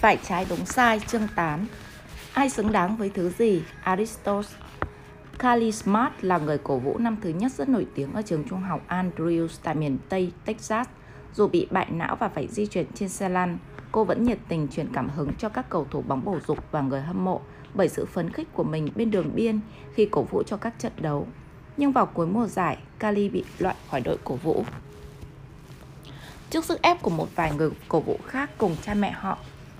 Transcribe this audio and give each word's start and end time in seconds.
Phải 0.00 0.18
trái 0.28 0.46
đúng 0.48 0.66
sai 0.66 1.00
chương 1.06 1.28
8 1.36 1.66
Ai 2.34 2.50
xứng 2.50 2.72
đáng 2.72 2.96
với 2.96 3.10
thứ 3.14 3.30
gì? 3.38 3.62
Aristotle 3.82 4.48
Carly 5.38 5.72
Smart 5.72 6.12
là 6.20 6.38
người 6.38 6.58
cổ 6.58 6.78
vũ 6.78 6.98
năm 6.98 7.16
thứ 7.22 7.30
nhất 7.30 7.52
rất 7.52 7.68
nổi 7.68 7.86
tiếng 7.94 8.12
ở 8.12 8.22
trường 8.22 8.44
trung 8.50 8.60
học 8.60 8.80
Andrews 8.88 9.48
tại 9.62 9.74
miền 9.74 9.98
Tây 10.08 10.32
Texas. 10.44 10.86
Dù 11.34 11.48
bị 11.48 11.68
bại 11.70 11.86
não 11.90 12.16
và 12.16 12.28
phải 12.28 12.48
di 12.48 12.66
chuyển 12.66 12.86
trên 12.94 13.08
xe 13.08 13.28
lăn, 13.28 13.58
cô 13.92 14.04
vẫn 14.04 14.24
nhiệt 14.24 14.38
tình 14.48 14.68
truyền 14.68 14.88
cảm 14.92 15.08
hứng 15.08 15.32
cho 15.38 15.48
các 15.48 15.70
cầu 15.70 15.86
thủ 15.90 16.02
bóng 16.02 16.24
bầu 16.24 16.40
dục 16.46 16.58
và 16.70 16.80
người 16.80 17.00
hâm 17.00 17.24
mộ 17.24 17.40
bởi 17.74 17.88
sự 17.88 18.04
phấn 18.04 18.32
khích 18.32 18.48
của 18.52 18.64
mình 18.64 18.88
bên 18.94 19.10
đường 19.10 19.30
biên 19.34 19.60
khi 19.94 20.08
cổ 20.10 20.22
vũ 20.22 20.42
cho 20.42 20.56
các 20.56 20.74
trận 20.78 20.92
đấu. 21.00 21.26
Nhưng 21.76 21.92
vào 21.92 22.06
cuối 22.06 22.26
mùa 22.26 22.46
giải, 22.46 22.78
Kali 22.98 23.28
bị 23.28 23.44
loại 23.58 23.74
khỏi 23.90 24.00
đội 24.00 24.16
cổ 24.24 24.34
vũ. 24.34 24.64
Trước 26.50 26.64
sức 26.64 26.82
ép 26.82 27.02
của 27.02 27.10
một 27.10 27.28
vài 27.34 27.52
người 27.52 27.70
cổ 27.88 28.00
vũ 28.00 28.18
khác 28.26 28.50
cùng 28.58 28.76
cha 28.82 28.94
mẹ 28.94 29.10
họ, 29.10 29.38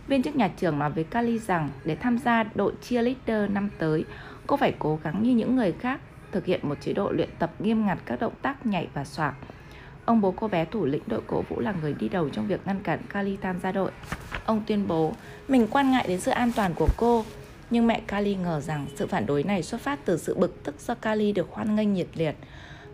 viên 0.08 0.22
chức 0.22 0.36
nhà 0.36 0.48
trường 0.56 0.78
nói 0.78 0.90
với 0.90 1.04
Kali 1.04 1.38
rằng 1.38 1.70
để 1.84 1.96
tham 1.96 2.18
gia 2.18 2.42
đội 2.54 2.72
cheerleader 2.82 3.50
năm 3.50 3.70
tới, 3.78 4.04
cô 4.46 4.56
phải 4.56 4.74
cố 4.78 4.98
gắng 5.02 5.22
như 5.22 5.34
những 5.34 5.56
người 5.56 5.72
khác, 5.72 6.00
thực 6.32 6.44
hiện 6.44 6.60
một 6.62 6.74
chế 6.80 6.92
độ 6.92 7.10
luyện 7.10 7.28
tập 7.38 7.52
nghiêm 7.58 7.86
ngặt 7.86 7.98
các 8.06 8.20
động 8.20 8.32
tác 8.42 8.66
nhảy 8.66 8.88
và 8.94 9.04
xoạc. 9.04 9.34
Ông 10.04 10.20
bố 10.20 10.34
cô 10.36 10.48
bé 10.48 10.64
thủ 10.64 10.84
lĩnh 10.84 11.02
đội 11.06 11.20
cổ 11.26 11.42
vũ 11.48 11.60
là 11.60 11.74
người 11.82 11.94
đi 11.94 12.08
đầu 12.08 12.28
trong 12.28 12.46
việc 12.46 12.60
ngăn 12.66 12.82
cản 12.82 12.98
Kali 13.08 13.36
tham 13.36 13.60
gia 13.62 13.72
đội. 13.72 13.90
Ông 14.46 14.62
tuyên 14.66 14.88
bố 14.88 15.12
mình 15.48 15.66
quan 15.70 15.90
ngại 15.90 16.04
đến 16.08 16.20
sự 16.20 16.30
an 16.30 16.52
toàn 16.56 16.74
của 16.76 16.88
cô, 16.96 17.24
nhưng 17.70 17.86
mẹ 17.86 18.00
Kali 18.06 18.34
ngờ 18.34 18.60
rằng 18.60 18.86
sự 18.96 19.06
phản 19.06 19.26
đối 19.26 19.42
này 19.42 19.62
xuất 19.62 19.80
phát 19.80 19.98
từ 20.04 20.16
sự 20.16 20.34
bực 20.34 20.62
tức 20.64 20.74
do 20.80 20.94
Kali 20.94 21.32
được 21.32 21.48
hoan 21.50 21.76
nghênh 21.76 21.92
nhiệt 21.92 22.08
liệt. 22.14 22.36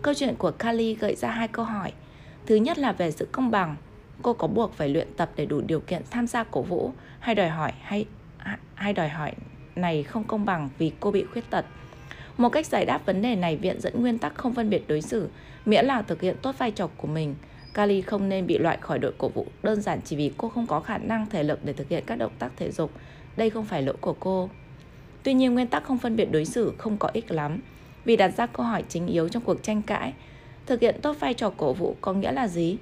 Câu 0.03 0.15
chuyện 0.15 0.35
của 0.39 0.51
Kali 0.51 0.95
gợi 0.95 1.15
ra 1.15 1.31
hai 1.31 1.49
câu 1.49 1.65
hỏi. 1.65 1.93
Thứ 2.47 2.55
nhất 2.55 2.79
là 2.79 2.93
về 2.93 3.11
sự 3.11 3.29
công 3.33 3.51
bằng. 3.51 3.77
Cô 4.23 4.33
có 4.33 4.47
buộc 4.47 4.75
phải 4.75 4.89
luyện 4.89 5.09
tập 5.17 5.31
để 5.37 5.47
đủ 5.47 5.61
điều 5.61 5.81
kiện 5.81 6.03
tham 6.11 6.27
gia 6.27 6.45
cổ 6.45 6.63
vũ 6.63 6.93
hay 7.21 7.35
đòi 7.35 7.49
hỏi 7.49 7.73
hay 7.83 8.07
hay 8.75 8.93
đòi 8.93 9.09
hỏi 9.09 9.33
này 9.77 10.03
không 10.03 10.25
công 10.25 10.45
bằng 10.45 10.69
vì 10.79 10.93
cô 11.01 11.11
bị 11.11 11.25
khuyết 11.33 11.51
tật. 11.51 11.65
Một 12.37 12.49
cách 12.49 12.67
giải 12.67 12.85
đáp 12.85 13.07
vấn 13.07 13.23
đề 13.23 13.37
này 13.37 13.57
viện 13.57 13.81
dẫn 13.81 14.03
nguyên 14.03 14.19
tắc 14.19 14.35
không 14.35 14.55
phân 14.55 14.71
biệt 14.71 14.89
đối 14.89 15.03
xử, 15.03 15.29
miễn 15.65 15.87
là 15.87 16.03
thực 16.03 16.21
hiện 16.21 16.37
tốt 16.43 16.55
vai 16.59 16.71
trò 16.71 16.87
của 16.97 17.09
mình. 17.09 17.35
Kali 17.75 18.01
không 18.01 18.29
nên 18.29 18.47
bị 18.47 18.59
loại 18.59 18.79
khỏi 18.81 18.99
đội 18.99 19.13
cổ 19.19 19.29
vũ 19.29 19.47
đơn 19.63 19.81
giản 19.81 20.01
chỉ 20.05 20.17
vì 20.17 20.33
cô 20.37 20.49
không 20.49 20.67
có 20.67 20.81
khả 20.81 20.99
năng 20.99 21.27
thể 21.31 21.43
lực 21.43 21.65
để 21.65 21.73
thực 21.73 21.89
hiện 21.89 22.05
các 22.07 22.19
động 22.19 22.33
tác 22.39 22.53
thể 22.57 22.71
dục. 22.71 22.91
Đây 23.37 23.51
không 23.51 23.65
phải 23.65 23.83
lỗi 23.83 23.97
của 24.01 24.17
cô. 24.21 24.51
Tuy 25.23 25.35
nhiên 25.35 25.55
nguyên 25.55 25.67
tắc 25.67 25.85
không 25.85 25.99
phân 25.99 26.17
biệt 26.17 26.25
đối 26.33 26.45
xử 26.45 26.73
không 26.79 26.97
có 26.97 27.11
ích 27.13 27.31
lắm 27.31 27.61
vì 28.05 28.17
đặt 28.17 28.29
ra 28.37 28.47
câu 28.47 28.67
hỏi 28.67 28.85
chính 28.89 29.07
yếu 29.07 29.29
trong 29.29 29.43
cuộc 29.43 29.63
tranh 29.63 29.83
cãi. 29.83 30.13
Thực 30.67 30.81
hiện 30.81 30.97
tốt 31.03 31.17
vai 31.21 31.35
trò 31.35 31.51
cổ 31.57 31.73
vũ 31.73 31.97
có 32.01 32.13
nghĩa 32.13 32.33
là 32.33 32.49
gì? 32.49 32.77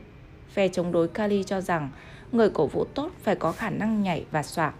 Phe 0.52 0.68
chống 0.68 0.92
đối 0.92 1.08
Kali 1.08 1.42
cho 1.42 1.60
rằng 1.60 1.90
người 2.32 2.50
cổ 2.50 2.66
vũ 2.66 2.84
tốt 2.84 3.10
phải 3.22 3.36
có 3.36 3.52
khả 3.52 3.70
năng 3.70 4.02
nhảy 4.02 4.24
và 4.30 4.42
xoạc. 4.42 4.74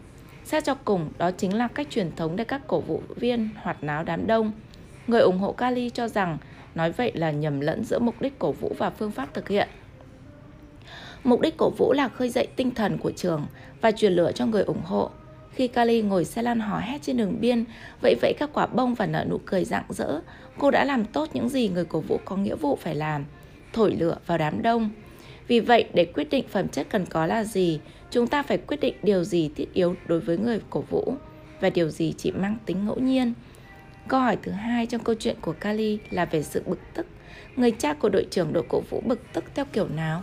Xét 0.44 0.64
cho 0.64 0.74
cùng, 0.74 1.10
đó 1.18 1.30
chính 1.30 1.56
là 1.56 1.68
cách 1.68 1.86
truyền 1.90 2.16
thống 2.16 2.36
để 2.36 2.44
các 2.44 2.60
cổ 2.66 2.80
vũ 2.80 3.02
viên 3.16 3.48
hoạt 3.62 3.84
náo 3.84 4.04
đám 4.04 4.26
đông. 4.26 4.52
Người 5.06 5.20
ủng 5.20 5.38
hộ 5.38 5.52
Kali 5.52 5.90
cho 5.90 6.08
rằng 6.08 6.38
nói 6.74 6.92
vậy 6.92 7.12
là 7.14 7.30
nhầm 7.30 7.60
lẫn 7.60 7.84
giữa 7.84 7.98
mục 7.98 8.22
đích 8.22 8.38
cổ 8.38 8.52
vũ 8.52 8.72
và 8.78 8.90
phương 8.90 9.10
pháp 9.10 9.34
thực 9.34 9.48
hiện. 9.48 9.68
Mục 11.24 11.40
đích 11.40 11.56
cổ 11.56 11.70
vũ 11.78 11.92
là 11.92 12.08
khơi 12.08 12.28
dậy 12.28 12.48
tinh 12.56 12.70
thần 12.70 12.98
của 12.98 13.12
trường 13.16 13.46
và 13.80 13.90
truyền 13.90 14.12
lửa 14.12 14.32
cho 14.34 14.46
người 14.46 14.62
ủng 14.62 14.82
hộ. 14.84 15.10
Khi 15.52 15.68
Kali 15.68 16.02
ngồi 16.02 16.24
xe 16.24 16.42
lăn 16.42 16.60
hò 16.60 16.78
hét 16.78 17.02
trên 17.02 17.16
đường 17.16 17.36
biên, 17.40 17.64
vẫy 18.02 18.14
vẫy 18.22 18.34
các 18.38 18.50
quả 18.52 18.66
bông 18.66 18.94
và 18.94 19.06
nở 19.06 19.24
nụ 19.30 19.38
cười 19.46 19.64
rạng 19.64 19.84
rỡ, 19.88 20.20
cô 20.58 20.70
đã 20.70 20.84
làm 20.84 21.04
tốt 21.04 21.28
những 21.32 21.48
gì 21.48 21.68
người 21.68 21.84
cổ 21.84 22.00
vũ 22.00 22.20
có 22.24 22.36
nghĩa 22.36 22.54
vụ 22.54 22.78
phải 22.80 22.94
làm, 22.94 23.24
thổi 23.72 23.96
lửa 23.98 24.16
vào 24.26 24.38
đám 24.38 24.62
đông. 24.62 24.90
Vì 25.48 25.60
vậy, 25.60 25.84
để 25.94 26.04
quyết 26.04 26.30
định 26.30 26.44
phẩm 26.48 26.68
chất 26.68 26.86
cần 26.90 27.06
có 27.06 27.26
là 27.26 27.44
gì, 27.44 27.80
chúng 28.10 28.26
ta 28.26 28.42
phải 28.42 28.58
quyết 28.58 28.80
định 28.80 28.94
điều 29.02 29.24
gì 29.24 29.50
thiết 29.56 29.66
yếu 29.74 29.94
đối 30.06 30.20
với 30.20 30.38
người 30.38 30.60
cổ 30.70 30.80
vũ 30.80 31.14
và 31.60 31.70
điều 31.70 31.88
gì 31.88 32.14
chỉ 32.18 32.30
mang 32.30 32.56
tính 32.66 32.86
ngẫu 32.86 32.98
nhiên. 32.98 33.32
Câu 34.08 34.20
hỏi 34.20 34.36
thứ 34.42 34.52
hai 34.52 34.86
trong 34.86 35.04
câu 35.04 35.14
chuyện 35.18 35.36
của 35.40 35.52
Kali 35.52 35.98
là 36.10 36.24
về 36.24 36.42
sự 36.42 36.62
bực 36.66 36.78
tức. 36.94 37.06
Người 37.56 37.70
cha 37.70 37.94
của 37.94 38.08
đội 38.08 38.26
trưởng 38.30 38.52
đội 38.52 38.64
cổ 38.68 38.80
vũ 38.90 39.02
bực 39.06 39.20
tức 39.32 39.44
theo 39.54 39.64
kiểu 39.72 39.88
nào? 39.88 40.22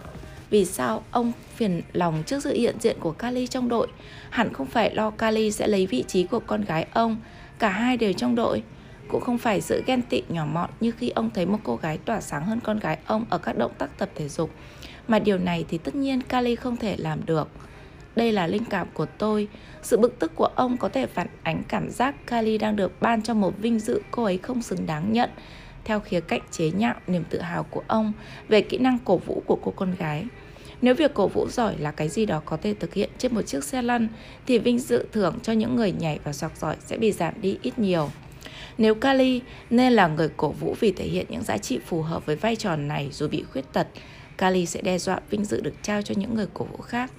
Vì 0.49 0.65
sao 0.65 1.03
ông 1.11 1.31
phiền 1.55 1.81
lòng 1.93 2.23
trước 2.25 2.43
sự 2.43 2.53
hiện 2.53 2.75
diện 2.79 2.97
của 2.99 3.11
Kali 3.11 3.47
trong 3.47 3.69
đội? 3.69 3.87
Hẳn 4.29 4.53
không 4.53 4.67
phải 4.67 4.95
lo 4.95 5.09
Kali 5.09 5.51
sẽ 5.51 5.67
lấy 5.67 5.87
vị 5.87 6.03
trí 6.07 6.23
của 6.23 6.39
con 6.39 6.61
gái 6.65 6.87
ông, 6.93 7.17
cả 7.59 7.69
hai 7.69 7.97
đều 7.97 8.13
trong 8.13 8.35
đội. 8.35 8.63
Cũng 9.07 9.21
không 9.21 9.37
phải 9.37 9.61
sự 9.61 9.83
ghen 9.85 10.01
tị 10.01 10.23
nhỏ 10.29 10.45
mọn 10.45 10.69
như 10.79 10.91
khi 10.91 11.09
ông 11.09 11.29
thấy 11.33 11.45
một 11.45 11.59
cô 11.63 11.75
gái 11.75 11.97
tỏa 11.97 12.21
sáng 12.21 12.45
hơn 12.45 12.59
con 12.59 12.79
gái 12.79 12.97
ông 13.05 13.25
ở 13.29 13.37
các 13.37 13.57
động 13.57 13.71
tác 13.77 13.97
tập 13.97 14.09
thể 14.15 14.29
dục. 14.29 14.49
Mà 15.09 15.19
điều 15.19 15.37
này 15.37 15.65
thì 15.69 15.77
tất 15.77 15.95
nhiên 15.95 16.21
Kali 16.21 16.55
không 16.55 16.77
thể 16.77 16.95
làm 16.97 17.25
được. 17.25 17.47
Đây 18.15 18.31
là 18.31 18.47
linh 18.47 18.65
cảm 18.65 18.87
của 18.93 19.05
tôi. 19.05 19.47
Sự 19.81 19.97
bực 19.97 20.19
tức 20.19 20.31
của 20.35 20.49
ông 20.55 20.77
có 20.77 20.89
thể 20.89 21.07
phản 21.07 21.27
ánh 21.43 21.63
cảm 21.67 21.89
giác 21.89 22.15
Kali 22.27 22.57
đang 22.57 22.75
được 22.75 23.01
ban 23.01 23.21
cho 23.21 23.33
một 23.33 23.53
vinh 23.57 23.79
dự 23.79 24.01
cô 24.11 24.23
ấy 24.23 24.37
không 24.37 24.61
xứng 24.61 24.85
đáng 24.85 25.13
nhận 25.13 25.29
theo 25.83 25.99
khía 25.99 26.19
cạnh 26.19 26.41
chế 26.51 26.71
nhạo 26.71 26.95
niềm 27.07 27.23
tự 27.29 27.41
hào 27.41 27.63
của 27.63 27.83
ông 27.87 28.13
về 28.47 28.61
kỹ 28.61 28.77
năng 28.77 28.97
cổ 29.05 29.17
vũ 29.17 29.43
của 29.45 29.59
cô 29.63 29.73
con 29.75 29.95
gái. 29.95 30.25
Nếu 30.81 30.95
việc 30.95 31.13
cổ 31.13 31.27
vũ 31.27 31.47
giỏi 31.49 31.75
là 31.77 31.91
cái 31.91 32.09
gì 32.09 32.25
đó 32.25 32.41
có 32.45 32.57
thể 32.57 32.73
thực 32.73 32.93
hiện 32.93 33.09
trên 33.17 33.35
một 33.35 33.41
chiếc 33.41 33.63
xe 33.63 33.81
lăn 33.81 34.07
thì 34.45 34.57
vinh 34.57 34.79
dự 34.79 35.05
thưởng 35.11 35.39
cho 35.43 35.53
những 35.53 35.75
người 35.75 35.91
nhảy 35.91 36.19
và 36.23 36.33
soạc 36.33 36.57
giỏi 36.57 36.75
sẽ 36.85 36.97
bị 36.97 37.11
giảm 37.11 37.33
đi 37.41 37.57
ít 37.61 37.79
nhiều. 37.79 38.09
Nếu 38.77 38.95
Kali 38.95 39.41
nên 39.69 39.93
là 39.93 40.07
người 40.07 40.29
cổ 40.37 40.51
vũ 40.51 40.75
vì 40.79 40.91
thể 40.91 41.05
hiện 41.05 41.25
những 41.29 41.43
giá 41.43 41.57
trị 41.57 41.79
phù 41.85 42.01
hợp 42.01 42.25
với 42.25 42.35
vai 42.35 42.55
trò 42.55 42.75
này 42.75 43.09
dù 43.11 43.27
bị 43.27 43.43
khuyết 43.51 43.73
tật, 43.73 43.87
Kali 44.39 44.65
sẽ 44.65 44.81
đe 44.81 44.97
dọa 44.97 45.19
vinh 45.29 45.45
dự 45.45 45.61
được 45.61 45.73
trao 45.81 46.01
cho 46.01 46.15
những 46.17 46.35
người 46.35 46.47
cổ 46.53 46.65
vũ 46.65 46.77
khác. 46.77 47.11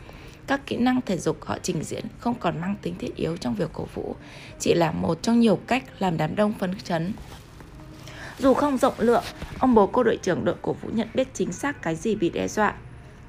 Các 0.47 0.67
kỹ 0.67 0.77
năng 0.77 1.01
thể 1.01 1.19
dục 1.19 1.45
họ 1.45 1.59
trình 1.63 1.85
diễn 1.85 2.05
không 2.19 2.35
còn 2.41 2.61
mang 2.61 2.77
tính 2.83 2.95
thiết 2.99 3.17
yếu 3.17 3.37
trong 3.37 3.55
việc 3.55 3.71
cổ 3.73 3.87
vũ, 3.95 4.17
chỉ 4.59 4.75
là 4.75 4.93
một 4.93 5.23
trong 5.23 5.41
nhiều 5.41 5.59
cách 5.67 5.85
làm 5.99 6.17
đám 6.17 6.37
đông 6.37 6.53
phấn 6.53 6.75
chấn. 6.85 7.13
Dù 8.39 8.55
không 8.55 8.79
rộng 8.79 8.95
lượng, 8.99 9.23
ông 9.59 9.75
bố 9.75 9.87
cô 9.87 10.03
đội 10.03 10.19
trưởng 10.23 10.45
đội 10.45 10.55
cổ 10.63 10.73
vũ 10.73 10.89
nhận 10.93 11.09
biết 11.15 11.29
chính 11.35 11.53
xác 11.53 11.83
cái 11.83 11.97
gì 11.97 12.15
bị 12.15 12.31
đe 12.31 12.49
dọa. 12.49 12.75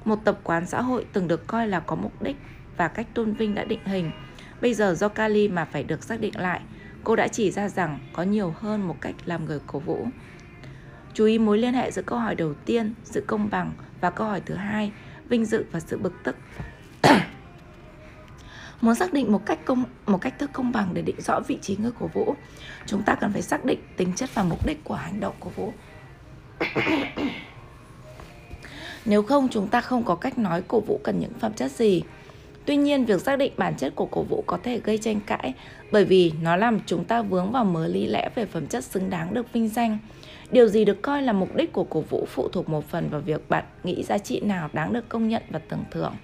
Một 0.04 0.18
tập 0.24 0.38
quán 0.42 0.66
xã 0.66 0.82
hội 0.82 1.06
từng 1.12 1.28
được 1.28 1.46
coi 1.46 1.68
là 1.68 1.80
có 1.80 1.96
mục 1.96 2.22
đích 2.22 2.36
và 2.76 2.88
cách 2.88 3.06
tôn 3.14 3.32
vinh 3.32 3.54
đã 3.54 3.64
định 3.64 3.84
hình. 3.84 4.10
Bây 4.60 4.74
giờ 4.74 4.94
do 4.94 5.08
Kali 5.08 5.48
mà 5.48 5.64
phải 5.64 5.82
được 5.82 6.04
xác 6.04 6.20
định 6.20 6.40
lại, 6.40 6.60
cô 7.04 7.16
đã 7.16 7.28
chỉ 7.28 7.50
ra 7.50 7.68
rằng 7.68 7.98
có 8.12 8.22
nhiều 8.22 8.54
hơn 8.58 8.88
một 8.88 8.96
cách 9.00 9.14
làm 9.24 9.44
người 9.44 9.60
cổ 9.66 9.78
vũ. 9.78 10.06
Chú 11.14 11.24
ý 11.24 11.38
mối 11.38 11.58
liên 11.58 11.74
hệ 11.74 11.90
giữa 11.90 12.02
câu 12.02 12.18
hỏi 12.18 12.34
đầu 12.34 12.54
tiên, 12.54 12.94
sự 13.04 13.24
công 13.26 13.50
bằng 13.50 13.72
và 14.00 14.10
câu 14.10 14.26
hỏi 14.26 14.40
thứ 14.46 14.54
hai, 14.54 14.92
vinh 15.28 15.44
dự 15.44 15.64
và 15.72 15.80
sự 15.80 15.98
bực 15.98 16.12
tức. 16.24 16.36
Muốn 18.80 18.94
xác 18.94 19.12
định 19.12 19.32
một 19.32 19.46
cách 19.46 19.58
công 19.64 19.84
một 20.06 20.18
cách 20.20 20.38
thức 20.38 20.50
công 20.52 20.72
bằng 20.72 20.94
để 20.94 21.02
định 21.02 21.20
rõ 21.20 21.40
vị 21.40 21.58
trí 21.62 21.76
người 21.76 21.90
cổ 22.00 22.06
vũ, 22.06 22.34
chúng 22.86 23.02
ta 23.02 23.14
cần 23.14 23.32
phải 23.32 23.42
xác 23.42 23.64
định 23.64 23.80
tính 23.96 24.12
chất 24.16 24.34
và 24.34 24.42
mục 24.42 24.66
đích 24.66 24.84
của 24.84 24.94
hành 24.94 25.20
động 25.20 25.34
cổ 25.40 25.50
vũ. 25.50 25.72
Nếu 29.04 29.22
không 29.22 29.48
chúng 29.48 29.68
ta 29.68 29.80
không 29.80 30.04
có 30.04 30.14
cách 30.14 30.38
nói 30.38 30.62
cổ 30.68 30.80
vũ 30.80 31.00
cần 31.04 31.20
những 31.20 31.32
phẩm 31.40 31.52
chất 31.52 31.70
gì. 31.70 32.02
Tuy 32.64 32.76
nhiên, 32.76 33.04
việc 33.04 33.20
xác 33.20 33.36
định 33.36 33.52
bản 33.56 33.74
chất 33.76 33.92
của 33.96 34.06
cổ 34.06 34.22
vũ 34.22 34.44
có 34.46 34.58
thể 34.62 34.80
gây 34.84 34.98
tranh 34.98 35.20
cãi 35.26 35.54
bởi 35.92 36.04
vì 36.04 36.32
nó 36.42 36.56
làm 36.56 36.80
chúng 36.86 37.04
ta 37.04 37.22
vướng 37.22 37.52
vào 37.52 37.64
mớ 37.64 37.86
lý 37.86 38.06
lẽ 38.06 38.30
về 38.34 38.46
phẩm 38.46 38.66
chất 38.66 38.84
xứng 38.84 39.10
đáng 39.10 39.34
được 39.34 39.52
vinh 39.52 39.68
danh. 39.68 39.98
Điều 40.52 40.68
gì 40.68 40.84
được 40.84 41.02
coi 41.02 41.22
là 41.22 41.32
mục 41.32 41.56
đích 41.56 41.72
của 41.72 41.84
cổ 41.84 42.00
vũ 42.00 42.26
phụ 42.28 42.48
thuộc 42.48 42.68
một 42.68 42.84
phần 42.84 43.08
vào 43.10 43.20
việc 43.20 43.48
bạn 43.48 43.64
nghĩ 43.84 44.02
giá 44.02 44.18
trị 44.18 44.40
nào 44.40 44.68
đáng 44.72 44.92
được 44.92 45.08
công 45.08 45.28
nhận 45.28 45.42
và 45.50 45.58
tưởng 45.68 45.84
thưởng. 45.90 46.14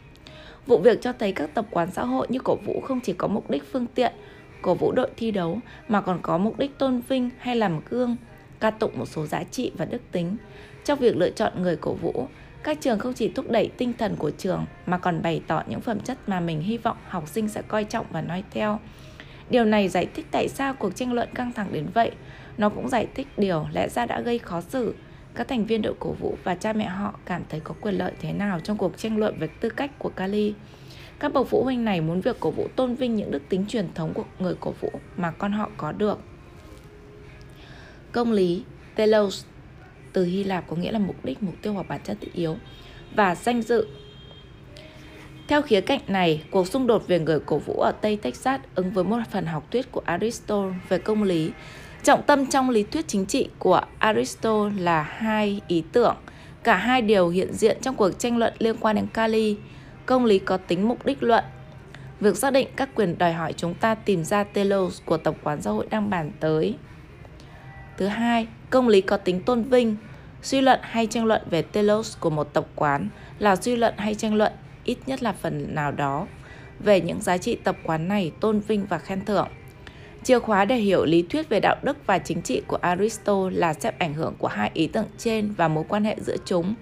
Vụ 0.66 0.78
việc 0.78 1.02
cho 1.02 1.12
thấy 1.12 1.32
các 1.32 1.54
tập 1.54 1.66
quán 1.70 1.90
xã 1.90 2.04
hội 2.04 2.26
như 2.30 2.38
cổ 2.44 2.56
vũ 2.66 2.80
không 2.80 3.00
chỉ 3.00 3.12
có 3.12 3.28
mục 3.28 3.50
đích 3.50 3.72
phương 3.72 3.86
tiện, 3.86 4.12
cổ 4.62 4.74
vũ 4.74 4.92
đội 4.92 5.10
thi 5.16 5.30
đấu 5.30 5.58
mà 5.88 6.00
còn 6.00 6.18
có 6.22 6.38
mục 6.38 6.58
đích 6.58 6.78
tôn 6.78 7.00
vinh 7.08 7.30
hay 7.38 7.56
làm 7.56 7.80
gương, 7.90 8.16
ca 8.60 8.70
tụng 8.70 8.98
một 8.98 9.06
số 9.06 9.26
giá 9.26 9.44
trị 9.44 9.72
và 9.76 9.84
đức 9.84 10.02
tính. 10.12 10.36
Trong 10.84 10.98
việc 10.98 11.16
lựa 11.16 11.30
chọn 11.30 11.62
người 11.62 11.76
cổ 11.76 11.94
vũ, 11.94 12.26
các 12.62 12.78
trường 12.80 12.98
không 12.98 13.14
chỉ 13.14 13.28
thúc 13.28 13.50
đẩy 13.50 13.70
tinh 13.76 13.92
thần 13.98 14.16
của 14.16 14.30
trường 14.30 14.66
mà 14.86 14.98
còn 14.98 15.22
bày 15.22 15.42
tỏ 15.46 15.62
những 15.68 15.80
phẩm 15.80 16.00
chất 16.00 16.18
mà 16.28 16.40
mình 16.40 16.60
hy 16.60 16.78
vọng 16.78 16.96
học 17.08 17.28
sinh 17.28 17.48
sẽ 17.48 17.62
coi 17.62 17.84
trọng 17.84 18.06
và 18.10 18.20
nói 18.20 18.44
theo. 18.50 18.78
Điều 19.50 19.64
này 19.64 19.88
giải 19.88 20.08
thích 20.14 20.26
tại 20.30 20.48
sao 20.48 20.74
cuộc 20.74 20.96
tranh 20.96 21.12
luận 21.12 21.28
căng 21.34 21.52
thẳng 21.52 21.68
đến 21.72 21.86
vậy. 21.94 22.10
Nó 22.58 22.68
cũng 22.68 22.88
giải 22.88 23.06
thích 23.14 23.26
điều 23.36 23.66
lẽ 23.72 23.88
ra 23.88 24.06
đã 24.06 24.20
gây 24.20 24.38
khó 24.38 24.60
xử. 24.60 24.94
Các 25.34 25.48
thành 25.48 25.66
viên 25.66 25.82
đội 25.82 25.94
cổ 26.00 26.12
vũ 26.12 26.36
và 26.44 26.54
cha 26.54 26.72
mẹ 26.72 26.84
họ 26.84 27.14
cảm 27.26 27.42
thấy 27.48 27.60
có 27.60 27.74
quyền 27.80 27.94
lợi 27.94 28.12
thế 28.20 28.32
nào 28.32 28.60
trong 28.60 28.76
cuộc 28.76 28.98
tranh 28.98 29.18
luận 29.18 29.36
về 29.38 29.48
tư 29.60 29.68
cách 29.68 29.90
của 29.98 30.08
Kali. 30.08 30.54
Các 31.18 31.32
bậc 31.32 31.46
phụ 31.48 31.64
huynh 31.64 31.84
này 31.84 32.00
muốn 32.00 32.20
việc 32.20 32.36
cổ 32.40 32.50
vũ 32.50 32.68
tôn 32.76 32.94
vinh 32.94 33.14
những 33.14 33.30
đức 33.30 33.42
tính 33.48 33.64
truyền 33.68 33.88
thống 33.94 34.14
của 34.14 34.24
người 34.38 34.54
cổ 34.60 34.74
vũ 34.80 34.90
mà 35.16 35.30
con 35.30 35.52
họ 35.52 35.70
có 35.76 35.92
được. 35.92 36.18
Công 38.12 38.32
lý 38.32 38.64
Telos 38.94 39.44
từ 40.12 40.24
Hy 40.24 40.44
Lạp 40.44 40.64
có 40.68 40.76
nghĩa 40.76 40.92
là 40.92 40.98
mục 40.98 41.24
đích, 41.24 41.42
mục 41.42 41.54
tiêu 41.62 41.72
hoặc 41.72 41.88
bản 41.88 42.00
chất 42.04 42.16
thiết 42.20 42.32
yếu 42.34 42.56
và 43.14 43.34
danh 43.34 43.62
dự. 43.62 43.86
Theo 45.48 45.62
khía 45.62 45.80
cạnh 45.80 46.00
này, 46.06 46.42
cuộc 46.50 46.68
xung 46.68 46.86
đột 46.86 47.08
về 47.08 47.18
người 47.18 47.40
cổ 47.40 47.58
vũ 47.58 47.80
ở 47.80 47.92
Tây 48.00 48.16
Texas 48.16 48.60
ứng 48.74 48.90
với 48.90 49.04
một 49.04 49.18
phần 49.30 49.46
học 49.46 49.66
thuyết 49.70 49.92
của 49.92 50.02
Aristotle 50.04 50.78
về 50.88 50.98
công 50.98 51.22
lý. 51.22 51.50
Trọng 52.08 52.22
tâm 52.22 52.46
trong 52.46 52.70
lý 52.70 52.82
thuyết 52.82 53.08
chính 53.08 53.26
trị 53.26 53.48
của 53.58 53.80
Aristotle 53.98 54.82
là 54.82 55.02
hai 55.02 55.60
ý 55.68 55.82
tưởng. 55.92 56.16
Cả 56.62 56.76
hai 56.76 57.02
đều 57.02 57.28
hiện 57.28 57.52
diện 57.52 57.78
trong 57.82 57.96
cuộc 57.96 58.10
tranh 58.10 58.38
luận 58.38 58.54
liên 58.58 58.76
quan 58.80 58.96
đến 58.96 59.06
Kali. 59.06 59.56
Công 60.06 60.24
lý 60.24 60.38
có 60.38 60.56
tính 60.56 60.88
mục 60.88 61.06
đích 61.06 61.22
luận. 61.22 61.44
Việc 62.20 62.36
xác 62.36 62.52
định 62.52 62.68
các 62.76 62.88
quyền 62.94 63.18
đòi 63.18 63.32
hỏi 63.32 63.52
chúng 63.52 63.74
ta 63.74 63.94
tìm 63.94 64.24
ra 64.24 64.44
telos 64.44 65.00
của 65.04 65.16
tập 65.16 65.34
quán 65.42 65.62
xã 65.62 65.70
hội 65.70 65.86
đang 65.90 66.10
bàn 66.10 66.30
tới. 66.40 66.76
Thứ 67.96 68.06
hai, 68.06 68.46
công 68.70 68.88
lý 68.88 69.00
có 69.00 69.16
tính 69.16 69.42
tôn 69.42 69.62
vinh. 69.62 69.96
Suy 70.42 70.60
luận 70.60 70.80
hay 70.82 71.06
tranh 71.06 71.24
luận 71.24 71.42
về 71.50 71.62
telos 71.62 72.18
của 72.20 72.30
một 72.30 72.52
tập 72.52 72.66
quán 72.74 73.08
là 73.38 73.56
suy 73.56 73.76
luận 73.76 73.94
hay 73.96 74.14
tranh 74.14 74.34
luận 74.34 74.52
ít 74.84 74.98
nhất 75.06 75.22
là 75.22 75.32
phần 75.32 75.74
nào 75.74 75.92
đó 75.92 76.26
về 76.80 77.00
những 77.00 77.22
giá 77.22 77.38
trị 77.38 77.54
tập 77.64 77.76
quán 77.82 78.08
này 78.08 78.32
tôn 78.40 78.60
vinh 78.60 78.86
và 78.86 78.98
khen 78.98 79.24
thưởng. 79.24 79.48
Chìa 80.24 80.38
khóa 80.38 80.64
để 80.64 80.76
hiểu 80.76 81.04
lý 81.04 81.22
thuyết 81.22 81.48
về 81.48 81.60
đạo 81.60 81.76
đức 81.82 82.06
và 82.06 82.18
chính 82.18 82.42
trị 82.42 82.62
của 82.66 82.76
Aristotle 82.76 83.58
là 83.58 83.74
xếp 83.74 83.98
ảnh 83.98 84.14
hưởng 84.14 84.34
của 84.38 84.48
hai 84.48 84.70
ý 84.74 84.86
tưởng 84.86 85.06
trên 85.18 85.52
và 85.56 85.68
mối 85.68 85.84
quan 85.88 86.04
hệ 86.04 86.16
giữa 86.20 86.36
chúng. 86.44 86.74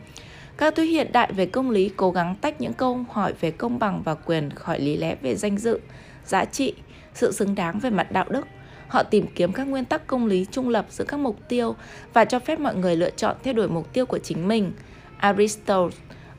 Các 0.56 0.74
thuyết 0.74 0.86
hiện 0.86 1.12
đại 1.12 1.32
về 1.32 1.46
công 1.46 1.70
lý 1.70 1.90
cố 1.96 2.10
gắng 2.10 2.34
tách 2.40 2.60
những 2.60 2.72
câu 2.72 3.04
hỏi 3.10 3.32
về 3.40 3.50
công 3.50 3.78
bằng 3.78 4.02
và 4.04 4.14
quyền 4.14 4.50
khỏi 4.50 4.80
lý 4.80 4.96
lẽ 4.96 5.16
về 5.22 5.34
danh 5.34 5.58
dự, 5.58 5.80
giá 6.24 6.44
trị, 6.44 6.74
sự 7.14 7.32
xứng 7.32 7.54
đáng 7.54 7.78
về 7.78 7.90
mặt 7.90 8.12
đạo 8.12 8.26
đức. 8.28 8.46
Họ 8.88 9.02
tìm 9.02 9.26
kiếm 9.34 9.52
các 9.52 9.64
nguyên 9.64 9.84
tắc 9.84 10.06
công 10.06 10.26
lý 10.26 10.46
trung 10.50 10.68
lập 10.68 10.86
giữa 10.90 11.04
các 11.04 11.20
mục 11.20 11.36
tiêu 11.48 11.76
và 12.12 12.24
cho 12.24 12.38
phép 12.38 12.60
mọi 12.60 12.74
người 12.74 12.96
lựa 12.96 13.10
chọn 13.10 13.36
theo 13.42 13.54
đuổi 13.54 13.68
mục 13.68 13.92
tiêu 13.92 14.06
của 14.06 14.18
chính 14.18 14.48
mình. 14.48 14.72
Aristotle 15.18 15.96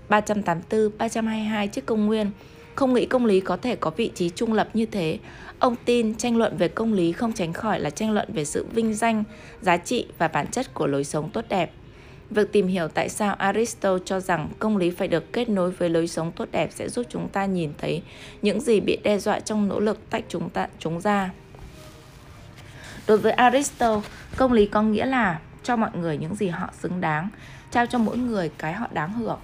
384-322 0.09 1.67
trước 1.67 1.85
công 1.85 2.05
nguyên 2.05 2.31
không 2.75 2.93
nghĩ 2.93 3.05
công 3.05 3.25
lý 3.25 3.39
có 3.39 3.57
thể 3.57 3.75
có 3.75 3.89
vị 3.89 4.11
trí 4.15 4.29
trung 4.29 4.53
lập 4.53 4.69
như 4.73 4.85
thế. 4.85 5.19
Ông 5.59 5.75
tin 5.85 6.15
tranh 6.15 6.37
luận 6.37 6.57
về 6.57 6.67
công 6.67 6.93
lý 6.93 7.11
không 7.11 7.33
tránh 7.33 7.53
khỏi 7.53 7.79
là 7.79 7.89
tranh 7.89 8.11
luận 8.11 8.33
về 8.33 8.45
sự 8.45 8.65
vinh 8.73 8.93
danh, 8.93 9.23
giá 9.61 9.77
trị 9.77 10.05
và 10.17 10.27
bản 10.27 10.47
chất 10.47 10.73
của 10.73 10.87
lối 10.87 11.03
sống 11.03 11.29
tốt 11.29 11.45
đẹp. 11.49 11.71
Việc 12.29 12.51
tìm 12.51 12.67
hiểu 12.67 12.87
tại 12.87 13.09
sao 13.09 13.35
Aristotle 13.35 14.03
cho 14.05 14.19
rằng 14.19 14.49
công 14.59 14.77
lý 14.77 14.89
phải 14.89 15.07
được 15.07 15.33
kết 15.33 15.49
nối 15.49 15.71
với 15.71 15.89
lối 15.89 16.07
sống 16.07 16.31
tốt 16.31 16.47
đẹp 16.51 16.69
sẽ 16.73 16.89
giúp 16.89 17.05
chúng 17.09 17.29
ta 17.29 17.45
nhìn 17.45 17.71
thấy 17.77 18.01
những 18.41 18.61
gì 18.61 18.79
bị 18.79 18.97
đe 19.03 19.19
dọa 19.19 19.39
trong 19.39 19.67
nỗ 19.67 19.79
lực 19.79 20.09
tách 20.09 20.23
chúng 20.29 20.49
ta 20.49 20.67
chúng 20.79 21.01
ra. 21.01 21.31
Đối 23.07 23.17
với 23.17 23.31
Aristotle, 23.31 24.09
công 24.37 24.53
lý 24.53 24.65
có 24.65 24.81
nghĩa 24.81 25.05
là 25.05 25.39
cho 25.63 25.75
mọi 25.75 25.91
người 25.95 26.17
những 26.17 26.35
gì 26.35 26.47
họ 26.47 26.69
xứng 26.79 27.01
đáng, 27.01 27.29
trao 27.71 27.85
cho 27.85 27.97
mỗi 27.97 28.17
người 28.17 28.51
cái 28.57 28.73
họ 28.73 28.87
đáng 28.93 29.13
hưởng. 29.13 29.39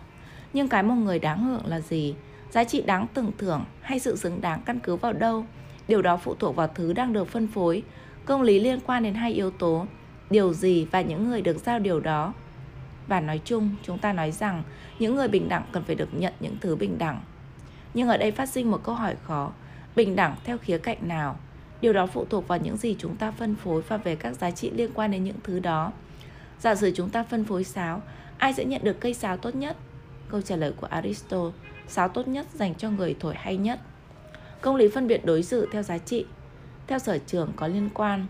Nhưng 0.53 0.67
cái 0.67 0.83
một 0.83 0.95
người 0.95 1.19
đáng 1.19 1.43
hưởng 1.43 1.65
là 1.65 1.79
gì? 1.79 2.15
Giá 2.51 2.63
trị 2.63 2.81
đáng 2.81 3.07
tưởng 3.13 3.31
thưởng 3.37 3.65
hay 3.81 3.99
sự 3.99 4.15
xứng 4.15 4.41
đáng 4.41 4.61
căn 4.65 4.79
cứ 4.79 4.95
vào 4.95 5.13
đâu? 5.13 5.45
Điều 5.87 6.01
đó 6.01 6.17
phụ 6.17 6.35
thuộc 6.35 6.55
vào 6.55 6.67
thứ 6.67 6.93
đang 6.93 7.13
được 7.13 7.27
phân 7.27 7.47
phối. 7.47 7.83
Công 8.25 8.41
lý 8.41 8.59
liên 8.59 8.79
quan 8.85 9.03
đến 9.03 9.13
hai 9.13 9.33
yếu 9.33 9.51
tố, 9.51 9.85
điều 10.29 10.53
gì 10.53 10.87
và 10.91 11.01
những 11.01 11.29
người 11.29 11.41
được 11.41 11.57
giao 11.57 11.79
điều 11.79 11.99
đó. 11.99 12.33
Và 13.07 13.19
nói 13.19 13.41
chung, 13.45 13.75
chúng 13.83 13.97
ta 13.97 14.13
nói 14.13 14.31
rằng 14.31 14.63
những 14.99 15.15
người 15.15 15.27
bình 15.27 15.49
đẳng 15.49 15.63
cần 15.71 15.83
phải 15.83 15.95
được 15.95 16.09
nhận 16.13 16.33
những 16.39 16.57
thứ 16.61 16.75
bình 16.75 16.97
đẳng. 16.97 17.21
Nhưng 17.93 18.07
ở 18.07 18.17
đây 18.17 18.31
phát 18.31 18.45
sinh 18.45 18.71
một 18.71 18.83
câu 18.83 18.95
hỏi 18.95 19.15
khó, 19.23 19.51
bình 19.95 20.15
đẳng 20.15 20.35
theo 20.43 20.57
khía 20.57 20.77
cạnh 20.77 20.97
nào? 21.07 21.39
Điều 21.81 21.93
đó 21.93 22.07
phụ 22.07 22.25
thuộc 22.25 22.47
vào 22.47 22.59
những 22.59 22.77
gì 22.77 22.95
chúng 22.99 23.15
ta 23.15 23.31
phân 23.31 23.55
phối 23.55 23.81
và 23.81 23.97
về 23.97 24.15
các 24.15 24.33
giá 24.33 24.51
trị 24.51 24.71
liên 24.71 24.91
quan 24.93 25.11
đến 25.11 25.23
những 25.23 25.35
thứ 25.43 25.59
đó. 25.59 25.91
Giả 26.59 26.75
sử 26.75 26.91
chúng 26.95 27.09
ta 27.09 27.23
phân 27.23 27.45
phối 27.45 27.63
sáo, 27.63 28.01
ai 28.37 28.53
sẽ 28.53 28.65
nhận 28.65 28.83
được 28.83 28.99
cây 28.99 29.13
sáo 29.13 29.37
tốt 29.37 29.55
nhất? 29.55 29.77
Câu 30.29 30.41
trả 30.41 30.55
lời 30.55 30.73
của 30.81 30.87
Aristotle, 30.87 31.51
sáo 31.87 32.07
tốt 32.07 32.27
nhất 32.27 32.47
dành 32.53 32.75
cho 32.75 32.89
người 32.89 33.15
thổi 33.19 33.35
hay 33.37 33.57
nhất. 33.57 33.79
Công 34.63 34.75
lý 34.75 34.87
phân 34.87 35.07
biệt 35.07 35.25
đối 35.25 35.43
xử 35.43 35.67
theo 35.71 35.83
giá 35.83 35.97
trị, 35.97 36.25
theo 36.87 36.99
sở 36.99 37.17
trường 37.17 37.51
có 37.55 37.67
liên 37.67 37.89
quan. 37.93 38.25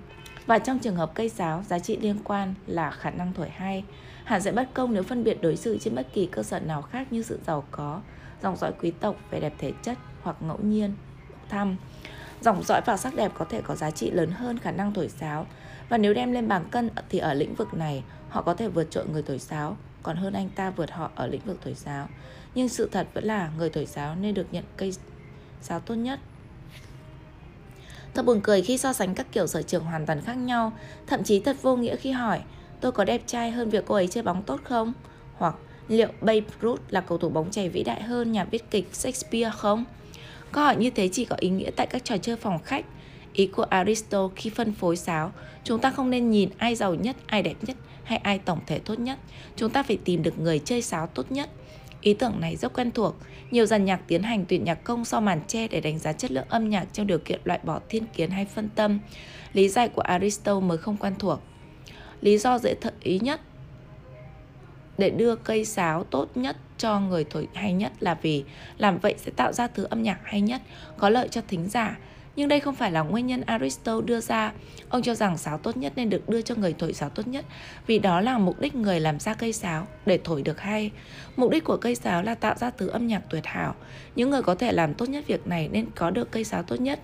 Và 0.45 0.59
trong 0.59 0.79
trường 0.79 0.95
hợp 0.95 1.11
cây 1.15 1.29
sáo, 1.29 1.63
giá 1.67 1.79
trị 1.79 1.97
liên 1.97 2.15
quan 2.23 2.53
là 2.67 2.91
khả 2.91 3.09
năng 3.09 3.33
thổi 3.33 3.49
hay. 3.49 3.83
Hẳn 4.23 4.41
sẽ 4.41 4.51
bất 4.51 4.73
công 4.73 4.93
nếu 4.93 5.03
phân 5.03 5.23
biệt 5.23 5.41
đối 5.41 5.55
xử 5.55 5.77
trên 5.77 5.95
bất 5.95 6.07
kỳ 6.13 6.25
cơ 6.25 6.43
sở 6.43 6.59
nào 6.59 6.81
khác 6.81 7.13
như 7.13 7.21
sự 7.23 7.39
giàu 7.47 7.63
có, 7.71 8.01
dòng 8.43 8.57
dõi 8.57 8.71
quý 8.81 8.91
tộc, 8.91 9.15
vẻ 9.31 9.39
đẹp 9.39 9.53
thể 9.57 9.71
chất 9.83 9.97
hoặc 10.21 10.35
ngẫu 10.41 10.57
nhiên, 10.61 10.93
thăm. 11.49 11.75
Dòng 12.41 12.63
dõi 12.63 12.81
và 12.85 12.97
sắc 12.97 13.15
đẹp 13.15 13.31
có 13.37 13.45
thể 13.45 13.61
có 13.61 13.75
giá 13.75 13.91
trị 13.91 14.11
lớn 14.11 14.31
hơn 14.31 14.59
khả 14.59 14.71
năng 14.71 14.93
thổi 14.93 15.09
sáo. 15.09 15.47
Và 15.89 15.97
nếu 15.97 16.13
đem 16.13 16.31
lên 16.31 16.47
bảng 16.47 16.65
cân 16.69 16.89
thì 17.09 17.19
ở 17.19 17.33
lĩnh 17.33 17.55
vực 17.55 17.73
này, 17.73 18.03
họ 18.29 18.41
có 18.41 18.53
thể 18.53 18.67
vượt 18.67 18.91
trội 18.91 19.05
người 19.07 19.23
thổi 19.23 19.39
sáo 19.39 19.77
còn 20.03 20.17
hơn 20.17 20.33
anh 20.33 20.49
ta 20.49 20.69
vượt 20.69 20.91
họ 20.91 21.11
ở 21.15 21.27
lĩnh 21.27 21.41
vực 21.45 21.57
thổi 21.63 21.75
sáo. 21.75 22.07
Nhưng 22.55 22.69
sự 22.69 22.89
thật 22.91 23.07
vẫn 23.13 23.23
là 23.23 23.51
người 23.57 23.69
thổi 23.69 23.85
sáo 23.85 24.15
nên 24.15 24.33
được 24.33 24.47
nhận 24.51 24.63
cây 24.77 24.93
sáo 25.63 25.79
tốt 25.79 25.95
nhất. 25.95 26.19
Thật 28.13 28.25
buồn 28.25 28.41
cười 28.43 28.61
khi 28.61 28.77
so 28.77 28.93
sánh 28.93 29.15
các 29.15 29.27
kiểu 29.31 29.47
sở 29.47 29.61
trường 29.61 29.83
hoàn 29.83 30.05
toàn 30.05 30.21
khác 30.21 30.33
nhau, 30.33 30.73
thậm 31.07 31.23
chí 31.23 31.39
thật 31.39 31.61
vô 31.61 31.75
nghĩa 31.75 31.95
khi 31.95 32.11
hỏi 32.11 32.41
tôi 32.81 32.91
có 32.91 33.03
đẹp 33.03 33.21
trai 33.25 33.51
hơn 33.51 33.69
việc 33.69 33.83
cô 33.87 33.95
ấy 33.95 34.07
chơi 34.07 34.23
bóng 34.23 34.43
tốt 34.43 34.59
không? 34.63 34.93
Hoặc 35.37 35.55
liệu 35.87 36.07
Babe 36.21 36.41
Ruth 36.61 36.81
là 36.89 37.01
cầu 37.01 37.17
thủ 37.17 37.29
bóng 37.29 37.51
chày 37.51 37.69
vĩ 37.69 37.83
đại 37.83 38.03
hơn 38.03 38.31
nhà 38.31 38.45
viết 38.45 38.71
kịch 38.71 38.89
Shakespeare 38.91 39.51
không? 39.57 39.85
Câu 40.51 40.63
hỏi 40.63 40.75
như 40.75 40.89
thế 40.89 41.09
chỉ 41.11 41.25
có 41.25 41.35
ý 41.39 41.49
nghĩa 41.49 41.71
tại 41.75 41.87
các 41.87 42.05
trò 42.05 42.17
chơi 42.17 42.35
phòng 42.35 42.59
khách. 42.63 42.85
Ý 43.33 43.47
của 43.47 43.63
Aristotle 43.63 44.35
khi 44.35 44.49
phân 44.49 44.73
phối 44.73 44.95
sáo, 44.95 45.31
chúng 45.63 45.79
ta 45.79 45.91
không 45.91 46.09
nên 46.09 46.31
nhìn 46.31 46.49
ai 46.57 46.75
giàu 46.75 46.95
nhất, 46.95 47.15
ai 47.25 47.41
đẹp 47.41 47.55
nhất, 47.61 47.75
hay 48.03 48.17
ai 48.17 48.39
tổng 48.39 48.59
thể 48.67 48.79
tốt 48.79 48.99
nhất. 48.99 49.19
Chúng 49.55 49.69
ta 49.69 49.83
phải 49.83 49.97
tìm 50.05 50.23
được 50.23 50.39
người 50.39 50.59
chơi 50.59 50.81
sáo 50.81 51.07
tốt 51.07 51.31
nhất. 51.31 51.49
Ý 52.03 52.13
tưởng 52.13 52.39
này 52.39 52.55
rất 52.55 52.73
quen 52.73 52.91
thuộc. 52.91 53.15
Nhiều 53.51 53.65
dàn 53.65 53.85
nhạc 53.85 54.01
tiến 54.07 54.23
hành 54.23 54.45
tuyển 54.47 54.63
nhạc 54.63 54.83
công 54.83 55.05
sau 55.05 55.21
màn 55.21 55.41
che 55.47 55.67
để 55.67 55.81
đánh 55.81 55.99
giá 55.99 56.13
chất 56.13 56.31
lượng 56.31 56.45
âm 56.49 56.69
nhạc 56.69 56.85
trong 56.93 57.07
điều 57.07 57.19
kiện 57.19 57.39
loại 57.43 57.59
bỏ 57.63 57.79
thiên 57.89 58.05
kiến 58.05 58.29
hay 58.29 58.45
phân 58.45 58.69
tâm. 58.75 58.99
Lý 59.53 59.69
giải 59.69 59.89
của 59.89 60.01
Aristotle 60.01 60.67
mới 60.67 60.77
không 60.77 60.97
quen 60.97 61.13
thuộc. 61.19 61.39
Lý 62.21 62.37
do 62.37 62.59
dễ 62.59 62.75
thợ 62.75 62.91
ý 63.01 63.19
nhất 63.19 63.41
để 64.97 65.09
đưa 65.09 65.35
cây 65.35 65.65
sáo 65.65 66.03
tốt 66.03 66.37
nhất 66.37 66.57
cho 66.77 66.99
người 66.99 67.23
thổi 67.29 67.47
hay 67.53 67.73
nhất 67.73 67.91
là 67.99 68.17
vì 68.21 68.43
làm 68.77 68.97
vậy 68.97 69.15
sẽ 69.17 69.31
tạo 69.35 69.53
ra 69.53 69.67
thứ 69.67 69.83
âm 69.83 70.03
nhạc 70.03 70.19
hay 70.23 70.41
nhất, 70.41 70.61
có 70.97 71.09
lợi 71.09 71.27
cho 71.27 71.41
thính 71.47 71.69
giả 71.69 71.97
nhưng 72.35 72.49
đây 72.49 72.59
không 72.59 72.75
phải 72.75 72.91
là 72.91 73.01
nguyên 73.01 73.27
nhân 73.27 73.41
Aristotle 73.41 74.05
đưa 74.05 74.19
ra. 74.19 74.51
Ông 74.89 75.01
cho 75.01 75.15
rằng 75.15 75.37
sáo 75.37 75.57
tốt 75.57 75.77
nhất 75.77 75.93
nên 75.95 76.09
được 76.09 76.29
đưa 76.29 76.41
cho 76.41 76.55
người 76.55 76.75
thổi 76.79 76.93
sáo 76.93 77.09
tốt 77.09 77.27
nhất 77.27 77.45
vì 77.87 77.99
đó 77.99 78.21
là 78.21 78.37
mục 78.37 78.59
đích 78.59 78.75
người 78.75 78.99
làm 78.99 79.19
ra 79.19 79.33
cây 79.33 79.53
sáo 79.53 79.87
để 80.05 80.19
thổi 80.23 80.41
được 80.41 80.59
hay. 80.59 80.91
Mục 81.35 81.51
đích 81.51 81.63
của 81.63 81.77
cây 81.77 81.95
sáo 81.95 82.23
là 82.23 82.35
tạo 82.35 82.55
ra 82.57 82.69
thứ 82.69 82.87
âm 82.87 83.07
nhạc 83.07 83.21
tuyệt 83.29 83.45
hảo. 83.45 83.75
Những 84.15 84.29
người 84.29 84.41
có 84.41 84.55
thể 84.55 84.71
làm 84.71 84.93
tốt 84.93 85.09
nhất 85.09 85.23
việc 85.27 85.47
này 85.47 85.69
nên 85.71 85.85
có 85.95 86.09
được 86.09 86.31
cây 86.31 86.43
sáo 86.43 86.63
tốt 86.63 86.81
nhất. 86.81 86.99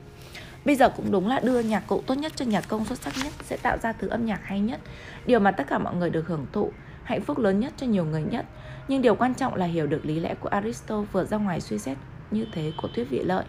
Bây 0.65 0.75
giờ 0.75 0.89
cũng 0.89 1.11
đúng 1.11 1.27
là 1.27 1.39
đưa 1.39 1.59
nhạc 1.59 1.87
cụ 1.87 2.03
tốt 2.07 2.15
nhất 2.15 2.33
cho 2.35 2.45
nhạc 2.45 2.67
công 2.67 2.85
xuất 2.85 2.99
sắc 3.01 3.13
nhất 3.23 3.33
sẽ 3.43 3.57
tạo 3.57 3.77
ra 3.77 3.91
thứ 3.91 4.07
âm 4.07 4.25
nhạc 4.25 4.39
hay 4.43 4.59
nhất. 4.59 4.79
Điều 5.25 5.39
mà 5.39 5.51
tất 5.51 5.67
cả 5.67 5.77
mọi 5.77 5.95
người 5.95 6.09
được 6.09 6.27
hưởng 6.27 6.45
thụ, 6.51 6.71
hạnh 7.03 7.21
phúc 7.21 7.37
lớn 7.37 7.59
nhất 7.59 7.73
cho 7.77 7.87
nhiều 7.87 8.05
người 8.05 8.23
nhất. 8.31 8.45
Nhưng 8.87 9.01
điều 9.01 9.15
quan 9.15 9.33
trọng 9.33 9.55
là 9.55 9.65
hiểu 9.65 9.87
được 9.87 10.05
lý 10.05 10.19
lẽ 10.19 10.35
của 10.39 10.49
Aristotle 10.49 11.05
vừa 11.11 11.25
ra 11.25 11.37
ngoài 11.37 11.61
suy 11.61 11.77
xét 11.77 11.97
như 12.31 12.45
thế 12.53 12.71
của 12.81 12.87
thuyết 12.95 13.09
vị 13.09 13.21
lợi. 13.23 13.43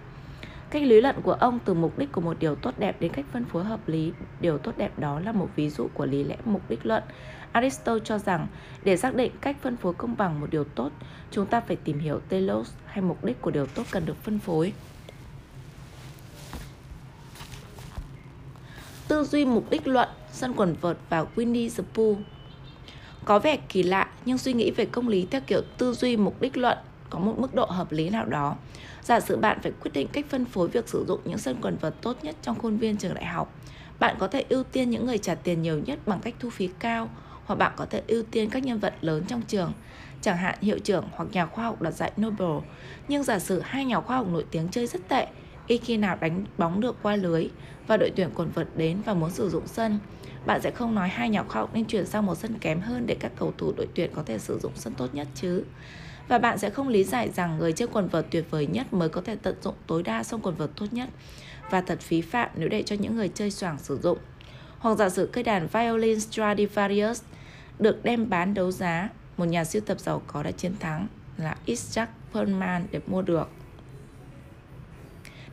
Cách 0.71 0.83
lý 0.83 1.01
luận 1.01 1.17
của 1.23 1.33
ông 1.33 1.59
từ 1.65 1.75
mục 1.75 1.99
đích 1.99 2.13
của 2.13 2.21
một 2.21 2.37
điều 2.39 2.55
tốt 2.55 2.75
đẹp 2.79 2.97
đến 3.01 3.13
cách 3.13 3.25
phân 3.33 3.45
phối 3.45 3.65
hợp 3.65 3.89
lý, 3.89 4.13
điều 4.41 4.59
tốt 4.59 4.73
đẹp 4.77 4.99
đó 4.99 5.21
là 5.21 5.33
một 5.33 5.49
ví 5.57 5.71
dụ 5.71 5.89
của 5.95 6.07
lý 6.07 6.25
lẽ 6.25 6.37
mục 6.45 6.63
đích 6.69 6.87
luận. 6.87 7.03
Aristotle 7.53 8.05
cho 8.05 8.19
rằng 8.19 8.47
để 8.85 8.97
xác 8.97 9.15
định 9.15 9.33
cách 9.41 9.57
phân 9.63 9.77
phối 9.77 9.95
công 9.95 10.17
bằng 10.17 10.41
một 10.41 10.47
điều 10.51 10.65
tốt, 10.65 10.91
chúng 11.31 11.47
ta 11.47 11.61
phải 11.61 11.77
tìm 11.77 11.99
hiểu 11.99 12.21
telos 12.29 12.73
hay 12.87 13.03
mục 13.03 13.25
đích 13.25 13.41
của 13.41 13.51
điều 13.51 13.67
tốt 13.67 13.83
cần 13.91 14.07
được 14.07 14.17
phân 14.23 14.39
phối. 14.39 14.73
Tư 19.09 19.25
duy 19.25 19.45
mục 19.45 19.71
đích 19.71 19.87
luận, 19.87 20.09
sân 20.33 20.53
quần 20.57 20.75
vợt 20.81 20.97
và 21.09 21.27
Winnie 21.37 21.71
the 21.77 21.85
Pooh 21.95 22.19
Có 23.25 23.39
vẻ 23.39 23.57
kỳ 23.69 23.83
lạ 23.83 24.09
nhưng 24.25 24.39
suy 24.39 24.53
nghĩ 24.53 24.71
về 24.71 24.85
công 24.87 25.09
lý 25.09 25.27
theo 25.31 25.41
kiểu 25.47 25.61
tư 25.79 25.93
duy 25.93 26.17
mục 26.17 26.41
đích 26.41 26.57
luận 26.57 26.79
có 27.11 27.19
một 27.19 27.35
mức 27.39 27.55
độ 27.55 27.65
hợp 27.65 27.93
lý 27.93 28.11
nào 28.11 28.27
đó. 28.27 28.57
Giả 29.03 29.21
sử 29.21 29.37
bạn 29.37 29.59
phải 29.63 29.73
quyết 29.81 29.91
định 29.95 30.09
cách 30.13 30.27
phân 30.29 30.45
phối 30.45 30.69
việc 30.69 30.89
sử 30.89 31.05
dụng 31.09 31.21
những 31.25 31.39
sân 31.39 31.57
quần 31.63 31.77
vợt 31.77 31.95
tốt 32.03 32.17
nhất 32.23 32.37
trong 32.43 32.59
khuôn 32.59 32.77
viên 32.77 32.97
trường 32.97 33.15
đại 33.15 33.25
học, 33.25 33.55
bạn 34.01 34.17
có 34.19 34.29
thể 34.29 34.45
ưu 34.49 34.63
tiên 34.63 34.91
những 34.91 35.07
người 35.07 35.19
trả 35.19 35.35
tiền 35.35 35.63
nhiều 35.63 35.79
nhất 35.79 35.99
bằng 36.07 36.21
cách 36.21 36.35
thu 36.39 36.51
phí 36.51 36.69
cao, 36.79 37.09
hoặc 37.45 37.55
bạn 37.55 37.73
có 37.77 37.87
thể 37.87 38.03
ưu 38.07 38.23
tiên 38.23 38.51
các 38.51 38.65
nhân 38.65 38.79
vật 38.79 38.95
lớn 39.01 39.25
trong 39.29 39.43
trường, 39.43 39.73
chẳng 40.21 40.37
hạn 40.37 40.55
hiệu 40.61 40.79
trưởng 40.79 41.05
hoặc 41.13 41.29
nhà 41.33 41.47
khoa 41.47 41.65
học 41.65 41.83
đoạt 41.83 41.95
giải 41.95 42.13
Nobel. 42.21 42.65
Nhưng 43.09 43.23
giả 43.23 43.39
sử 43.39 43.61
hai 43.65 43.85
nhà 43.85 44.01
khoa 44.01 44.17
học 44.17 44.27
nổi 44.29 44.45
tiếng 44.51 44.69
chơi 44.69 44.87
rất 44.87 45.09
tệ, 45.09 45.27
ít 45.67 45.79
khi 45.79 45.97
nào 45.97 46.17
đánh 46.21 46.45
bóng 46.59 46.81
được 46.81 46.97
qua 47.03 47.17
lưới 47.17 47.49
và 47.87 47.97
đội 47.97 48.11
tuyển 48.17 48.31
quần 48.35 48.51
vợt 48.51 48.69
đến 48.77 49.03
và 49.05 49.15
muốn 49.15 49.31
sử 49.31 49.51
dụng 49.51 49.67
sân, 49.67 49.99
bạn 50.47 50.61
sẽ 50.63 50.71
không 50.71 50.95
nói 50.95 51.09
hai 51.09 51.29
nhà 51.29 51.43
khoa 51.43 51.61
học 51.61 51.71
nên 51.75 51.85
chuyển 51.85 52.07
sang 52.07 52.27
một 52.27 52.35
sân 52.35 52.59
kém 52.59 52.81
hơn 52.81 53.07
để 53.07 53.17
các 53.21 53.33
cầu 53.37 53.53
thủ 53.59 53.73
đội 53.77 53.89
tuyển 53.95 54.11
có 54.15 54.23
thể 54.23 54.39
sử 54.39 54.59
dụng 54.59 54.73
sân 54.75 54.95
tốt 54.95 55.15
nhất 55.15 55.29
chứ 55.35 55.65
và 56.31 56.39
bạn 56.39 56.59
sẽ 56.59 56.71
không 56.71 56.89
lý 56.89 57.05
giải 57.05 57.29
rằng 57.29 57.59
người 57.59 57.73
chơi 57.73 57.89
quần 57.93 58.09
vợt 58.09 58.27
tuyệt 58.31 58.45
vời 58.51 58.67
nhất 58.67 58.93
mới 58.93 59.09
có 59.09 59.21
thể 59.21 59.37
tận 59.43 59.55
dụng 59.63 59.75
tối 59.87 60.03
đa 60.03 60.23
song 60.23 60.41
quần 60.43 60.55
vợt 60.55 60.71
tốt 60.77 60.87
nhất 60.91 61.09
và 61.71 61.81
thật 61.81 62.01
phí 62.01 62.21
phạm 62.21 62.51
nếu 62.55 62.69
để 62.69 62.83
cho 62.83 62.97
những 62.97 63.17
người 63.17 63.29
chơi 63.29 63.51
soảng 63.51 63.79
sử 63.79 63.99
dụng. 64.03 64.19
Hoặc 64.79 64.99
giả 64.99 65.09
sử 65.09 65.31
cây 65.33 65.45
đàn 65.45 65.67
violin 65.67 66.21
Stradivarius 66.21 67.23
được 67.79 68.05
đem 68.05 68.31
bán 68.31 68.55
đấu 68.55 68.71
giá, 68.71 69.09
một 69.37 69.45
nhà 69.45 69.65
siêu 69.65 69.83
tập 69.87 70.01
giàu 70.01 70.23
có 70.27 70.43
đã 70.43 70.51
chiến 70.51 70.73
thắng 70.81 71.07
là 71.37 71.57
Isaac 71.65 72.11
Perlman 72.33 72.87
để 72.91 73.01
mua 73.07 73.23
được 73.23 73.49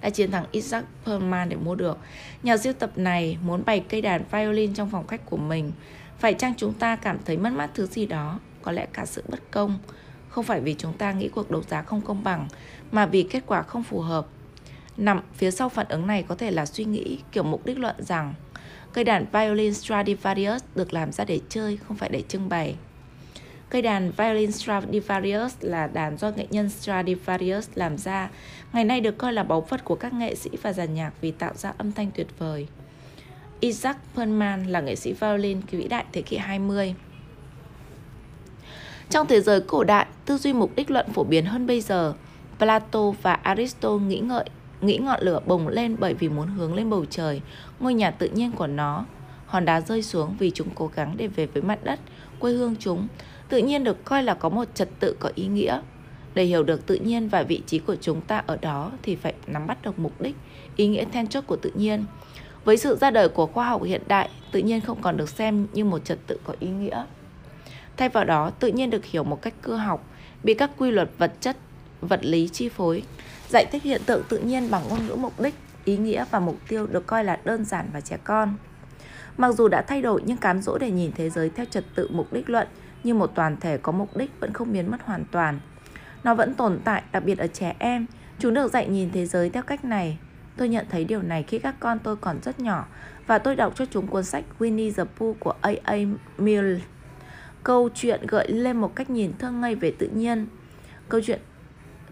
đã 0.02 0.10
chiến 0.10 0.32
thắng 0.32 0.46
Isaac 0.52 0.86
Perlman 1.06 1.50
để 1.50 1.56
mua 1.56 1.76
được. 1.76 1.98
Nhà 2.44 2.58
siêu 2.58 2.74
tập 2.74 2.92
này 2.96 3.38
muốn 3.44 3.64
bày 3.66 3.86
cây 3.90 4.02
đàn 4.02 4.24
violin 4.32 4.74
trong 4.74 4.90
phòng 4.90 5.08
khách 5.08 5.26
của 5.26 5.38
mình. 5.38 5.72
Phải 6.20 6.34
chăng 6.34 6.54
chúng 6.58 6.74
ta 6.74 6.96
cảm 6.96 7.18
thấy 7.26 7.38
mất 7.38 7.54
mát 7.54 7.70
thứ 7.74 7.86
gì 7.86 8.06
đó, 8.06 8.40
có 8.62 8.72
lẽ 8.72 8.88
cả 8.94 9.06
sự 9.06 9.24
bất 9.28 9.52
công, 9.52 9.80
không 10.38 10.46
phải 10.46 10.62
vì 10.62 10.76
chúng 10.78 10.94
ta 10.94 11.12
nghĩ 11.12 11.30
cuộc 11.30 11.52
đấu 11.52 11.64
giá 11.64 11.82
không 11.82 12.02
công 12.02 12.24
bằng, 12.24 12.48
mà 12.92 13.06
vì 13.06 13.24
kết 13.24 13.44
quả 13.48 13.62
không 13.62 13.84
phù 13.84 14.00
hợp. 14.00 14.28
Nằm 14.98 15.22
phía 15.34 15.52
sau 15.52 15.70
phản 15.70 15.88
ứng 15.90 16.08
này 16.08 16.24
có 16.28 16.36
thể 16.36 16.52
là 16.52 16.66
suy 16.66 16.86
nghĩ 16.86 17.20
kiểu 17.32 17.44
mục 17.44 17.66
đích 17.66 17.80
luận 17.80 17.96
rằng 18.00 18.34
cây 18.94 19.04
đàn 19.04 19.26
violin 19.34 19.74
Stradivarius 19.74 20.64
được 20.76 20.94
làm 20.94 21.12
ra 21.12 21.26
để 21.26 21.40
chơi, 21.50 21.78
không 21.78 21.98
phải 21.98 22.10
để 22.10 22.24
trưng 22.28 22.50
bày. 22.50 22.76
Cây 23.70 23.82
đàn 23.82 24.12
violin 24.12 24.52
Stradivarius 24.52 25.56
là 25.62 25.88
đàn 25.88 26.18
do 26.18 26.32
nghệ 26.32 26.48
nhân 26.50 26.70
Stradivarius 26.70 27.70
làm 27.76 27.98
ra, 27.98 28.30
ngày 28.74 28.86
nay 28.86 29.02
được 29.02 29.18
coi 29.18 29.34
là 29.34 29.44
báu 29.44 29.62
vật 29.62 29.84
của 29.84 29.96
các 29.96 30.14
nghệ 30.14 30.36
sĩ 30.36 30.50
và 30.62 30.74
giàn 30.74 30.94
nhạc 30.94 31.12
vì 31.22 31.32
tạo 31.32 31.54
ra 31.56 31.74
âm 31.78 31.92
thanh 31.92 32.12
tuyệt 32.12 32.28
vời. 32.40 32.68
Isaac 33.60 33.98
Perlman 34.16 34.68
là 34.68 34.82
nghệ 34.82 34.96
sĩ 34.96 35.14
violin 35.14 35.62
vĩ 35.72 35.88
đại 35.88 36.06
thế 36.14 36.22
kỷ 36.22 36.38
20. 36.38 36.96
Trong 39.10 39.28
thế 39.28 39.42
giới 39.42 39.62
cổ 39.62 39.84
đại, 39.84 40.06
tư 40.26 40.38
duy 40.38 40.54
mục 40.54 40.72
đích 40.76 40.92
luận 40.92 41.06
phổ 41.14 41.24
biến 41.24 41.46
hơn 41.46 41.68
bây 41.68 41.82
giờ. 41.82 42.14
Plato 42.60 43.12
và 43.22 43.34
Aristotle 43.34 44.08
nghĩ 44.08 44.20
ngợi 44.20 44.46
nghĩ 44.82 44.98
ngọn 44.98 45.22
lửa 45.22 45.40
bùng 45.46 45.68
lên 45.68 45.96
bởi 46.00 46.14
vì 46.14 46.30
muốn 46.30 46.48
hướng 46.48 46.74
lên 46.74 46.90
bầu 46.90 47.06
trời, 47.10 47.42
ngôi 47.80 47.94
nhà 47.94 48.12
tự 48.12 48.30
nhiên 48.30 48.52
của 48.52 48.68
nó. 48.68 49.06
Hòn 49.46 49.66
đá 49.66 49.82
rơi 49.82 50.04
xuống 50.04 50.36
vì 50.40 50.52
chúng 50.52 50.68
cố 50.76 50.92
gắng 50.96 51.14
để 51.18 51.28
về 51.28 51.46
với 51.46 51.64
mặt 51.64 51.84
đất, 51.84 52.00
quê 52.40 52.54
hương 52.54 52.76
chúng, 52.80 53.08
tự 53.50 53.58
nhiên 53.58 53.84
được 53.84 54.06
coi 54.06 54.24
là 54.24 54.34
có 54.34 54.50
một 54.50 54.76
trật 54.76 54.90
tự 55.00 55.16
có 55.20 55.32
ý 55.36 55.48
nghĩa. 55.48 55.82
Để 56.34 56.44
hiểu 56.44 56.64
được 56.64 56.86
tự 56.86 56.96
nhiên 56.96 57.30
và 57.30 57.44
vị 57.44 57.62
trí 57.66 57.80
của 57.80 57.96
chúng 58.02 58.22
ta 58.22 58.44
ở 58.48 58.58
đó 58.62 58.92
thì 59.04 59.16
phải 59.16 59.34
nắm 59.48 59.68
bắt 59.68 59.78
được 59.82 60.00
mục 60.00 60.22
đích, 60.22 60.36
ý 60.76 60.88
nghĩa 60.88 61.06
then 61.06 61.28
chốt 61.28 61.44
của 61.48 61.56
tự 61.56 61.72
nhiên. 61.76 62.06
Với 62.66 62.78
sự 62.78 62.96
ra 62.96 63.12
đời 63.12 63.30
của 63.30 63.46
khoa 63.46 63.70
học 63.70 63.84
hiện 63.84 64.02
đại, 64.08 64.30
tự 64.52 64.60
nhiên 64.60 64.82
không 64.82 65.02
còn 65.02 65.18
được 65.18 65.30
xem 65.30 65.68
như 65.74 65.86
một 65.86 66.06
trật 66.06 66.18
tự 66.28 66.40
có 66.44 66.54
ý 66.60 66.68
nghĩa. 66.68 67.06
Thay 67.98 68.10
vào 68.10 68.24
đó, 68.24 68.50
tự 68.50 68.68
nhiên 68.68 68.90
được 68.90 69.06
hiểu 69.06 69.24
một 69.24 69.42
cách 69.42 69.54
cơ 69.62 69.76
học, 69.76 70.06
bị 70.44 70.54
các 70.54 70.72
quy 70.78 70.92
luật 70.92 71.10
vật 71.18 71.34
chất, 71.42 71.58
vật 72.02 72.26
lý 72.26 72.48
chi 72.48 72.70
phối. 72.70 73.04
Giải 73.50 73.66
thích 73.72 73.84
hiện 73.84 74.02
tượng 74.06 74.24
tự 74.30 74.38
nhiên 74.38 74.72
bằng 74.72 74.84
ngôn 74.90 75.08
ngữ 75.08 75.16
mục 75.16 75.40
đích, 75.40 75.56
ý 75.86 75.98
nghĩa 75.98 76.26
và 76.32 76.40
mục 76.40 76.58
tiêu 76.68 76.88
được 76.88 77.08
coi 77.08 77.24
là 77.24 77.40
đơn 77.44 77.66
giản 77.66 77.90
và 77.94 78.02
trẻ 78.02 78.18
con. 78.24 78.54
Mặc 79.38 79.52
dù 79.52 79.68
đã 79.68 79.82
thay 79.82 80.02
đổi 80.02 80.22
nhưng 80.26 80.38
cám 80.38 80.62
dỗ 80.62 80.78
để 80.78 80.92
nhìn 80.92 81.12
thế 81.16 81.30
giới 81.30 81.50
theo 81.50 81.66
trật 81.66 81.84
tự 81.96 82.10
mục 82.12 82.34
đích 82.34 82.50
luận 82.50 82.68
như 83.04 83.14
một 83.14 83.32
toàn 83.36 83.58
thể 83.60 83.78
có 83.78 83.92
mục 83.92 84.18
đích 84.18 84.32
vẫn 84.40 84.54
không 84.54 84.74
biến 84.74 84.92
mất 84.92 84.98
hoàn 85.04 85.26
toàn. 85.32 85.60
Nó 86.24 86.34
vẫn 86.34 86.54
tồn 86.54 86.80
tại, 86.84 87.04
đặc 87.12 87.24
biệt 87.26 87.38
ở 87.38 87.48
trẻ 87.48 87.76
em. 87.80 88.06
Chúng 88.40 88.54
được 88.54 88.72
dạy 88.72 88.88
nhìn 88.88 89.10
thế 89.14 89.26
giới 89.26 89.50
theo 89.50 89.64
cách 89.64 89.86
này. 89.86 90.18
Tôi 90.58 90.70
nhận 90.70 90.86
thấy 90.90 91.04
điều 91.04 91.22
này 91.22 91.44
khi 91.44 91.60
các 91.60 91.76
con 91.80 92.00
tôi 92.00 92.16
còn 92.16 92.40
rất 92.44 92.60
nhỏ 92.60 92.86
và 93.28 93.38
tôi 93.38 93.56
đọc 93.56 93.74
cho 93.76 93.86
chúng 93.86 94.08
cuốn 94.08 94.24
sách 94.24 94.44
Winnie 94.60 94.94
the 94.94 95.04
Pooh 95.18 95.40
của 95.40 95.54
A.A. 95.62 95.98
Milne. 96.38 96.80
Câu 97.68 97.90
chuyện 97.96 98.22
gợi 98.28 98.52
lên 98.52 98.78
một 98.78 98.96
cách 98.96 99.10
nhìn 99.10 99.32
thơ 99.40 99.52
ngây 99.52 99.76
về 99.76 99.92
tự 99.92 100.08
nhiên. 100.08 100.48
Câu 101.10 101.22
chuyện 101.22 101.40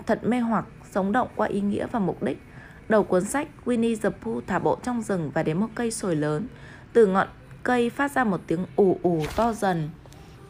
thật 0.06 0.20
mê 0.24 0.40
hoặc, 0.40 0.66
sống 0.92 1.12
động 1.12 1.28
qua 1.36 1.48
ý 1.48 1.62
nghĩa 1.62 1.88
và 1.92 2.00
mục 2.00 2.24
đích. 2.24 2.38
Đầu 2.90 3.04
cuốn 3.04 3.26
sách, 3.26 3.48
Winnie 3.66 3.96
the 4.02 4.10
Pooh 4.10 4.44
thả 4.48 4.60
bộ 4.60 4.78
trong 4.84 5.02
rừng 5.02 5.32
và 5.34 5.44
đến 5.44 5.58
một 5.58 5.68
cây 5.76 5.92
sồi 5.92 6.16
lớn. 6.16 6.48
Từ 6.94 7.06
ngọn 7.06 7.28
cây 7.64 7.90
phát 7.90 8.12
ra 8.12 8.24
một 8.24 8.42
tiếng 8.48 8.66
ù 8.76 8.98
ù 9.04 9.22
to 9.36 9.54
dần. 9.54 9.90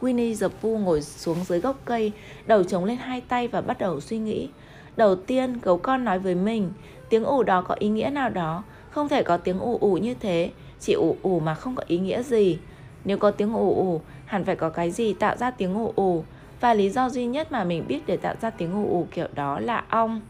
Winnie 0.00 0.36
the 0.40 0.56
Pooh 0.62 0.80
ngồi 0.80 1.02
xuống 1.02 1.44
dưới 1.44 1.60
gốc 1.60 1.80
cây, 1.84 2.12
đầu 2.46 2.64
chống 2.64 2.84
lên 2.84 2.96
hai 2.96 3.20
tay 3.20 3.48
và 3.48 3.60
bắt 3.60 3.78
đầu 3.78 4.00
suy 4.00 4.18
nghĩ. 4.18 4.48
Đầu 4.96 5.16
tiên, 5.16 5.58
gấu 5.62 5.78
con 5.78 6.04
nói 6.04 6.18
với 6.18 6.34
mình, 6.34 6.72
tiếng 7.08 7.24
ù 7.24 7.42
đó 7.42 7.62
có 7.62 7.74
ý 7.78 7.88
nghĩa 7.88 8.10
nào 8.10 8.30
đó, 8.30 8.64
không 8.90 9.08
thể 9.08 9.22
có 9.22 9.36
tiếng 9.36 9.58
ù 9.58 9.78
ù 9.78 9.96
như 9.96 10.14
thế, 10.14 10.50
chỉ 10.80 10.92
ù 10.92 11.16
ù 11.22 11.40
mà 11.40 11.54
không 11.54 11.74
có 11.74 11.84
ý 11.86 11.98
nghĩa 11.98 12.22
gì. 12.22 12.58
Nếu 13.04 13.18
có 13.18 13.30
tiếng 13.30 13.52
ù 13.52 13.74
ù, 13.74 14.00
hẳn 14.26 14.44
phải 14.44 14.56
có 14.56 14.68
cái 14.68 14.90
gì 14.90 15.12
tạo 15.12 15.36
ra 15.36 15.50
tiếng 15.50 15.74
ồ 15.74 15.92
ồ 15.96 16.24
và 16.60 16.74
lý 16.74 16.90
do 16.90 17.08
duy 17.08 17.26
nhất 17.26 17.52
mà 17.52 17.64
mình 17.64 17.84
biết 17.88 18.06
để 18.06 18.16
tạo 18.16 18.34
ra 18.40 18.50
tiếng 18.50 18.72
ù 18.72 18.90
ù 18.90 19.06
kiểu 19.10 19.26
đó 19.34 19.60
là 19.60 19.84
ong. 19.90 20.20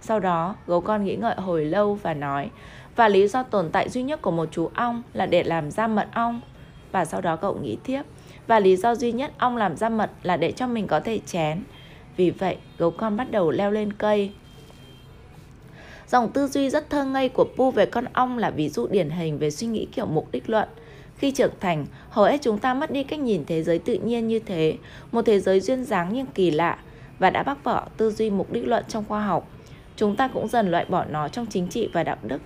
Sau 0.00 0.20
đó, 0.20 0.54
gấu 0.66 0.80
con 0.80 1.04
nghĩ 1.04 1.16
ngợi 1.16 1.34
hồi 1.34 1.64
lâu 1.64 1.94
và 1.94 2.14
nói, 2.14 2.50
và 2.96 3.08
lý 3.08 3.28
do 3.28 3.42
tồn 3.42 3.70
tại 3.70 3.88
duy 3.88 4.02
nhất 4.02 4.22
của 4.22 4.30
một 4.30 4.48
chú 4.50 4.70
ong 4.74 5.02
là 5.12 5.26
để 5.26 5.42
làm 5.42 5.70
ra 5.70 5.86
mật 5.86 6.08
ong. 6.14 6.40
Và 6.92 7.04
sau 7.04 7.20
đó 7.20 7.36
cậu 7.36 7.58
nghĩ 7.58 7.76
tiếp, 7.84 8.02
và 8.46 8.60
lý 8.60 8.76
do 8.76 8.94
duy 8.94 9.12
nhất 9.12 9.32
ong 9.38 9.56
làm 9.56 9.76
ra 9.76 9.88
mật 9.88 10.10
là 10.22 10.36
để 10.36 10.52
cho 10.52 10.66
mình 10.66 10.86
có 10.86 11.00
thể 11.00 11.20
chén. 11.26 11.62
Vì 12.16 12.30
vậy, 12.30 12.56
gấu 12.78 12.90
con 12.90 13.16
bắt 13.16 13.30
đầu 13.30 13.50
leo 13.50 13.70
lên 13.70 13.92
cây. 13.92 14.32
Dòng 16.08 16.32
tư 16.32 16.46
duy 16.46 16.70
rất 16.70 16.90
thơ 16.90 17.04
ngây 17.04 17.28
của 17.28 17.46
Pu 17.56 17.70
về 17.70 17.86
con 17.86 18.04
ong 18.12 18.38
là 18.38 18.50
ví 18.50 18.68
dụ 18.68 18.86
điển 18.86 19.10
hình 19.10 19.38
về 19.38 19.50
suy 19.50 19.66
nghĩ 19.66 19.86
kiểu 19.92 20.06
mục 20.06 20.28
đích 20.32 20.50
luận. 20.50 20.68
Khi 21.24 21.30
trưởng 21.30 21.52
thành, 21.60 21.86
hầu 22.10 22.24
hết 22.24 22.42
chúng 22.42 22.58
ta 22.58 22.74
mất 22.74 22.90
đi 22.90 23.02
cách 23.02 23.20
nhìn 23.20 23.44
thế 23.46 23.62
giới 23.62 23.78
tự 23.78 23.94
nhiên 23.94 24.28
như 24.28 24.38
thế, 24.38 24.76
một 25.12 25.22
thế 25.22 25.40
giới 25.40 25.60
duyên 25.60 25.84
dáng 25.84 26.10
nhưng 26.12 26.26
kỳ 26.26 26.50
lạ, 26.50 26.78
và 27.18 27.30
đã 27.30 27.42
bác 27.42 27.64
bỏ 27.64 27.86
tư 27.96 28.10
duy 28.10 28.30
mục 28.30 28.52
đích 28.52 28.66
luận 28.66 28.84
trong 28.88 29.04
khoa 29.08 29.26
học. 29.26 29.48
Chúng 29.96 30.16
ta 30.16 30.28
cũng 30.28 30.48
dần 30.48 30.70
loại 30.70 30.84
bỏ 30.84 31.04
nó 31.04 31.28
trong 31.28 31.46
chính 31.46 31.68
trị 31.68 31.88
và 31.92 32.02
đạo 32.02 32.16
đức, 32.22 32.40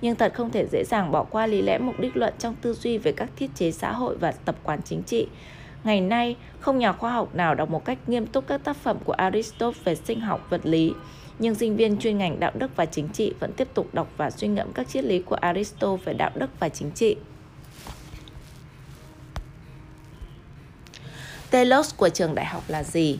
nhưng 0.00 0.16
thật 0.16 0.34
không 0.34 0.50
thể 0.50 0.66
dễ 0.72 0.84
dàng 0.84 1.10
bỏ 1.10 1.24
qua 1.24 1.46
lý 1.46 1.62
lẽ 1.62 1.78
mục 1.78 2.00
đích 2.00 2.16
luận 2.16 2.34
trong 2.38 2.54
tư 2.62 2.72
duy 2.72 2.98
về 2.98 3.12
các 3.12 3.30
thiết 3.36 3.50
chế 3.54 3.70
xã 3.70 3.92
hội 3.92 4.16
và 4.16 4.32
tập 4.32 4.56
quán 4.62 4.80
chính 4.84 5.02
trị. 5.02 5.26
Ngày 5.84 6.00
nay, 6.00 6.36
không 6.60 6.78
nhà 6.78 6.92
khoa 6.92 7.12
học 7.12 7.34
nào 7.34 7.54
đọc 7.54 7.70
một 7.70 7.84
cách 7.84 7.98
nghiêm 8.06 8.26
túc 8.26 8.46
các 8.46 8.64
tác 8.64 8.76
phẩm 8.76 8.96
của 9.04 9.12
Aristotle 9.12 9.80
về 9.84 9.94
sinh 9.94 10.20
học 10.20 10.46
vật 10.50 10.60
lý, 10.64 10.92
nhưng 11.38 11.54
sinh 11.54 11.76
viên 11.76 11.98
chuyên 11.98 12.18
ngành 12.18 12.40
đạo 12.40 12.52
đức 12.54 12.76
và 12.76 12.86
chính 12.86 13.08
trị 13.08 13.32
vẫn 13.40 13.52
tiếp 13.52 13.68
tục 13.74 13.88
đọc 13.92 14.08
và 14.16 14.30
suy 14.30 14.48
ngẫm 14.48 14.72
các 14.72 14.88
triết 14.88 15.04
lý 15.04 15.22
của 15.22 15.36
Aristotle 15.36 16.04
về 16.04 16.12
đạo 16.12 16.30
đức 16.34 16.50
và 16.60 16.68
chính 16.68 16.90
trị. 16.90 17.16
Telos 21.54 21.94
của 21.96 22.08
trường 22.08 22.34
đại 22.34 22.46
học 22.46 22.64
là 22.68 22.82
gì? 22.82 23.18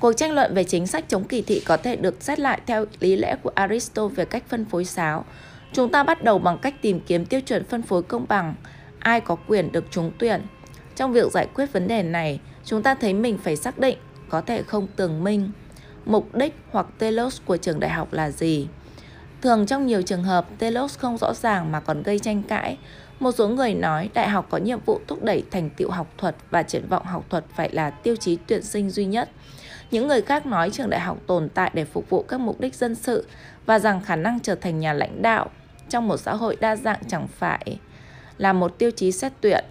Cuộc 0.00 0.12
tranh 0.12 0.32
luận 0.32 0.54
về 0.54 0.64
chính 0.64 0.86
sách 0.86 1.04
chống 1.08 1.24
kỳ 1.24 1.42
thị 1.42 1.62
có 1.66 1.76
thể 1.76 1.96
được 1.96 2.22
xét 2.22 2.40
lại 2.40 2.60
theo 2.66 2.84
lý 3.00 3.16
lẽ 3.16 3.36
của 3.42 3.50
Aristotle 3.54 4.14
về 4.16 4.24
cách 4.24 4.42
phân 4.48 4.64
phối 4.64 4.84
sáo. 4.84 5.24
Chúng 5.72 5.92
ta 5.92 6.02
bắt 6.02 6.24
đầu 6.24 6.38
bằng 6.38 6.58
cách 6.58 6.74
tìm 6.82 7.00
kiếm 7.00 7.26
tiêu 7.26 7.40
chuẩn 7.40 7.64
phân 7.64 7.82
phối 7.82 8.02
công 8.02 8.26
bằng, 8.28 8.54
ai 8.98 9.20
có 9.20 9.36
quyền 9.48 9.72
được 9.72 9.84
trúng 9.90 10.10
tuyển. 10.18 10.42
Trong 10.96 11.12
việc 11.12 11.32
giải 11.32 11.48
quyết 11.54 11.72
vấn 11.72 11.88
đề 11.88 12.02
này, 12.02 12.40
chúng 12.64 12.82
ta 12.82 12.94
thấy 12.94 13.14
mình 13.14 13.38
phải 13.38 13.56
xác 13.56 13.78
định, 13.78 13.98
có 14.28 14.40
thể 14.40 14.62
không 14.62 14.86
tường 14.96 15.24
minh, 15.24 15.50
mục 16.04 16.34
đích 16.34 16.54
hoặc 16.70 16.86
telos 16.98 17.40
của 17.44 17.56
trường 17.56 17.80
đại 17.80 17.90
học 17.90 18.12
là 18.12 18.30
gì. 18.30 18.68
Thường 19.42 19.66
trong 19.66 19.86
nhiều 19.86 20.02
trường 20.02 20.24
hợp, 20.24 20.46
telos 20.58 20.98
không 20.98 21.18
rõ 21.18 21.34
ràng 21.34 21.72
mà 21.72 21.80
còn 21.80 22.02
gây 22.02 22.18
tranh 22.18 22.42
cãi. 22.42 22.78
Một 23.20 23.32
số 23.32 23.48
người 23.48 23.74
nói 23.74 24.10
đại 24.14 24.28
học 24.28 24.46
có 24.50 24.58
nhiệm 24.58 24.78
vụ 24.86 25.00
thúc 25.06 25.22
đẩy 25.22 25.44
thành 25.50 25.70
tựu 25.70 25.90
học 25.90 26.12
thuật 26.18 26.36
và 26.50 26.62
triển 26.62 26.88
vọng 26.88 27.04
học 27.04 27.24
thuật 27.30 27.44
phải 27.56 27.70
là 27.72 27.90
tiêu 27.90 28.16
chí 28.16 28.38
tuyển 28.46 28.62
sinh 28.62 28.90
duy 28.90 29.04
nhất. 29.04 29.30
Những 29.90 30.08
người 30.08 30.22
khác 30.22 30.46
nói 30.46 30.70
trường 30.70 30.90
đại 30.90 31.00
học 31.00 31.18
tồn 31.26 31.48
tại 31.48 31.70
để 31.74 31.84
phục 31.84 32.10
vụ 32.10 32.22
các 32.22 32.40
mục 32.40 32.60
đích 32.60 32.74
dân 32.74 32.94
sự 32.94 33.26
và 33.66 33.78
rằng 33.78 34.00
khả 34.00 34.16
năng 34.16 34.40
trở 34.40 34.54
thành 34.54 34.78
nhà 34.78 34.92
lãnh 34.92 35.22
đạo 35.22 35.50
trong 35.88 36.08
một 36.08 36.16
xã 36.16 36.34
hội 36.34 36.56
đa 36.60 36.76
dạng 36.76 37.00
chẳng 37.08 37.28
phải 37.28 37.78
là 38.38 38.52
một 38.52 38.78
tiêu 38.78 38.90
chí 38.90 39.12
xét 39.12 39.32
tuyển. 39.40 39.64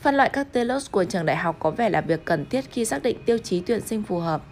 Phân 0.00 0.14
loại 0.14 0.30
các 0.32 0.52
telos 0.52 0.90
của 0.90 1.04
trường 1.04 1.26
đại 1.26 1.36
học 1.36 1.56
có 1.58 1.70
vẻ 1.70 1.90
là 1.90 2.00
việc 2.00 2.24
cần 2.24 2.46
thiết 2.46 2.64
khi 2.70 2.84
xác 2.84 3.02
định 3.02 3.16
tiêu 3.26 3.38
chí 3.38 3.60
tuyển 3.60 3.80
sinh 3.80 4.02
phù 4.02 4.18
hợp. 4.18 4.42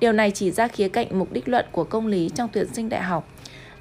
Điều 0.00 0.12
này 0.12 0.30
chỉ 0.30 0.50
ra 0.50 0.68
khía 0.68 0.88
cạnh 0.88 1.18
mục 1.18 1.32
đích 1.32 1.48
luận 1.48 1.66
của 1.72 1.84
công 1.84 2.06
lý 2.06 2.30
trong 2.34 2.48
tuyển 2.52 2.66
sinh 2.72 2.88
đại 2.88 3.02
học. 3.02 3.28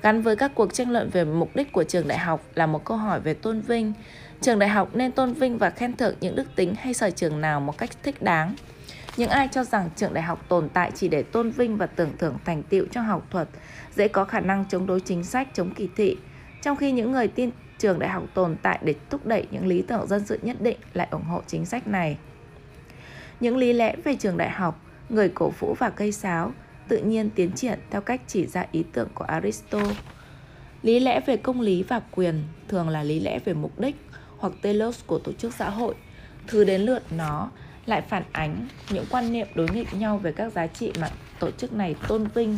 Gắn 0.08 0.22
với 0.22 0.36
các 0.36 0.52
cuộc 0.56 0.74
tranh 0.74 0.92
luận 0.92 1.10
về 1.10 1.26
mục 1.26 1.56
đích 1.56 1.72
của 1.72 1.84
trường 1.84 2.08
đại 2.08 2.18
học 2.18 2.42
là 2.56 2.66
một 2.66 2.86
câu 2.86 2.98
hỏi 2.98 3.20
về 3.20 3.34
tôn 3.34 3.62
vinh. 3.62 3.94
Trường 4.42 4.60
đại 4.60 4.70
học 4.70 4.90
nên 4.94 5.12
tôn 5.12 5.34
vinh 5.34 5.58
và 5.58 5.70
khen 5.70 5.96
thưởng 5.96 6.16
những 6.22 6.36
đức 6.36 6.56
tính 6.56 6.76
hay 6.76 6.94
sở 6.94 7.10
trường 7.10 7.42
nào 7.42 7.60
một 7.60 7.78
cách 7.78 7.90
thích 8.04 8.22
đáng. 8.22 8.56
Những 9.18 9.30
ai 9.30 9.50
cho 9.52 9.64
rằng 9.64 9.90
trường 9.96 10.14
đại 10.14 10.24
học 10.24 10.46
tồn 10.48 10.70
tại 10.70 10.92
chỉ 10.96 11.08
để 11.08 11.24
tôn 11.24 11.50
vinh 11.50 11.78
và 11.78 11.86
tưởng 11.86 12.10
thưởng 12.18 12.38
thành 12.46 12.64
tựu 12.64 12.86
cho 12.92 13.02
học 13.02 13.28
thuật 13.30 13.48
dễ 13.96 14.08
có 14.08 14.26
khả 14.26 14.40
năng 14.40 14.66
chống 14.70 14.86
đối 14.86 15.00
chính 15.00 15.24
sách, 15.24 15.48
chống 15.54 15.74
kỳ 15.74 15.90
thị, 15.96 16.18
trong 16.62 16.78
khi 16.78 16.92
những 16.92 17.12
người 17.12 17.28
tin 17.28 17.50
trường 17.78 18.00
đại 18.00 18.10
học 18.10 18.24
tồn 18.34 18.56
tại 18.62 18.80
để 18.82 18.94
thúc 19.10 19.26
đẩy 19.26 19.48
những 19.52 19.68
lý 19.68 19.82
tưởng 19.82 20.08
dân 20.08 20.26
sự 20.26 20.40
nhất 20.42 20.62
định 20.62 20.78
lại 20.94 21.08
ủng 21.12 21.26
hộ 21.26 21.42
chính 21.48 21.66
sách 21.66 21.88
này. 21.88 22.18
Những 23.40 23.58
lý 23.58 23.74
lẽ 23.74 23.96
về 24.04 24.16
trường 24.16 24.38
đại 24.38 24.50
học, 24.50 24.82
người 25.10 25.30
cổ 25.30 25.50
vũ 25.60 25.76
và 25.80 25.90
cây 25.90 26.12
sáo 26.12 26.52
tự 26.88 26.98
nhiên 26.98 27.30
tiến 27.30 27.52
triển 27.52 27.80
theo 27.90 28.02
cách 28.02 28.22
chỉ 28.28 28.46
ra 28.46 28.66
ý 28.72 28.84
tưởng 28.94 29.08
của 29.14 29.24
Aristotle. 29.24 29.96
Lý 30.84 31.00
lẽ 31.00 31.20
về 31.26 31.38
công 31.38 31.62
lý 31.62 31.84
và 31.84 32.02
quyền 32.12 32.44
thường 32.68 32.90
là 32.90 33.04
lý 33.04 33.20
lẽ 33.20 33.40
về 33.46 33.54
mục 33.54 33.80
đích 33.80 33.96
hoặc 34.38 34.54
telos 34.62 35.04
của 35.06 35.20
tổ 35.20 35.32
chức 35.32 35.54
xã 35.54 35.70
hội. 35.70 35.96
Thứ 36.48 36.64
đến 36.64 36.82
lượt 36.82 37.04
nó 37.12 37.50
lại 37.86 38.02
phản 38.02 38.24
ánh 38.32 38.68
những 38.90 39.06
quan 39.12 39.34
niệm 39.34 39.48
đối 39.56 39.68
nghịch 39.70 39.94
nhau 39.94 40.18
về 40.18 40.32
các 40.32 40.54
giá 40.54 40.68
trị 40.68 40.92
mà 41.02 41.10
tổ 41.40 41.52
chức 41.52 41.74
này 41.74 41.96
tôn 42.08 42.28
vinh 42.34 42.58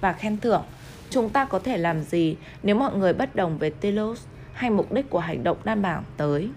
và 0.00 0.12
khen 0.12 0.36
thưởng. 0.40 0.62
Chúng 1.10 1.30
ta 1.30 1.44
có 1.44 1.58
thể 1.58 1.78
làm 1.78 2.02
gì 2.02 2.36
nếu 2.62 2.76
mọi 2.76 2.96
người 2.96 3.12
bất 3.12 3.36
đồng 3.36 3.58
về 3.58 3.70
telos 3.70 4.24
hay 4.52 4.70
mục 4.70 4.92
đích 4.92 5.10
của 5.10 5.18
hành 5.18 5.44
động 5.44 5.58
đang 5.64 5.82
bảo 5.82 6.02
tới? 6.16 6.48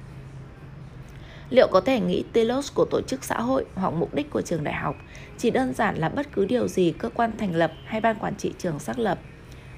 Liệu 1.49 1.67
có 1.71 1.81
thể 1.81 1.99
nghĩ 1.99 2.23
telos 2.33 2.73
của 2.73 2.85
tổ 2.91 3.01
chức 3.01 3.23
xã 3.23 3.41
hội 3.41 3.65
hoặc 3.75 3.93
mục 3.93 4.13
đích 4.15 4.29
của 4.29 4.41
trường 4.41 4.63
đại 4.63 4.73
học 4.73 4.95
chỉ 5.37 5.49
đơn 5.49 5.73
giản 5.73 5.95
là 5.95 6.09
bất 6.09 6.31
cứ 6.31 6.45
điều 6.45 6.67
gì 6.67 6.93
cơ 6.97 7.09
quan 7.09 7.31
thành 7.37 7.55
lập 7.55 7.71
hay 7.85 8.01
ban 8.01 8.15
quản 8.15 8.35
trị 8.35 8.53
trường 8.57 8.79
xác 8.79 8.99
lập? 8.99 9.19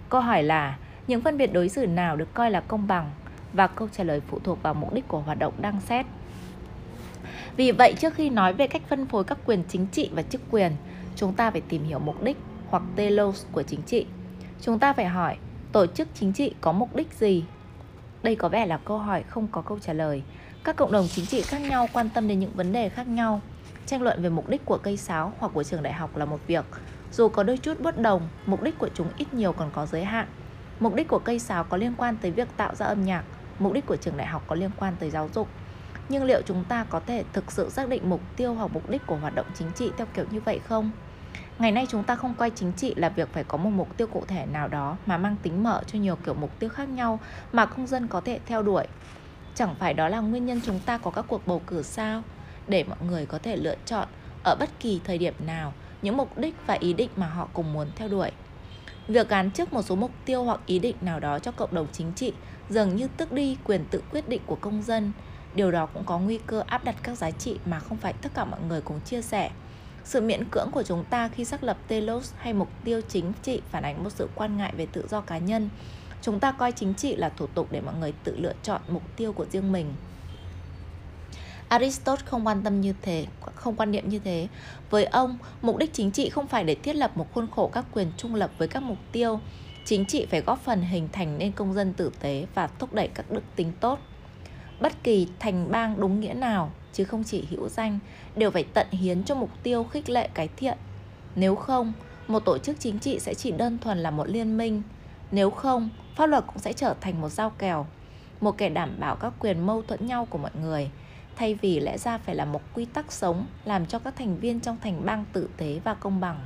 Câu 0.09 0.21
hỏi 0.21 0.43
là 0.43 0.77
những 1.11 1.21
phân 1.21 1.37
biệt 1.37 1.53
đối 1.53 1.69
xử 1.69 1.87
nào 1.87 2.15
được 2.15 2.33
coi 2.33 2.51
là 2.51 2.59
công 2.59 2.87
bằng 2.87 3.11
và 3.53 3.67
câu 3.67 3.87
trả 3.91 4.03
lời 4.03 4.21
phụ 4.27 4.39
thuộc 4.43 4.63
vào 4.63 4.73
mục 4.73 4.93
đích 4.93 5.07
của 5.07 5.19
hoạt 5.19 5.39
động 5.39 5.53
đang 5.61 5.81
xét. 5.81 6.05
Vì 7.57 7.71
vậy 7.71 7.93
trước 7.99 8.13
khi 8.13 8.29
nói 8.29 8.53
về 8.53 8.67
cách 8.67 8.81
phân 8.89 9.05
phối 9.05 9.23
các 9.23 9.37
quyền 9.45 9.63
chính 9.69 9.87
trị 9.87 10.09
và 10.13 10.21
chức 10.21 10.41
quyền, 10.51 10.71
chúng 11.15 11.33
ta 11.33 11.51
phải 11.51 11.61
tìm 11.61 11.83
hiểu 11.83 11.99
mục 11.99 12.23
đích 12.23 12.37
hoặc 12.69 12.83
telos 12.95 13.45
của 13.51 13.63
chính 13.63 13.81
trị. 13.81 14.05
Chúng 14.61 14.79
ta 14.79 14.93
phải 14.93 15.05
hỏi 15.05 15.37
tổ 15.71 15.85
chức 15.85 16.07
chính 16.13 16.33
trị 16.33 16.53
có 16.61 16.71
mục 16.71 16.95
đích 16.95 17.13
gì? 17.13 17.43
Đây 18.23 18.35
có 18.35 18.49
vẻ 18.49 18.65
là 18.65 18.77
câu 18.77 18.97
hỏi 18.97 19.23
không 19.23 19.47
có 19.51 19.61
câu 19.61 19.79
trả 19.79 19.93
lời. 19.93 20.23
Các 20.63 20.75
cộng 20.75 20.91
đồng 20.91 21.07
chính 21.07 21.25
trị 21.25 21.41
khác 21.41 21.61
nhau 21.61 21.87
quan 21.93 22.09
tâm 22.09 22.27
đến 22.27 22.39
những 22.39 22.53
vấn 22.53 22.73
đề 22.73 22.89
khác 22.89 23.07
nhau. 23.07 23.41
Tranh 23.85 24.01
luận 24.01 24.23
về 24.23 24.29
mục 24.29 24.49
đích 24.49 24.65
của 24.65 24.77
cây 24.77 24.97
sáo 24.97 25.33
hoặc 25.39 25.51
của 25.53 25.63
trường 25.63 25.83
đại 25.83 25.93
học 25.93 26.17
là 26.17 26.25
một 26.25 26.39
việc. 26.47 26.65
Dù 27.11 27.29
có 27.29 27.43
đôi 27.43 27.57
chút 27.57 27.79
bất 27.79 27.99
đồng, 27.99 28.21
mục 28.45 28.61
đích 28.61 28.79
của 28.79 28.89
chúng 28.93 29.07
ít 29.17 29.33
nhiều 29.33 29.53
còn 29.53 29.69
có 29.73 29.85
giới 29.85 30.03
hạn. 30.03 30.27
Mục 30.81 30.95
đích 30.95 31.07
của 31.07 31.19
cây 31.19 31.39
sáo 31.39 31.63
có 31.63 31.77
liên 31.77 31.93
quan 31.97 32.17
tới 32.21 32.31
việc 32.31 32.47
tạo 32.57 32.75
ra 32.75 32.85
âm 32.85 33.05
nhạc, 33.05 33.23
mục 33.59 33.73
đích 33.73 33.85
của 33.85 33.95
trường 33.95 34.17
đại 34.17 34.27
học 34.27 34.43
có 34.47 34.55
liên 34.55 34.69
quan 34.77 34.93
tới 34.99 35.09
giáo 35.09 35.29
dục. 35.33 35.47
Nhưng 36.09 36.23
liệu 36.23 36.41
chúng 36.45 36.63
ta 36.63 36.85
có 36.89 36.99
thể 36.99 37.23
thực 37.33 37.51
sự 37.51 37.69
xác 37.69 37.89
định 37.89 38.09
mục 38.09 38.21
tiêu 38.35 38.53
hoặc 38.53 38.71
mục 38.73 38.89
đích 38.89 39.07
của 39.07 39.15
hoạt 39.15 39.35
động 39.35 39.45
chính 39.55 39.71
trị 39.75 39.91
theo 39.97 40.07
kiểu 40.13 40.25
như 40.31 40.39
vậy 40.39 40.59
không? 40.59 40.91
Ngày 41.59 41.71
nay 41.71 41.85
chúng 41.89 42.03
ta 42.03 42.15
không 42.15 42.33
coi 42.33 42.49
chính 42.49 42.71
trị 42.73 42.93
là 42.95 43.09
việc 43.09 43.33
phải 43.33 43.43
có 43.43 43.57
một 43.57 43.69
mục 43.69 43.97
tiêu 43.97 44.07
cụ 44.07 44.23
thể 44.27 44.45
nào 44.45 44.67
đó 44.67 44.97
mà 45.05 45.17
mang 45.17 45.35
tính 45.43 45.63
mở 45.63 45.81
cho 45.87 45.99
nhiều 45.99 46.15
kiểu 46.15 46.33
mục 46.33 46.59
tiêu 46.59 46.69
khác 46.69 46.89
nhau 46.89 47.19
mà 47.51 47.65
công 47.65 47.87
dân 47.87 48.07
có 48.07 48.21
thể 48.21 48.39
theo 48.45 48.61
đuổi. 48.63 48.87
Chẳng 49.55 49.75
phải 49.79 49.93
đó 49.93 50.07
là 50.07 50.19
nguyên 50.19 50.45
nhân 50.45 50.61
chúng 50.65 50.79
ta 50.79 50.97
có 50.97 51.11
các 51.11 51.25
cuộc 51.27 51.47
bầu 51.47 51.61
cử 51.67 51.81
sao? 51.83 52.23
Để 52.67 52.83
mọi 52.83 52.97
người 53.07 53.25
có 53.25 53.37
thể 53.37 53.55
lựa 53.55 53.75
chọn 53.85 54.07
ở 54.43 54.55
bất 54.59 54.69
kỳ 54.79 55.01
thời 55.03 55.17
điểm 55.17 55.33
nào 55.45 55.73
những 56.01 56.17
mục 56.17 56.37
đích 56.37 56.55
và 56.67 56.73
ý 56.73 56.93
định 56.93 57.09
mà 57.15 57.27
họ 57.27 57.47
cùng 57.53 57.73
muốn 57.73 57.87
theo 57.95 58.07
đuổi. 58.07 58.31
Việc 59.07 59.29
gắn 59.29 59.51
trước 59.51 59.73
một 59.73 59.81
số 59.81 59.95
mục 59.95 60.11
tiêu 60.25 60.43
hoặc 60.43 60.59
ý 60.65 60.79
định 60.79 60.95
nào 61.01 61.19
đó 61.19 61.39
cho 61.39 61.51
cộng 61.51 61.73
đồng 61.73 61.87
chính 61.91 62.11
trị 62.15 62.33
dường 62.69 62.95
như 62.95 63.07
tước 63.17 63.31
đi 63.31 63.57
quyền 63.63 63.85
tự 63.91 64.03
quyết 64.11 64.29
định 64.29 64.41
của 64.45 64.57
công 64.61 64.83
dân. 64.83 65.11
Điều 65.55 65.71
đó 65.71 65.85
cũng 65.85 66.03
có 66.03 66.19
nguy 66.19 66.39
cơ 66.45 66.63
áp 66.67 66.83
đặt 66.83 66.95
các 67.03 67.17
giá 67.17 67.31
trị 67.31 67.57
mà 67.65 67.79
không 67.79 67.97
phải 67.97 68.13
tất 68.13 68.29
cả 68.33 68.45
mọi 68.45 68.59
người 68.69 68.81
cùng 68.81 68.99
chia 69.05 69.21
sẻ. 69.21 69.51
Sự 70.03 70.21
miễn 70.21 70.45
cưỡng 70.51 70.71
của 70.71 70.83
chúng 70.83 71.03
ta 71.03 71.27
khi 71.27 71.45
xác 71.45 71.63
lập 71.63 71.77
telos 71.87 72.33
hay 72.37 72.53
mục 72.53 72.69
tiêu 72.83 73.01
chính 73.09 73.33
trị 73.43 73.61
phản 73.71 73.83
ánh 73.83 74.03
một 74.03 74.09
sự 74.09 74.29
quan 74.35 74.57
ngại 74.57 74.73
về 74.77 74.85
tự 74.85 75.07
do 75.09 75.21
cá 75.21 75.37
nhân. 75.37 75.69
Chúng 76.21 76.39
ta 76.39 76.51
coi 76.51 76.71
chính 76.71 76.93
trị 76.93 77.15
là 77.15 77.29
thủ 77.29 77.47
tục 77.47 77.67
để 77.71 77.81
mọi 77.81 77.95
người 77.99 78.13
tự 78.23 78.37
lựa 78.37 78.53
chọn 78.63 78.81
mục 78.87 79.03
tiêu 79.15 79.33
của 79.33 79.45
riêng 79.51 79.71
mình. 79.71 79.93
Aristotle 81.71 82.25
không 82.25 82.47
quan 82.47 82.61
tâm 82.63 82.81
như 82.81 82.93
thế, 83.01 83.25
không 83.55 83.75
quan 83.75 83.91
niệm 83.91 84.09
như 84.09 84.19
thế. 84.19 84.47
Với 84.89 85.05
ông, 85.05 85.37
mục 85.61 85.77
đích 85.77 85.93
chính 85.93 86.11
trị 86.11 86.29
không 86.29 86.47
phải 86.47 86.63
để 86.63 86.75
thiết 86.75 86.95
lập 86.95 87.17
một 87.17 87.33
khuôn 87.33 87.47
khổ 87.55 87.69
các 87.73 87.85
quyền 87.91 88.11
trung 88.17 88.35
lập 88.35 88.51
với 88.57 88.67
các 88.67 88.83
mục 88.83 88.97
tiêu. 89.11 89.39
Chính 89.85 90.05
trị 90.05 90.25
phải 90.25 90.41
góp 90.41 90.59
phần 90.59 90.81
hình 90.81 91.09
thành 91.11 91.37
nên 91.37 91.51
công 91.51 91.73
dân 91.73 91.93
tử 91.93 92.11
tế 92.19 92.45
và 92.53 92.67
thúc 92.67 92.93
đẩy 92.93 93.07
các 93.07 93.31
đức 93.31 93.41
tính 93.55 93.71
tốt. 93.79 93.99
Bất 94.79 95.03
kỳ 95.03 95.27
thành 95.39 95.71
bang 95.71 95.95
đúng 95.99 96.19
nghĩa 96.19 96.33
nào, 96.33 96.71
chứ 96.93 97.03
không 97.03 97.23
chỉ 97.23 97.45
hữu 97.49 97.69
danh, 97.69 97.99
đều 98.35 98.51
phải 98.51 98.63
tận 98.63 98.87
hiến 98.91 99.23
cho 99.23 99.35
mục 99.35 99.49
tiêu 99.63 99.83
khích 99.83 100.09
lệ 100.09 100.29
cái 100.33 100.49
thiện. 100.57 100.77
Nếu 101.35 101.55
không, 101.55 101.93
một 102.27 102.39
tổ 102.39 102.57
chức 102.57 102.79
chính 102.79 102.99
trị 102.99 103.19
sẽ 103.19 103.33
chỉ 103.33 103.51
đơn 103.51 103.77
thuần 103.77 103.97
là 103.97 104.11
một 104.11 104.29
liên 104.29 104.57
minh. 104.57 104.81
Nếu 105.31 105.51
không, 105.51 105.89
pháp 106.15 106.25
luật 106.25 106.43
cũng 106.47 106.59
sẽ 106.59 106.73
trở 106.73 106.95
thành 107.01 107.21
một 107.21 107.29
giao 107.29 107.49
kèo, 107.49 107.85
một 108.41 108.57
kẻ 108.57 108.69
đảm 108.69 108.95
bảo 108.99 109.15
các 109.15 109.33
quyền 109.39 109.65
mâu 109.65 109.81
thuẫn 109.81 110.07
nhau 110.07 110.27
của 110.29 110.37
mọi 110.37 110.51
người– 110.61 110.89
thay 111.41 111.55
vì 111.55 111.79
lẽ 111.79 111.97
ra 111.97 112.17
phải 112.17 112.35
là 112.35 112.45
một 112.45 112.61
quy 112.73 112.85
tắc 112.85 113.11
sống 113.11 113.45
làm 113.65 113.85
cho 113.85 113.99
các 113.99 114.15
thành 114.15 114.37
viên 114.37 114.59
trong 114.59 114.77
thành 114.83 115.05
bang 115.05 115.25
tử 115.33 115.49
tế 115.57 115.79
và 115.83 115.93
công 115.93 116.19
bằng. 116.19 116.39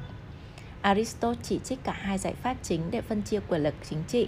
Aristotle 0.81 1.41
chỉ 1.43 1.59
trích 1.63 1.83
cả 1.83 1.91
hai 1.91 2.17
giải 2.17 2.33
pháp 2.33 2.55
chính 2.63 2.91
để 2.91 3.01
phân 3.01 3.21
chia 3.21 3.39
quyền 3.47 3.63
lực 3.63 3.73
chính 3.89 4.03
trị, 4.07 4.27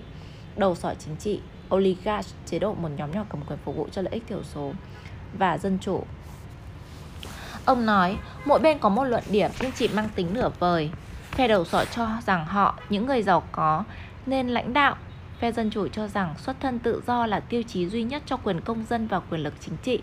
đầu 0.58 0.76
sỏi 0.76 0.96
chính 1.00 1.16
trị, 1.16 1.40
oligarch, 1.76 2.28
chế 2.46 2.60
độ 2.60 2.74
một 2.74 2.90
nhóm 2.98 3.12
nhỏ 3.12 3.26
cầm 3.30 3.42
quyền 3.48 3.60
phục 3.66 3.76
vụ 3.76 3.88
cho 3.92 4.02
lợi 4.02 4.14
ích 4.14 4.24
thiểu 4.28 4.44
số, 4.44 4.72
và 5.38 5.58
dân 5.58 5.78
chủ. 5.82 6.04
Ông 7.66 7.86
nói, 7.86 8.18
mỗi 8.46 8.60
bên 8.60 8.80
có 8.80 8.90
một 8.90 9.04
luận 9.04 9.24
điểm 9.30 9.52
nhưng 9.62 9.72
chỉ 9.72 9.88
mang 9.88 10.10
tính 10.16 10.34
nửa 10.34 10.50
vời. 10.60 10.90
Phe 11.32 11.48
đầu 11.48 11.66
sỏi 11.66 11.86
cho 11.92 12.08
rằng 12.26 12.46
họ, 12.46 12.80
những 12.90 13.06
người 13.06 13.24
giàu 13.24 13.44
có, 13.52 13.84
nên 14.26 14.48
lãnh 14.48 14.74
đạo. 14.74 14.96
Phe 15.40 15.52
dân 15.52 15.70
chủ 15.70 15.88
cho 15.88 16.08
rằng 16.08 16.34
xuất 16.38 16.60
thân 16.60 16.80
tự 16.80 17.02
do 17.08 17.26
là 17.26 17.40
tiêu 17.40 17.64
chí 17.64 17.88
duy 17.88 18.04
nhất 18.04 18.24
cho 18.26 18.38
quyền 18.38 18.62
công 18.62 18.86
dân 18.90 19.08
và 19.08 19.20
quyền 19.20 19.42
lực 19.42 19.54
chính 19.60 19.78
trị 19.84 20.02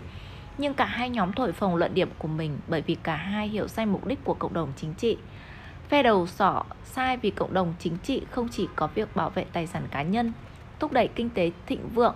nhưng 0.57 0.73
cả 0.73 0.85
hai 0.85 1.09
nhóm 1.09 1.33
thổi 1.33 1.51
phồng 1.51 1.75
luận 1.75 1.93
điểm 1.93 2.09
của 2.17 2.27
mình 2.27 2.57
bởi 2.67 2.81
vì 2.81 2.95
cả 2.95 3.15
hai 3.15 3.47
hiểu 3.47 3.67
sai 3.67 3.85
mục 3.85 4.05
đích 4.05 4.23
của 4.23 4.33
cộng 4.33 4.53
đồng 4.53 4.73
chính 4.75 4.93
trị. 4.93 5.17
Phe 5.89 6.03
đầu 6.03 6.27
sỏ 6.27 6.63
sai 6.83 7.17
vì 7.17 7.29
cộng 7.29 7.53
đồng 7.53 7.73
chính 7.79 7.97
trị 8.03 8.21
không 8.31 8.47
chỉ 8.51 8.67
có 8.75 8.87
việc 8.87 9.15
bảo 9.15 9.29
vệ 9.29 9.45
tài 9.53 9.67
sản 9.67 9.83
cá 9.91 10.01
nhân, 10.01 10.33
thúc 10.79 10.91
đẩy 10.91 11.07
kinh 11.07 11.29
tế 11.29 11.51
thịnh 11.65 11.89
vượng. 11.89 12.15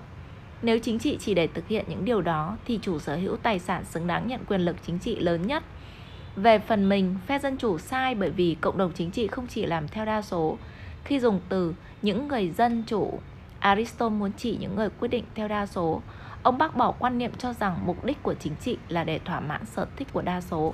Nếu 0.62 0.80
chính 0.80 1.00
trị 1.00 1.18
chỉ 1.20 1.34
để 1.34 1.48
thực 1.48 1.68
hiện 1.68 1.86
những 1.88 2.06
điều 2.06 2.22
đó 2.22 2.58
thì 2.66 2.80
chủ 2.82 3.00
sở 3.00 3.16
hữu 3.16 3.38
tài 3.38 3.60
sản 3.60 3.86
xứng 3.86 4.08
đáng 4.08 4.28
nhận 4.28 4.46
quyền 4.48 4.62
lực 4.62 4.76
chính 4.88 5.00
trị 5.00 5.16
lớn 5.16 5.48
nhất. 5.48 5.64
Về 6.36 6.60
phần 6.60 6.90
mình, 6.90 7.16
phe 7.28 7.40
dân 7.40 7.58
chủ 7.58 7.78
sai 7.78 8.16
bởi 8.16 8.30
vì 8.30 8.56
cộng 8.62 8.78
đồng 8.78 8.92
chính 8.96 9.12
trị 9.12 9.28
không 9.28 9.48
chỉ 9.48 9.66
làm 9.66 9.88
theo 9.88 10.06
đa 10.06 10.22
số. 10.22 10.58
Khi 11.04 11.20
dùng 11.20 11.40
từ 11.50 11.74
những 12.02 12.28
người 12.28 12.50
dân 12.50 12.84
chủ, 12.88 13.20
Aristotle 13.60 14.18
muốn 14.18 14.32
chỉ 14.38 14.58
những 14.60 14.76
người 14.76 14.90
quyết 15.00 15.08
định 15.08 15.24
theo 15.36 15.48
đa 15.48 15.66
số, 15.66 16.02
Ông 16.44 16.58
bác 16.58 16.76
bỏ 16.76 16.92
quan 16.92 17.18
niệm 17.18 17.32
cho 17.38 17.54
rằng 17.54 17.86
mục 17.86 18.06
đích 18.06 18.24
của 18.24 18.34
chính 18.34 18.56
trị 18.56 18.78
là 18.90 19.04
để 19.04 19.20
thỏa 19.20 19.40
mãn 19.40 19.66
sở 19.66 19.88
thích 19.96 20.08
của 20.14 20.22
đa 20.22 20.42
số. 20.42 20.74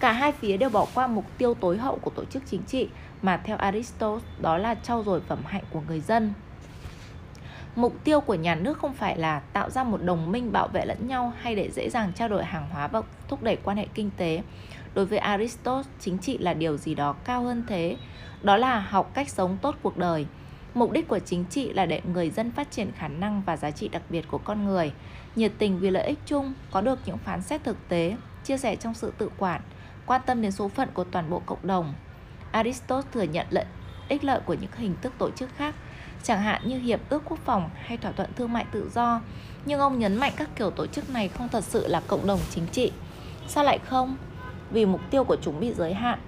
Cả 0.00 0.12
hai 0.12 0.32
phía 0.32 0.56
đều 0.56 0.70
bỏ 0.70 0.86
qua 0.94 1.06
mục 1.06 1.24
tiêu 1.38 1.54
tối 1.54 1.78
hậu 1.78 1.98
của 1.98 2.10
tổ 2.10 2.24
chức 2.24 2.42
chính 2.46 2.62
trị 2.62 2.88
mà 3.22 3.36
theo 3.36 3.56
Aristotle 3.56 4.20
đó 4.40 4.58
là 4.58 4.74
trau 4.74 5.02
dồi 5.02 5.20
phẩm 5.20 5.38
hạnh 5.46 5.64
của 5.70 5.80
người 5.88 6.00
dân. 6.00 6.32
Mục 7.76 8.04
tiêu 8.04 8.20
của 8.20 8.34
nhà 8.34 8.54
nước 8.54 8.78
không 8.78 8.94
phải 8.94 9.18
là 9.18 9.40
tạo 9.40 9.70
ra 9.70 9.84
một 9.84 10.02
đồng 10.02 10.32
minh 10.32 10.52
bảo 10.52 10.68
vệ 10.68 10.84
lẫn 10.84 11.08
nhau 11.08 11.32
hay 11.40 11.54
để 11.54 11.70
dễ 11.70 11.90
dàng 11.90 12.12
trao 12.14 12.28
đổi 12.28 12.44
hàng 12.44 12.68
hóa 12.72 12.86
và 12.86 13.02
thúc 13.28 13.42
đẩy 13.42 13.56
quan 13.56 13.76
hệ 13.76 13.86
kinh 13.94 14.10
tế. 14.16 14.42
Đối 14.94 15.06
với 15.06 15.18
Aristotle, 15.18 15.90
chính 16.00 16.18
trị 16.18 16.38
là 16.38 16.54
điều 16.54 16.76
gì 16.76 16.94
đó 16.94 17.14
cao 17.24 17.42
hơn 17.42 17.64
thế. 17.66 17.96
Đó 18.42 18.56
là 18.56 18.80
học 18.80 19.10
cách 19.14 19.28
sống 19.28 19.58
tốt 19.62 19.74
cuộc 19.82 19.96
đời, 19.96 20.26
Mục 20.74 20.92
đích 20.92 21.08
của 21.08 21.18
chính 21.18 21.44
trị 21.44 21.72
là 21.72 21.86
để 21.86 22.00
người 22.12 22.30
dân 22.30 22.50
phát 22.50 22.70
triển 22.70 22.92
khả 22.92 23.08
năng 23.08 23.42
và 23.46 23.56
giá 23.56 23.70
trị 23.70 23.88
đặc 23.88 24.02
biệt 24.08 24.24
của 24.30 24.38
con 24.38 24.64
người, 24.64 24.92
nhiệt 25.36 25.52
tình 25.58 25.78
vì 25.78 25.90
lợi 25.90 26.06
ích 26.06 26.18
chung, 26.26 26.54
có 26.70 26.80
được 26.80 26.98
những 27.06 27.18
phán 27.18 27.42
xét 27.42 27.64
thực 27.64 27.88
tế, 27.88 28.16
chia 28.44 28.58
sẻ 28.58 28.76
trong 28.76 28.94
sự 28.94 29.12
tự 29.18 29.30
quản, 29.38 29.60
quan 30.06 30.20
tâm 30.26 30.42
đến 30.42 30.52
số 30.52 30.68
phận 30.68 30.88
của 30.94 31.04
toàn 31.04 31.30
bộ 31.30 31.42
cộng 31.46 31.66
đồng. 31.66 31.94
Aristotle 32.52 33.10
thừa 33.12 33.22
nhận 33.22 33.46
lợi 33.50 33.64
ích 34.08 34.24
lợi 34.24 34.40
của 34.44 34.54
những 34.54 34.70
hình 34.76 34.94
thức 35.02 35.12
tổ 35.18 35.30
chức 35.30 35.50
khác, 35.56 35.74
chẳng 36.22 36.40
hạn 36.40 36.68
như 36.68 36.78
hiệp 36.78 37.00
ước 37.08 37.22
quốc 37.24 37.38
phòng 37.44 37.70
hay 37.74 37.96
thỏa 37.96 38.12
thuận 38.12 38.30
thương 38.36 38.52
mại 38.52 38.64
tự 38.72 38.90
do, 38.94 39.20
nhưng 39.64 39.80
ông 39.80 39.98
nhấn 39.98 40.16
mạnh 40.16 40.32
các 40.36 40.50
kiểu 40.56 40.70
tổ 40.70 40.86
chức 40.86 41.10
này 41.10 41.28
không 41.28 41.48
thật 41.48 41.64
sự 41.64 41.88
là 41.88 42.02
cộng 42.06 42.26
đồng 42.26 42.40
chính 42.50 42.66
trị. 42.66 42.92
Sao 43.48 43.64
lại 43.64 43.78
không? 43.78 44.16
Vì 44.70 44.86
mục 44.86 45.00
tiêu 45.10 45.24
của 45.24 45.36
chúng 45.42 45.60
bị 45.60 45.74
giới 45.74 45.94
hạn. 45.94 46.18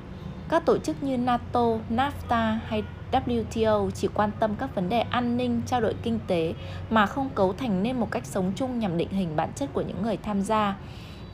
Các 0.48 0.64
tổ 0.66 0.78
chức 0.78 1.02
như 1.02 1.18
NATO, 1.18 1.64
NAFTA 1.90 2.58
hay 2.66 2.82
WTO 3.12 3.90
chỉ 3.90 4.08
quan 4.14 4.30
tâm 4.40 4.54
các 4.58 4.74
vấn 4.74 4.88
đề 4.88 5.00
an 5.00 5.36
ninh, 5.36 5.62
trao 5.66 5.80
đổi 5.80 5.94
kinh 6.02 6.18
tế 6.26 6.54
mà 6.90 7.06
không 7.06 7.30
cấu 7.34 7.52
thành 7.52 7.82
nên 7.82 8.00
một 8.00 8.10
cách 8.10 8.26
sống 8.26 8.52
chung 8.56 8.78
nhằm 8.78 8.98
định 8.98 9.10
hình 9.10 9.36
bản 9.36 9.52
chất 9.56 9.68
của 9.72 9.82
những 9.82 10.02
người 10.02 10.16
tham 10.16 10.42
gia. 10.42 10.76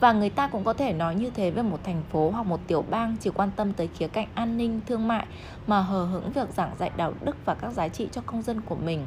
Và 0.01 0.13
người 0.13 0.31
ta 0.31 0.47
cũng 0.47 0.65
có 0.65 0.73
thể 0.73 0.93
nói 0.93 1.15
như 1.15 1.31
thế 1.31 1.51
về 1.51 1.63
một 1.63 1.79
thành 1.85 2.03
phố 2.13 2.31
hoặc 2.31 2.47
một 2.47 2.61
tiểu 2.67 2.85
bang 2.91 3.17
chỉ 3.21 3.31
quan 3.31 3.51
tâm 3.57 3.73
tới 3.73 3.89
khía 3.99 4.09
cạnh 4.09 4.29
an 4.35 4.59
ninh, 4.59 4.81
thương 4.87 5.09
mại 5.09 5.27
mà 5.67 5.81
hờ 5.81 6.05
hững 6.05 6.33
việc 6.33 6.49
giảng 6.57 6.71
dạy 6.79 6.91
đạo 6.97 7.13
đức 7.25 7.37
và 7.45 7.55
các 7.55 7.73
giá 7.73 7.89
trị 7.89 8.09
cho 8.13 8.23
công 8.27 8.43
dân 8.43 8.61
của 8.61 8.75
mình. 8.75 9.07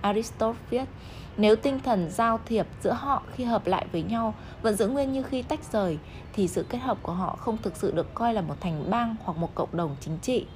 Aristotle 0.00 0.60
viết, 0.70 0.84
nếu 1.36 1.56
tinh 1.56 1.80
thần 1.84 2.10
giao 2.10 2.40
thiệp 2.46 2.66
giữa 2.82 2.92
họ 2.92 3.22
khi 3.34 3.44
hợp 3.44 3.66
lại 3.66 3.86
với 3.92 4.02
nhau 4.02 4.34
vẫn 4.62 4.76
giữ 4.76 4.88
nguyên 4.88 5.12
như 5.12 5.22
khi 5.22 5.42
tách 5.42 5.72
rời, 5.72 5.98
thì 6.32 6.48
sự 6.48 6.66
kết 6.68 6.78
hợp 6.78 6.98
của 7.02 7.12
họ 7.12 7.36
không 7.40 7.56
thực 7.62 7.76
sự 7.76 7.92
được 7.92 8.14
coi 8.14 8.34
là 8.34 8.40
một 8.40 8.54
thành 8.60 8.90
bang 8.90 9.16
hoặc 9.24 9.38
một 9.38 9.54
cộng 9.54 9.76
đồng 9.76 9.96
chính 10.00 10.18
trị. 10.18 10.46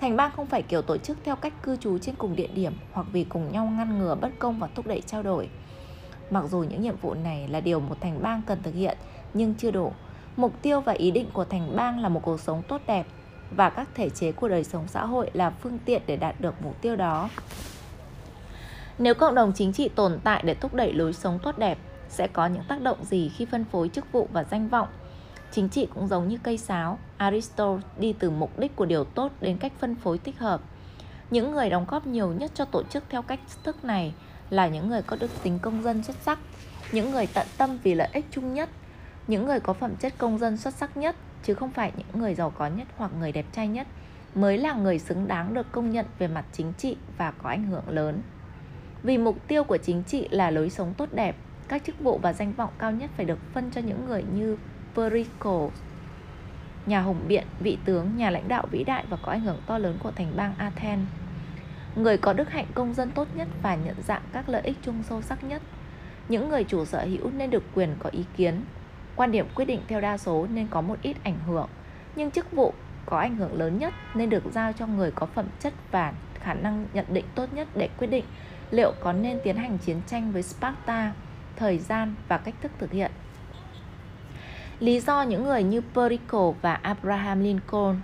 Thành 0.00 0.16
bang 0.16 0.30
không 0.36 0.46
phải 0.46 0.62
kiểu 0.62 0.82
tổ 0.82 0.96
chức 0.96 1.18
theo 1.24 1.36
cách 1.36 1.52
cư 1.62 1.76
trú 1.76 1.98
trên 1.98 2.14
cùng 2.14 2.36
địa 2.36 2.46
điểm 2.46 2.72
hoặc 2.92 3.06
vì 3.12 3.24
cùng 3.24 3.52
nhau 3.52 3.66
ngăn 3.66 3.98
ngừa 3.98 4.14
bất 4.14 4.30
công 4.38 4.58
và 4.58 4.68
thúc 4.74 4.86
đẩy 4.86 5.00
trao 5.00 5.22
đổi. 5.22 5.48
Mặc 6.30 6.44
dù 6.50 6.58
những 6.62 6.82
nhiệm 6.82 6.96
vụ 6.96 7.14
này 7.14 7.48
là 7.48 7.60
điều 7.60 7.80
một 7.80 8.00
thành 8.00 8.22
bang 8.22 8.42
cần 8.46 8.62
thực 8.62 8.74
hiện, 8.74 8.98
nhưng 9.34 9.54
chưa 9.54 9.70
đủ. 9.70 9.92
Mục 10.36 10.52
tiêu 10.62 10.80
và 10.80 10.92
ý 10.92 11.10
định 11.10 11.26
của 11.32 11.44
thành 11.44 11.76
bang 11.76 11.98
là 11.98 12.08
một 12.08 12.20
cuộc 12.22 12.40
sống 12.40 12.62
tốt 12.68 12.80
đẹp 12.86 13.06
và 13.50 13.70
các 13.70 13.88
thể 13.94 14.10
chế 14.10 14.32
của 14.32 14.48
đời 14.48 14.64
sống 14.64 14.88
xã 14.88 15.06
hội 15.06 15.30
là 15.34 15.50
phương 15.50 15.78
tiện 15.84 16.02
để 16.06 16.16
đạt 16.16 16.40
được 16.40 16.54
mục 16.62 16.82
tiêu 16.82 16.96
đó. 16.96 17.28
Nếu 18.98 19.14
cộng 19.14 19.34
đồng 19.34 19.52
chính 19.52 19.72
trị 19.72 19.88
tồn 19.88 20.18
tại 20.24 20.42
để 20.46 20.54
thúc 20.54 20.74
đẩy 20.74 20.92
lối 20.92 21.12
sống 21.12 21.38
tốt 21.42 21.58
đẹp, 21.58 21.78
sẽ 22.08 22.26
có 22.26 22.46
những 22.46 22.64
tác 22.68 22.82
động 22.82 23.04
gì 23.04 23.28
khi 23.28 23.44
phân 23.44 23.64
phối 23.64 23.88
chức 23.88 24.12
vụ 24.12 24.28
và 24.32 24.44
danh 24.44 24.68
vọng? 24.68 24.88
Chính 25.52 25.68
trị 25.68 25.88
cũng 25.94 26.08
giống 26.08 26.28
như 26.28 26.38
cây 26.42 26.58
sáo, 26.58 26.98
Aristotle 27.16 27.82
đi 27.98 28.12
từ 28.12 28.30
mục 28.30 28.58
đích 28.58 28.76
của 28.76 28.86
điều 28.86 29.04
tốt 29.04 29.32
đến 29.40 29.58
cách 29.58 29.72
phân 29.78 29.94
phối 29.94 30.18
thích 30.18 30.38
hợp. 30.38 30.60
Những 31.30 31.52
người 31.52 31.70
đóng 31.70 31.86
góp 31.88 32.06
nhiều 32.06 32.32
nhất 32.32 32.50
cho 32.54 32.64
tổ 32.64 32.82
chức 32.82 33.04
theo 33.08 33.22
cách 33.22 33.40
thức 33.64 33.84
này 33.84 34.14
là 34.50 34.68
những 34.68 34.88
người 34.88 35.02
có 35.02 35.16
đức 35.20 35.30
tính 35.42 35.58
công 35.62 35.82
dân 35.82 36.02
xuất 36.02 36.16
sắc, 36.22 36.38
những 36.92 37.10
người 37.10 37.26
tận 37.26 37.46
tâm 37.58 37.78
vì 37.82 37.94
lợi 37.94 38.08
ích 38.12 38.24
chung 38.30 38.54
nhất, 38.54 38.68
những 39.26 39.46
người 39.46 39.60
có 39.60 39.72
phẩm 39.72 39.96
chất 39.96 40.14
công 40.18 40.38
dân 40.38 40.56
xuất 40.56 40.74
sắc 40.74 40.96
nhất, 40.96 41.16
chứ 41.42 41.54
không 41.54 41.70
phải 41.70 41.92
những 41.96 42.22
người 42.22 42.34
giàu 42.34 42.50
có 42.50 42.66
nhất 42.66 42.88
hoặc 42.96 43.10
người 43.18 43.32
đẹp 43.32 43.46
trai 43.52 43.68
nhất, 43.68 43.86
mới 44.34 44.58
là 44.58 44.72
người 44.72 44.98
xứng 44.98 45.28
đáng 45.28 45.54
được 45.54 45.72
công 45.72 45.90
nhận 45.90 46.06
về 46.18 46.28
mặt 46.28 46.44
chính 46.52 46.72
trị 46.78 46.96
và 47.18 47.30
có 47.30 47.48
ảnh 47.48 47.66
hưởng 47.66 47.88
lớn. 47.88 48.22
Vì 49.02 49.18
mục 49.18 49.48
tiêu 49.48 49.64
của 49.64 49.76
chính 49.76 50.02
trị 50.02 50.28
là 50.30 50.50
lối 50.50 50.70
sống 50.70 50.94
tốt 50.96 51.08
đẹp, 51.12 51.36
các 51.68 51.82
chức 51.86 52.00
vụ 52.00 52.18
và 52.18 52.32
danh 52.32 52.52
vọng 52.52 52.70
cao 52.78 52.92
nhất 52.92 53.10
phải 53.16 53.24
được 53.26 53.38
phân 53.52 53.70
cho 53.70 53.80
những 53.80 54.06
người 54.06 54.24
như 54.34 54.56
Perico, 54.94 55.68
nhà 56.86 57.00
hùng 57.00 57.20
biện, 57.28 57.46
vị 57.60 57.78
tướng, 57.84 58.16
nhà 58.16 58.30
lãnh 58.30 58.48
đạo 58.48 58.66
vĩ 58.70 58.84
đại 58.84 59.04
và 59.10 59.16
có 59.22 59.32
ảnh 59.32 59.40
hưởng 59.40 59.60
to 59.66 59.78
lớn 59.78 59.96
của 60.02 60.10
thành 60.10 60.32
bang 60.36 60.54
Athens. 60.58 61.08
Người 61.96 62.16
có 62.16 62.32
đức 62.32 62.50
hạnh 62.50 62.66
công 62.74 62.94
dân 62.94 63.10
tốt 63.10 63.28
nhất 63.34 63.48
và 63.62 63.74
nhận 63.74 63.96
dạng 64.02 64.22
các 64.32 64.48
lợi 64.48 64.62
ích 64.62 64.76
chung 64.82 65.02
sâu 65.02 65.22
sắc 65.22 65.44
nhất. 65.44 65.62
Những 66.28 66.48
người 66.48 66.64
chủ 66.64 66.84
sở 66.84 67.04
hữu 67.04 67.30
nên 67.30 67.50
được 67.50 67.62
quyền 67.74 67.96
có 67.98 68.10
ý 68.12 68.24
kiến. 68.36 68.64
Quan 69.16 69.32
điểm 69.32 69.46
quyết 69.54 69.64
định 69.64 69.80
theo 69.88 70.00
đa 70.00 70.18
số 70.18 70.46
nên 70.52 70.66
có 70.66 70.80
một 70.80 70.98
ít 71.02 71.16
ảnh 71.22 71.38
hưởng, 71.46 71.68
nhưng 72.16 72.30
chức 72.30 72.52
vụ 72.52 72.74
có 73.06 73.18
ảnh 73.18 73.36
hưởng 73.36 73.58
lớn 73.58 73.78
nhất 73.78 73.94
nên 74.14 74.30
được 74.30 74.42
giao 74.52 74.72
cho 74.72 74.86
người 74.86 75.10
có 75.10 75.26
phẩm 75.26 75.46
chất 75.60 75.72
và 75.90 76.12
khả 76.40 76.54
năng 76.54 76.86
nhận 76.92 77.04
định 77.08 77.24
tốt 77.34 77.52
nhất 77.52 77.68
để 77.74 77.88
quyết 77.98 78.06
định 78.06 78.24
liệu 78.70 78.92
có 79.00 79.12
nên 79.12 79.38
tiến 79.44 79.56
hành 79.56 79.78
chiến 79.78 80.00
tranh 80.06 80.32
với 80.32 80.42
Sparta, 80.42 81.12
thời 81.56 81.78
gian 81.78 82.14
và 82.28 82.38
cách 82.38 82.54
thức 82.62 82.72
thực 82.78 82.92
hiện. 82.92 83.10
Lý 84.80 85.00
do 85.00 85.22
những 85.22 85.44
người 85.44 85.62
như 85.62 85.80
Perico 85.94 86.52
và 86.62 86.74
Abraham 86.74 87.40
Lincoln 87.40 88.00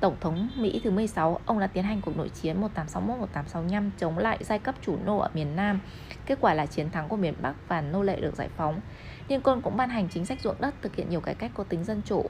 Tổng 0.00 0.16
thống 0.20 0.48
Mỹ 0.56 0.80
thứ 0.84 0.90
16, 0.90 1.40
ông 1.46 1.58
đã 1.58 1.66
tiến 1.66 1.84
hành 1.84 2.00
cuộc 2.00 2.16
nội 2.16 2.28
chiến 2.28 2.56
1861-1865 2.60 3.90
chống 3.98 4.18
lại 4.18 4.38
giai 4.40 4.58
cấp 4.58 4.74
chủ 4.82 4.96
nô 5.04 5.18
ở 5.18 5.30
miền 5.34 5.56
Nam. 5.56 5.80
Kết 6.26 6.38
quả 6.40 6.54
là 6.54 6.66
chiến 6.66 6.90
thắng 6.90 7.08
của 7.08 7.16
miền 7.16 7.34
Bắc 7.42 7.54
và 7.68 7.80
nô 7.80 8.02
lệ 8.02 8.20
được 8.20 8.36
giải 8.36 8.48
phóng. 8.56 8.80
Lincoln 9.28 9.60
cũng 9.60 9.76
ban 9.76 9.88
hành 9.88 10.08
chính 10.08 10.26
sách 10.26 10.40
ruộng 10.40 10.56
đất, 10.60 10.74
thực 10.82 10.96
hiện 10.96 11.10
nhiều 11.10 11.20
cải 11.20 11.34
cách 11.34 11.50
có 11.54 11.64
tính 11.64 11.84
dân 11.84 12.02
chủ. 12.04 12.26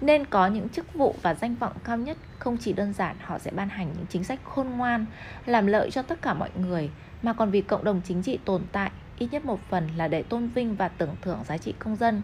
Nên 0.00 0.26
có 0.26 0.46
những 0.46 0.68
chức 0.68 0.94
vụ 0.94 1.14
và 1.22 1.34
danh 1.34 1.54
vọng 1.54 1.72
cao 1.84 1.96
nhất, 1.96 2.16
không 2.38 2.56
chỉ 2.56 2.72
đơn 2.72 2.92
giản 2.92 3.16
họ 3.20 3.38
sẽ 3.38 3.50
ban 3.50 3.68
hành 3.68 3.88
những 3.96 4.06
chính 4.08 4.24
sách 4.24 4.40
khôn 4.44 4.70
ngoan, 4.70 5.06
làm 5.46 5.66
lợi 5.66 5.90
cho 5.90 6.02
tất 6.02 6.22
cả 6.22 6.34
mọi 6.34 6.50
người, 6.56 6.90
mà 7.22 7.32
còn 7.32 7.50
vì 7.50 7.60
cộng 7.60 7.84
đồng 7.84 8.00
chính 8.04 8.22
trị 8.22 8.38
tồn 8.44 8.62
tại, 8.72 8.90
ít 9.18 9.28
nhất 9.32 9.44
một 9.44 9.60
phần 9.70 9.88
là 9.96 10.08
để 10.08 10.22
tôn 10.22 10.48
vinh 10.48 10.76
và 10.76 10.88
tưởng 10.88 11.16
thưởng 11.22 11.38
giá 11.48 11.58
trị 11.58 11.74
công 11.78 11.96
dân. 11.96 12.22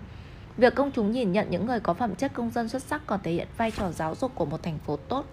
Việc 0.59 0.75
công 0.75 0.91
chúng 0.91 1.13
nhìn 1.13 1.33
nhận 1.33 1.51
những 1.51 1.67
người 1.67 1.81
có 1.81 1.95
phẩm 1.95 2.15
chất 2.15 2.33
công 2.35 2.51
dân 2.51 2.69
xuất 2.69 2.83
sắc 2.83 3.03
còn 3.07 3.21
thể 3.23 3.33
hiện 3.33 3.49
vai 3.57 3.71
trò 3.71 3.91
giáo 3.91 4.15
dục 4.15 4.33
của 4.35 4.45
một 4.45 4.63
thành 4.63 4.79
phố 4.79 4.97
tốt. 4.97 5.25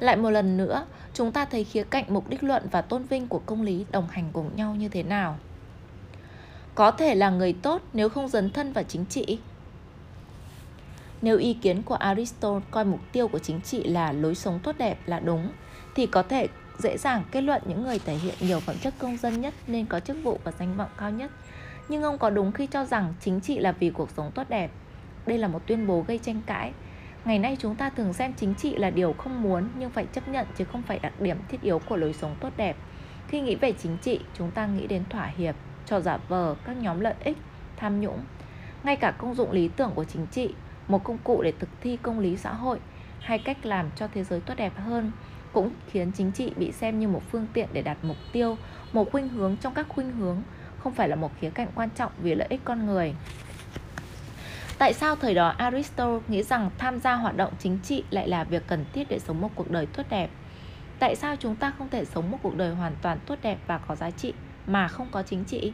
Lại 0.00 0.16
một 0.16 0.30
lần 0.30 0.56
nữa, 0.56 0.86
chúng 1.14 1.32
ta 1.32 1.44
thấy 1.44 1.64
khía 1.64 1.84
cạnh 1.84 2.04
mục 2.08 2.28
đích 2.28 2.44
luận 2.44 2.62
và 2.70 2.82
tôn 2.82 3.02
vinh 3.02 3.28
của 3.28 3.40
công 3.46 3.62
lý 3.62 3.86
đồng 3.90 4.08
hành 4.08 4.30
cùng 4.32 4.56
nhau 4.56 4.74
như 4.74 4.88
thế 4.88 5.02
nào. 5.02 5.38
Có 6.74 6.90
thể 6.90 7.14
là 7.14 7.30
người 7.30 7.52
tốt 7.52 7.82
nếu 7.92 8.08
không 8.08 8.28
dấn 8.28 8.50
thân 8.50 8.72
vào 8.72 8.84
chính 8.84 9.06
trị. 9.06 9.38
Nếu 11.22 11.38
ý 11.38 11.54
kiến 11.54 11.82
của 11.82 11.94
Aristotle 11.94 12.60
coi 12.70 12.84
mục 12.84 13.00
tiêu 13.12 13.28
của 13.28 13.38
chính 13.38 13.60
trị 13.60 13.84
là 13.84 14.12
lối 14.12 14.34
sống 14.34 14.60
tốt 14.62 14.78
đẹp 14.78 14.98
là 15.06 15.20
đúng, 15.20 15.50
thì 15.94 16.06
có 16.06 16.22
thể 16.22 16.48
dễ 16.78 16.98
dàng 16.98 17.24
kết 17.30 17.40
luận 17.40 17.62
những 17.66 17.82
người 17.82 17.98
thể 17.98 18.14
hiện 18.14 18.34
nhiều 18.40 18.60
phẩm 18.60 18.76
chất 18.82 18.94
công 18.98 19.16
dân 19.16 19.40
nhất 19.40 19.54
nên 19.66 19.86
có 19.86 20.00
chức 20.00 20.16
vụ 20.22 20.38
và 20.44 20.52
danh 20.58 20.76
vọng 20.76 20.90
cao 20.98 21.10
nhất 21.10 21.30
nhưng 21.88 22.02
ông 22.02 22.18
có 22.18 22.30
đúng 22.30 22.52
khi 22.52 22.66
cho 22.66 22.84
rằng 22.84 23.14
chính 23.20 23.40
trị 23.40 23.58
là 23.58 23.72
vì 23.72 23.90
cuộc 23.90 24.10
sống 24.10 24.30
tốt 24.34 24.48
đẹp. 24.48 24.70
Đây 25.26 25.38
là 25.38 25.48
một 25.48 25.66
tuyên 25.66 25.86
bố 25.86 26.04
gây 26.08 26.18
tranh 26.18 26.40
cãi. 26.46 26.72
Ngày 27.24 27.38
nay 27.38 27.56
chúng 27.60 27.74
ta 27.74 27.90
thường 27.90 28.12
xem 28.12 28.32
chính 28.36 28.54
trị 28.54 28.76
là 28.76 28.90
điều 28.90 29.12
không 29.12 29.42
muốn 29.42 29.68
nhưng 29.78 29.90
phải 29.90 30.06
chấp 30.12 30.28
nhận 30.28 30.46
chứ 30.58 30.64
không 30.64 30.82
phải 30.82 30.98
đặc 30.98 31.20
điểm 31.20 31.36
thiết 31.48 31.62
yếu 31.62 31.78
của 31.78 31.96
lối 31.96 32.12
sống 32.12 32.36
tốt 32.40 32.50
đẹp. 32.56 32.76
Khi 33.28 33.40
nghĩ 33.40 33.54
về 33.54 33.72
chính 33.72 33.96
trị, 34.02 34.20
chúng 34.34 34.50
ta 34.50 34.66
nghĩ 34.66 34.86
đến 34.86 35.02
thỏa 35.10 35.26
hiệp, 35.26 35.54
trò 35.86 36.00
giả 36.00 36.18
vờ, 36.28 36.56
các 36.64 36.76
nhóm 36.76 37.00
lợi 37.00 37.14
ích, 37.24 37.36
tham 37.76 38.00
nhũng. 38.00 38.18
Ngay 38.84 38.96
cả 38.96 39.10
công 39.18 39.34
dụng 39.34 39.52
lý 39.52 39.68
tưởng 39.68 39.90
của 39.94 40.04
chính 40.04 40.26
trị, 40.26 40.54
một 40.88 41.04
công 41.04 41.18
cụ 41.24 41.42
để 41.42 41.52
thực 41.58 41.68
thi 41.80 41.98
công 42.02 42.18
lý 42.18 42.36
xã 42.36 42.52
hội 42.52 42.78
hay 43.20 43.38
cách 43.38 43.66
làm 43.66 43.90
cho 43.96 44.08
thế 44.08 44.24
giới 44.24 44.40
tốt 44.40 44.54
đẹp 44.56 44.72
hơn 44.76 45.12
cũng 45.52 45.70
khiến 45.86 46.12
chính 46.12 46.32
trị 46.32 46.52
bị 46.56 46.72
xem 46.72 47.00
như 47.00 47.08
một 47.08 47.22
phương 47.30 47.46
tiện 47.52 47.68
để 47.72 47.82
đạt 47.82 47.96
mục 48.02 48.16
tiêu, 48.32 48.56
một 48.92 49.12
khuynh 49.12 49.28
hướng 49.28 49.56
trong 49.56 49.74
các 49.74 49.86
khuynh 49.88 50.12
hướng 50.12 50.42
không 50.84 50.94
phải 50.94 51.08
là 51.08 51.16
một 51.16 51.30
khía 51.40 51.50
cạnh 51.50 51.68
quan 51.74 51.88
trọng 51.90 52.12
vì 52.22 52.34
lợi 52.34 52.48
ích 52.50 52.60
con 52.64 52.86
người. 52.86 53.14
Tại 54.78 54.94
sao 54.94 55.16
thời 55.16 55.34
đó 55.34 55.48
Aristotle 55.48 56.20
nghĩ 56.28 56.42
rằng 56.42 56.70
tham 56.78 57.00
gia 57.00 57.14
hoạt 57.14 57.36
động 57.36 57.52
chính 57.58 57.78
trị 57.82 58.04
lại 58.10 58.28
là 58.28 58.44
việc 58.44 58.62
cần 58.66 58.84
thiết 58.92 59.08
để 59.08 59.18
sống 59.18 59.40
một 59.40 59.48
cuộc 59.54 59.70
đời 59.70 59.86
tốt 59.86 60.02
đẹp? 60.10 60.30
Tại 60.98 61.16
sao 61.16 61.36
chúng 61.36 61.56
ta 61.56 61.72
không 61.78 61.88
thể 61.88 62.04
sống 62.04 62.30
một 62.30 62.38
cuộc 62.42 62.56
đời 62.56 62.74
hoàn 62.74 62.92
toàn 63.02 63.18
tốt 63.26 63.38
đẹp 63.42 63.58
và 63.66 63.78
có 63.78 63.94
giá 63.94 64.10
trị 64.10 64.32
mà 64.66 64.88
không 64.88 65.06
có 65.10 65.22
chính 65.22 65.44
trị? 65.44 65.72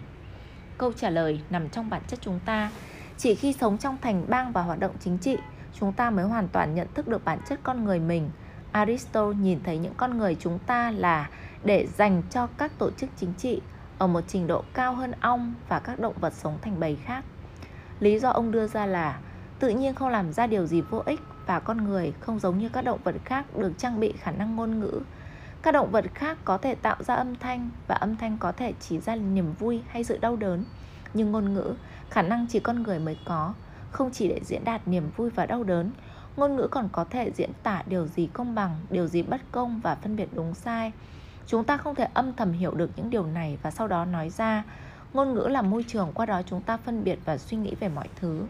Câu 0.79 0.93
trả 0.93 1.11
lời 1.11 1.41
nằm 1.51 1.69
trong 1.69 1.91
bản 1.91 2.03
chất 2.09 2.19
chúng 2.23 2.41
ta. 2.45 2.71
Chỉ 3.19 3.35
khi 3.35 3.53
sống 3.53 3.79
trong 3.79 3.99
thành 4.03 4.25
bang 4.29 4.53
và 4.53 4.63
hoạt 4.63 4.79
động 4.79 4.95
chính 5.01 5.19
trị, 5.19 5.37
chúng 5.81 5.93
ta 5.93 6.11
mới 6.11 6.25
hoàn 6.25 6.49
toàn 6.49 6.75
nhận 6.75 6.89
thức 6.95 7.09
được 7.09 7.25
bản 7.25 7.39
chất 7.49 7.61
con 7.63 7.85
người 7.85 7.99
mình. 7.99 8.31
Aristotle 8.73 9.39
nhìn 9.41 9.61
thấy 9.65 9.79
những 9.79 9.95
con 9.97 10.19
người 10.19 10.37
chúng 10.41 10.59
ta 10.59 10.91
là 10.91 11.29
để 11.65 11.87
dành 11.87 12.23
cho 12.31 12.47
các 12.47 12.79
tổ 12.79 12.91
chức 12.91 13.11
chính 13.17 13.33
trị 13.39 13.61
ở 14.01 14.07
một 14.07 14.21
trình 14.29 14.47
độ 14.47 14.65
cao 14.75 14.95
hơn 14.95 15.13
ong 15.21 15.55
và 15.69 15.79
các 15.81 16.01
động 16.01 16.15
vật 16.21 16.33
sống 16.33 16.59
thành 16.63 16.81
bầy 16.81 16.97
khác. 16.97 17.25
Lý 18.01 18.19
do 18.19 18.31
ông 18.31 18.51
đưa 18.51 18.67
ra 18.67 18.87
là 18.87 19.21
tự 19.59 19.69
nhiên 19.69 19.95
không 19.95 20.09
làm 20.09 20.33
ra 20.33 20.47
điều 20.47 20.67
gì 20.67 20.81
vô 20.81 21.03
ích 21.07 21.21
và 21.47 21.61
con 21.61 21.85
người 21.85 22.13
không 22.21 22.39
giống 22.39 22.59
như 22.59 22.69
các 22.69 22.85
động 22.85 23.01
vật 23.05 23.15
khác 23.25 23.57
được 23.57 23.73
trang 23.79 24.01
bị 24.01 24.13
khả 24.13 24.31
năng 24.31 24.57
ngôn 24.57 24.81
ngữ. 24.81 25.01
Các 25.63 25.73
động 25.73 25.91
vật 25.91 26.05
khác 26.15 26.39
có 26.45 26.59
thể 26.59 26.75
tạo 26.75 26.97
ra 27.03 27.15
âm 27.15 27.37
thanh 27.37 27.71
và 27.87 27.95
âm 27.95 28.17
thanh 28.17 28.39
có 28.39 28.53
thể 28.53 28.73
chỉ 28.81 28.99
ra 28.99 29.17
niềm 29.17 29.53
vui 29.59 29.83
hay 29.89 30.05
sự 30.05 30.19
đau 30.19 30.37
đớn. 30.37 30.65
Nhưng 31.15 31.33
ngôn 31.33 31.55
ngữ, 31.55 31.75
khả 32.11 32.23
năng 32.23 32.47
chỉ 32.47 32.61
con 32.61 32.83
người 32.83 32.99
mới 32.99 33.19
có, 33.25 33.55
không 33.91 34.11
chỉ 34.11 34.29
để 34.29 34.41
diễn 34.45 34.65
đạt 34.65 34.89
niềm 34.89 35.11
vui 35.17 35.31
và 35.31 35.47
đau 35.47 35.65
đớn, 35.65 35.91
ngôn 36.37 36.57
ngữ 36.57 36.69
còn 36.71 36.89
có 36.93 37.05
thể 37.05 37.31
diễn 37.35 37.51
tả 37.63 37.83
điều 37.87 38.07
gì 38.07 38.29
công 38.33 38.55
bằng, 38.55 38.81
điều 38.91 39.07
gì 39.07 39.23
bất 39.23 39.41
công 39.53 39.81
và 39.81 39.95
phân 39.95 40.17
biệt 40.17 40.29
đúng 40.33 40.55
sai 40.55 40.93
Chúng 41.47 41.65
ta 41.65 41.77
không 41.77 41.95
thể 41.95 42.09
âm 42.15 42.33
thầm 42.37 42.53
hiểu 42.53 42.75
được 42.75 42.91
những 42.97 43.11
điều 43.11 43.27
này 43.27 43.59
và 43.63 43.71
sau 43.71 43.89
đó 43.89 44.05
nói 44.05 44.31
ra. 44.31 44.65
Ngôn 45.13 45.35
ngữ 45.35 45.47
là 45.51 45.63
môi 45.63 45.85
trường 45.89 46.13
qua 46.15 46.27
đó 46.27 46.43
chúng 46.47 46.63
ta 46.63 46.77
phân 46.77 47.05
biệt 47.05 47.19
và 47.25 47.39
suy 47.39 47.57
nghĩ 47.57 47.75
về 47.81 47.89
mọi 47.89 48.09
thứ. 48.21 48.43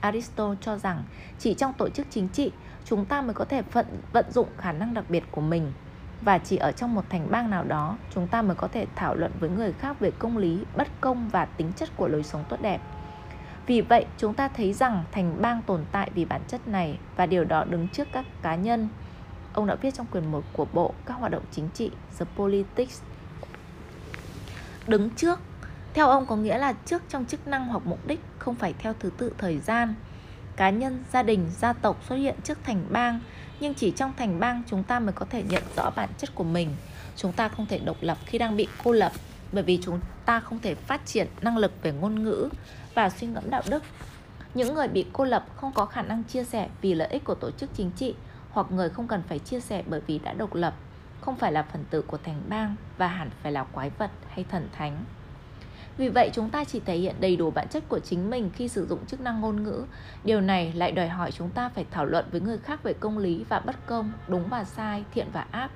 Aristotle 0.00 0.56
cho 0.60 0.76
rằng 0.76 1.02
chỉ 1.38 1.54
trong 1.54 1.72
tổ 1.72 1.88
chức 1.88 2.06
chính 2.10 2.28
trị 2.28 2.50
chúng 2.84 3.04
ta 3.04 3.22
mới 3.22 3.34
có 3.34 3.44
thể 3.44 3.62
vận, 3.62 3.86
vận 4.12 4.30
dụng 4.30 4.48
khả 4.58 4.72
năng 4.72 4.94
đặc 4.94 5.04
biệt 5.08 5.24
của 5.30 5.40
mình 5.40 5.72
và 6.20 6.38
chỉ 6.38 6.56
ở 6.56 6.72
trong 6.72 6.94
một 6.94 7.04
thành 7.08 7.30
bang 7.30 7.50
nào 7.50 7.64
đó 7.64 7.96
chúng 8.14 8.26
ta 8.26 8.42
mới 8.42 8.54
có 8.54 8.68
thể 8.68 8.86
thảo 8.94 9.14
luận 9.14 9.32
với 9.40 9.50
người 9.50 9.72
khác 9.72 10.00
về 10.00 10.10
công 10.10 10.36
lý, 10.36 10.64
bất 10.76 10.88
công 11.00 11.28
và 11.28 11.44
tính 11.44 11.72
chất 11.76 11.88
của 11.96 12.08
lối 12.08 12.22
sống 12.22 12.44
tốt 12.48 12.56
đẹp. 12.62 12.80
Vì 13.66 13.80
vậy, 13.80 14.06
chúng 14.18 14.34
ta 14.34 14.48
thấy 14.48 14.72
rằng 14.72 15.04
thành 15.12 15.42
bang 15.42 15.62
tồn 15.62 15.84
tại 15.92 16.10
vì 16.14 16.24
bản 16.24 16.40
chất 16.48 16.68
này 16.68 16.98
và 17.16 17.26
điều 17.26 17.44
đó 17.44 17.64
đứng 17.64 17.88
trước 17.88 18.08
các 18.12 18.24
cá 18.42 18.54
nhân 18.54 18.88
Ông 19.52 19.66
đã 19.66 19.74
viết 19.74 19.94
trong 19.94 20.06
quyển 20.06 20.30
1 20.32 20.44
của 20.52 20.66
bộ 20.72 20.94
các 21.06 21.14
hoạt 21.14 21.32
động 21.32 21.42
chính 21.50 21.68
trị 21.74 21.90
The 22.18 22.24
Politics. 22.36 23.00
Đứng 24.86 25.10
trước 25.10 25.40
Theo 25.94 26.08
ông 26.08 26.26
có 26.26 26.36
nghĩa 26.36 26.58
là 26.58 26.72
trước 26.72 27.02
trong 27.08 27.24
chức 27.24 27.46
năng 27.46 27.66
hoặc 27.66 27.82
mục 27.86 28.06
đích 28.06 28.20
Không 28.38 28.54
phải 28.54 28.74
theo 28.78 28.94
thứ 29.00 29.10
tự 29.18 29.32
thời 29.38 29.58
gian. 29.58 29.94
Cá 30.56 30.70
nhân, 30.70 31.04
gia 31.12 31.22
đình, 31.22 31.46
gia 31.58 31.72
tộc 31.72 32.02
xuất 32.08 32.16
hiện 32.16 32.34
trước 32.44 32.58
thành 32.64 32.84
bang 32.90 33.20
Nhưng 33.60 33.74
chỉ 33.74 33.90
trong 33.90 34.12
thành 34.16 34.40
bang 34.40 34.62
chúng 34.66 34.82
ta 34.82 34.98
mới 34.98 35.12
có 35.12 35.26
thể 35.30 35.42
nhận 35.42 35.62
rõ 35.76 35.90
bản 35.90 36.08
chất 36.18 36.34
của 36.34 36.44
mình. 36.44 36.70
Chúng 37.16 37.32
ta 37.32 37.48
không 37.48 37.66
thể 37.66 37.78
độc 37.78 37.96
lập 38.00 38.18
khi 38.26 38.38
đang 38.38 38.56
bị 38.56 38.68
cô 38.84 38.92
lập 38.92 39.12
bởi 39.52 39.62
vì 39.62 39.78
chúng 39.82 40.00
ta 40.24 40.40
không 40.40 40.58
thể 40.58 40.74
phát 40.74 41.06
triển 41.06 41.28
năng 41.40 41.56
lực 41.56 41.72
về 41.82 41.92
ngôn 41.92 42.22
ngữ 42.22 42.48
và 42.94 43.10
suy 43.10 43.26
ngẫm 43.26 43.50
đạo 43.50 43.62
đức. 43.68 43.82
Những 44.54 44.74
người 44.74 44.88
bị 44.88 45.06
cô 45.12 45.24
lập 45.24 45.46
không 45.56 45.72
có 45.72 45.86
khả 45.86 46.02
năng 46.02 46.22
chia 46.22 46.44
sẻ 46.44 46.68
vì 46.80 46.94
lợi 46.94 47.08
ích 47.08 47.24
của 47.24 47.34
tổ 47.34 47.50
chức 47.50 47.70
chính 47.74 47.90
trị 47.90 48.14
hoặc 48.50 48.66
người 48.70 48.88
không 48.88 49.08
cần 49.08 49.22
phải 49.28 49.38
chia 49.38 49.60
sẻ 49.60 49.82
bởi 49.86 50.00
vì 50.06 50.18
đã 50.18 50.32
độc 50.32 50.54
lập, 50.54 50.74
không 51.20 51.36
phải 51.36 51.52
là 51.52 51.62
phần 51.62 51.84
tử 51.90 52.02
của 52.02 52.18
thành 52.24 52.42
bang 52.48 52.76
và 52.98 53.06
hẳn 53.06 53.30
phải 53.42 53.52
là 53.52 53.64
quái 53.64 53.90
vật 53.90 54.10
hay 54.28 54.44
thần 54.50 54.68
thánh. 54.72 55.04
Vì 55.96 56.08
vậy 56.08 56.30
chúng 56.32 56.50
ta 56.50 56.64
chỉ 56.64 56.80
thể 56.80 56.96
hiện 56.96 57.14
đầy 57.20 57.36
đủ 57.36 57.50
bản 57.50 57.68
chất 57.68 57.88
của 57.88 57.98
chính 57.98 58.30
mình 58.30 58.50
khi 58.54 58.68
sử 58.68 58.86
dụng 58.86 59.06
chức 59.06 59.20
năng 59.20 59.40
ngôn 59.40 59.62
ngữ. 59.62 59.84
Điều 60.24 60.40
này 60.40 60.72
lại 60.72 60.92
đòi 60.92 61.08
hỏi 61.08 61.32
chúng 61.32 61.50
ta 61.50 61.68
phải 61.68 61.86
thảo 61.90 62.06
luận 62.06 62.24
với 62.30 62.40
người 62.40 62.58
khác 62.58 62.82
về 62.82 62.92
công 62.92 63.18
lý 63.18 63.44
và 63.48 63.60
bất 63.60 63.86
công, 63.86 64.12
đúng 64.28 64.48
và 64.48 64.64
sai, 64.64 65.04
thiện 65.14 65.26
và 65.32 65.46
ác. 65.50 65.70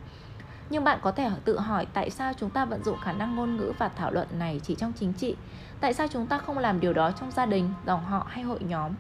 Nhưng 0.70 0.84
bạn 0.84 0.98
có 1.02 1.12
thể 1.12 1.30
tự 1.44 1.58
hỏi 1.58 1.86
tại 1.92 2.10
sao 2.10 2.32
chúng 2.38 2.50
ta 2.50 2.64
vận 2.64 2.84
dụng 2.84 2.98
khả 3.00 3.12
năng 3.12 3.36
ngôn 3.36 3.56
ngữ 3.56 3.72
và 3.78 3.88
thảo 3.88 4.10
luận 4.10 4.28
này 4.38 4.60
chỉ 4.62 4.74
trong 4.74 4.92
chính 4.92 5.12
trị? 5.12 5.36
Tại 5.80 5.94
sao 5.94 6.06
chúng 6.12 6.26
ta 6.26 6.38
không 6.38 6.58
làm 6.58 6.80
điều 6.80 6.92
đó 6.92 7.10
trong 7.20 7.30
gia 7.30 7.46
đình, 7.46 7.72
dòng 7.86 8.04
họ 8.04 8.26
hay 8.28 8.44
hội 8.44 8.60
nhóm? 8.60 8.92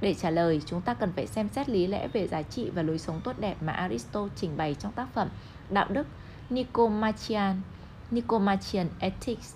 Để 0.00 0.14
trả 0.14 0.30
lời, 0.30 0.60
chúng 0.66 0.80
ta 0.80 0.94
cần 0.94 1.12
phải 1.12 1.26
xem 1.26 1.48
xét 1.48 1.68
lý 1.68 1.86
lẽ 1.86 2.08
về 2.08 2.28
giá 2.28 2.42
trị 2.42 2.70
và 2.74 2.82
lối 2.82 2.98
sống 2.98 3.20
tốt 3.24 3.32
đẹp 3.38 3.56
mà 3.60 3.72
Aristotle 3.72 4.34
trình 4.36 4.56
bày 4.56 4.74
trong 4.74 4.92
tác 4.92 5.08
phẩm 5.14 5.28
Đạo 5.70 5.86
đức 5.88 6.06
Nicomachean, 6.50 7.60
Nicomachean 8.10 8.88
Ethics. 8.98 9.54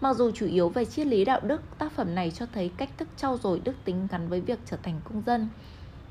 Mặc 0.00 0.16
dù 0.16 0.30
chủ 0.30 0.46
yếu 0.46 0.68
về 0.68 0.84
triết 0.84 1.06
lý 1.06 1.24
đạo 1.24 1.40
đức, 1.42 1.62
tác 1.78 1.92
phẩm 1.92 2.14
này 2.14 2.30
cho 2.30 2.46
thấy 2.54 2.70
cách 2.76 2.90
thức 2.96 3.08
trau 3.16 3.38
dồi 3.38 3.60
đức 3.64 3.74
tính 3.84 4.08
gắn 4.10 4.28
với 4.28 4.40
việc 4.40 4.58
trở 4.66 4.76
thành 4.82 5.00
công 5.04 5.22
dân. 5.26 5.48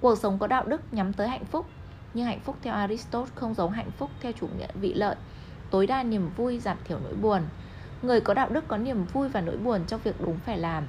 Cuộc 0.02 0.18
sống 0.18 0.40
có 0.40 0.48
đạo 0.48 0.66
đức 0.66 0.82
nhắm 0.94 1.14
tới 1.14 1.28
hạnh 1.28 1.46
phúc, 1.46 1.66
nhưng 2.14 2.26
hạnh 2.26 2.40
phúc 2.40 2.58
theo 2.62 2.74
Aristotle 2.74 3.32
không 3.36 3.54
giống 3.54 3.72
hạnh 3.72 3.92
phúc 3.98 4.10
theo 4.22 4.32
chủ 4.32 4.48
nghĩa 4.58 4.68
vị 4.74 4.94
lợi, 4.94 5.16
tối 5.72 5.88
đa 5.88 6.04
niềm 6.04 6.30
vui 6.38 6.60
giảm 6.60 6.78
thiểu 6.84 7.00
nỗi 7.04 7.14
buồn. 7.14 7.42
Người 8.02 8.22
có 8.22 8.34
đạo 8.34 8.50
đức 8.50 8.68
có 8.68 8.78
niềm 8.78 9.06
vui 9.06 9.30
và 9.30 9.42
nỗi 9.42 9.58
buồn 9.58 9.82
trong 9.88 10.02
việc 10.04 10.22
đúng 10.22 10.40
phải 10.46 10.58
làm. 10.58 10.84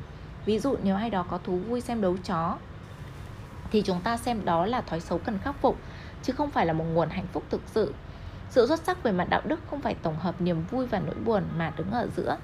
Ví 0.47 0.59
dụ 0.59 0.77
nếu 0.83 0.97
ai 0.97 1.11
đó 1.11 1.27
có 1.31 1.39
thú 1.39 1.57
vui 1.57 1.81
xem 1.81 2.01
đấu 2.01 2.17
chó 2.25 2.57
thì 3.71 3.83
chúng 3.83 4.01
ta 4.01 4.17
xem 4.17 4.45
đó 4.45 4.67
là 4.67 4.81
thói 4.81 5.01
xấu 5.01 5.19
cần 5.19 5.39
khắc 5.39 5.55
phục 5.61 5.79
chứ 6.23 6.33
không 6.33 6.51
phải 6.51 6.67
là 6.67 6.73
một 6.73 6.85
nguồn 6.85 7.09
hạnh 7.09 7.27
phúc 7.33 7.45
thực 7.51 7.61
sự. 7.67 7.95
Sự 8.51 8.67
xuất 8.67 8.81
sắc 8.81 9.03
về 9.03 9.13
mặt 9.13 9.29
đạo 9.31 9.41
đức 9.45 9.61
không 9.71 9.81
phải 9.81 9.95
tổng 9.95 10.17
hợp 10.17 10.41
niềm 10.41 10.65
vui 10.71 10.87
và 10.87 11.01
nỗi 11.01 11.15
buồn 11.25 11.43
mà 11.57 11.73
đứng 11.77 11.91
ở 11.91 12.09
giữa. 12.17 12.37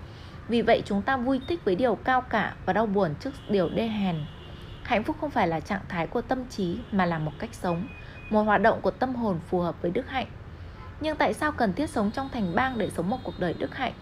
Vì 0.48 0.62
vậy 0.62 0.82
chúng 0.84 1.02
ta 1.02 1.16
vui 1.16 1.40
thích 1.48 1.60
với 1.64 1.74
điều 1.74 1.94
cao 1.94 2.20
cả 2.20 2.54
và 2.66 2.72
đau 2.72 2.86
buồn 2.86 3.14
trước 3.20 3.30
điều 3.48 3.68
đê 3.68 3.86
hèn. 3.86 4.16
Hạnh 4.82 5.04
phúc 5.04 5.16
không 5.20 5.30
phải 5.30 5.48
là 5.48 5.60
trạng 5.60 5.80
thái 5.88 6.06
của 6.06 6.20
tâm 6.20 6.44
trí 6.48 6.78
mà 6.92 7.06
là 7.06 7.18
một 7.18 7.32
cách 7.38 7.54
sống, 7.54 7.86
một 8.30 8.42
hoạt 8.42 8.62
động 8.62 8.80
của 8.80 8.90
tâm 8.90 9.14
hồn 9.14 9.40
phù 9.48 9.60
hợp 9.60 9.82
với 9.82 9.90
đức 9.90 10.08
hạnh. 10.08 10.26
Nhưng 11.00 11.16
tại 11.16 11.34
sao 11.34 11.52
cần 11.52 11.72
thiết 11.72 11.90
sống 11.90 12.10
trong 12.10 12.28
thành 12.28 12.54
bang 12.54 12.78
để 12.78 12.90
sống 12.90 13.10
một 13.10 13.18
cuộc 13.22 13.40
đời 13.40 13.54
đức 13.58 13.74
hạnh? 13.74 13.92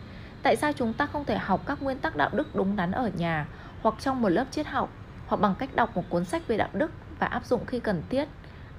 Tại 0.42 0.56
sao 0.56 0.72
chúng 0.72 0.92
ta 0.92 1.06
không 1.06 1.24
thể 1.24 1.38
học 1.38 1.60
các 1.66 1.82
nguyên 1.82 1.98
tắc 1.98 2.16
đạo 2.16 2.30
đức 2.32 2.56
đúng 2.56 2.76
đắn 2.76 2.90
ở 2.90 3.10
nhà 3.16 3.46
hoặc 3.82 3.94
trong 3.98 4.22
một 4.22 4.28
lớp 4.28 4.44
triết 4.50 4.66
học 4.66 4.90
hoặc 5.26 5.40
bằng 5.40 5.54
cách 5.58 5.74
đọc 5.74 5.96
một 5.96 6.04
cuốn 6.08 6.24
sách 6.24 6.48
về 6.48 6.56
đạo 6.56 6.68
đức 6.72 6.90
và 7.18 7.26
áp 7.26 7.46
dụng 7.46 7.66
khi 7.66 7.80
cần 7.80 8.02
thiết? 8.08 8.28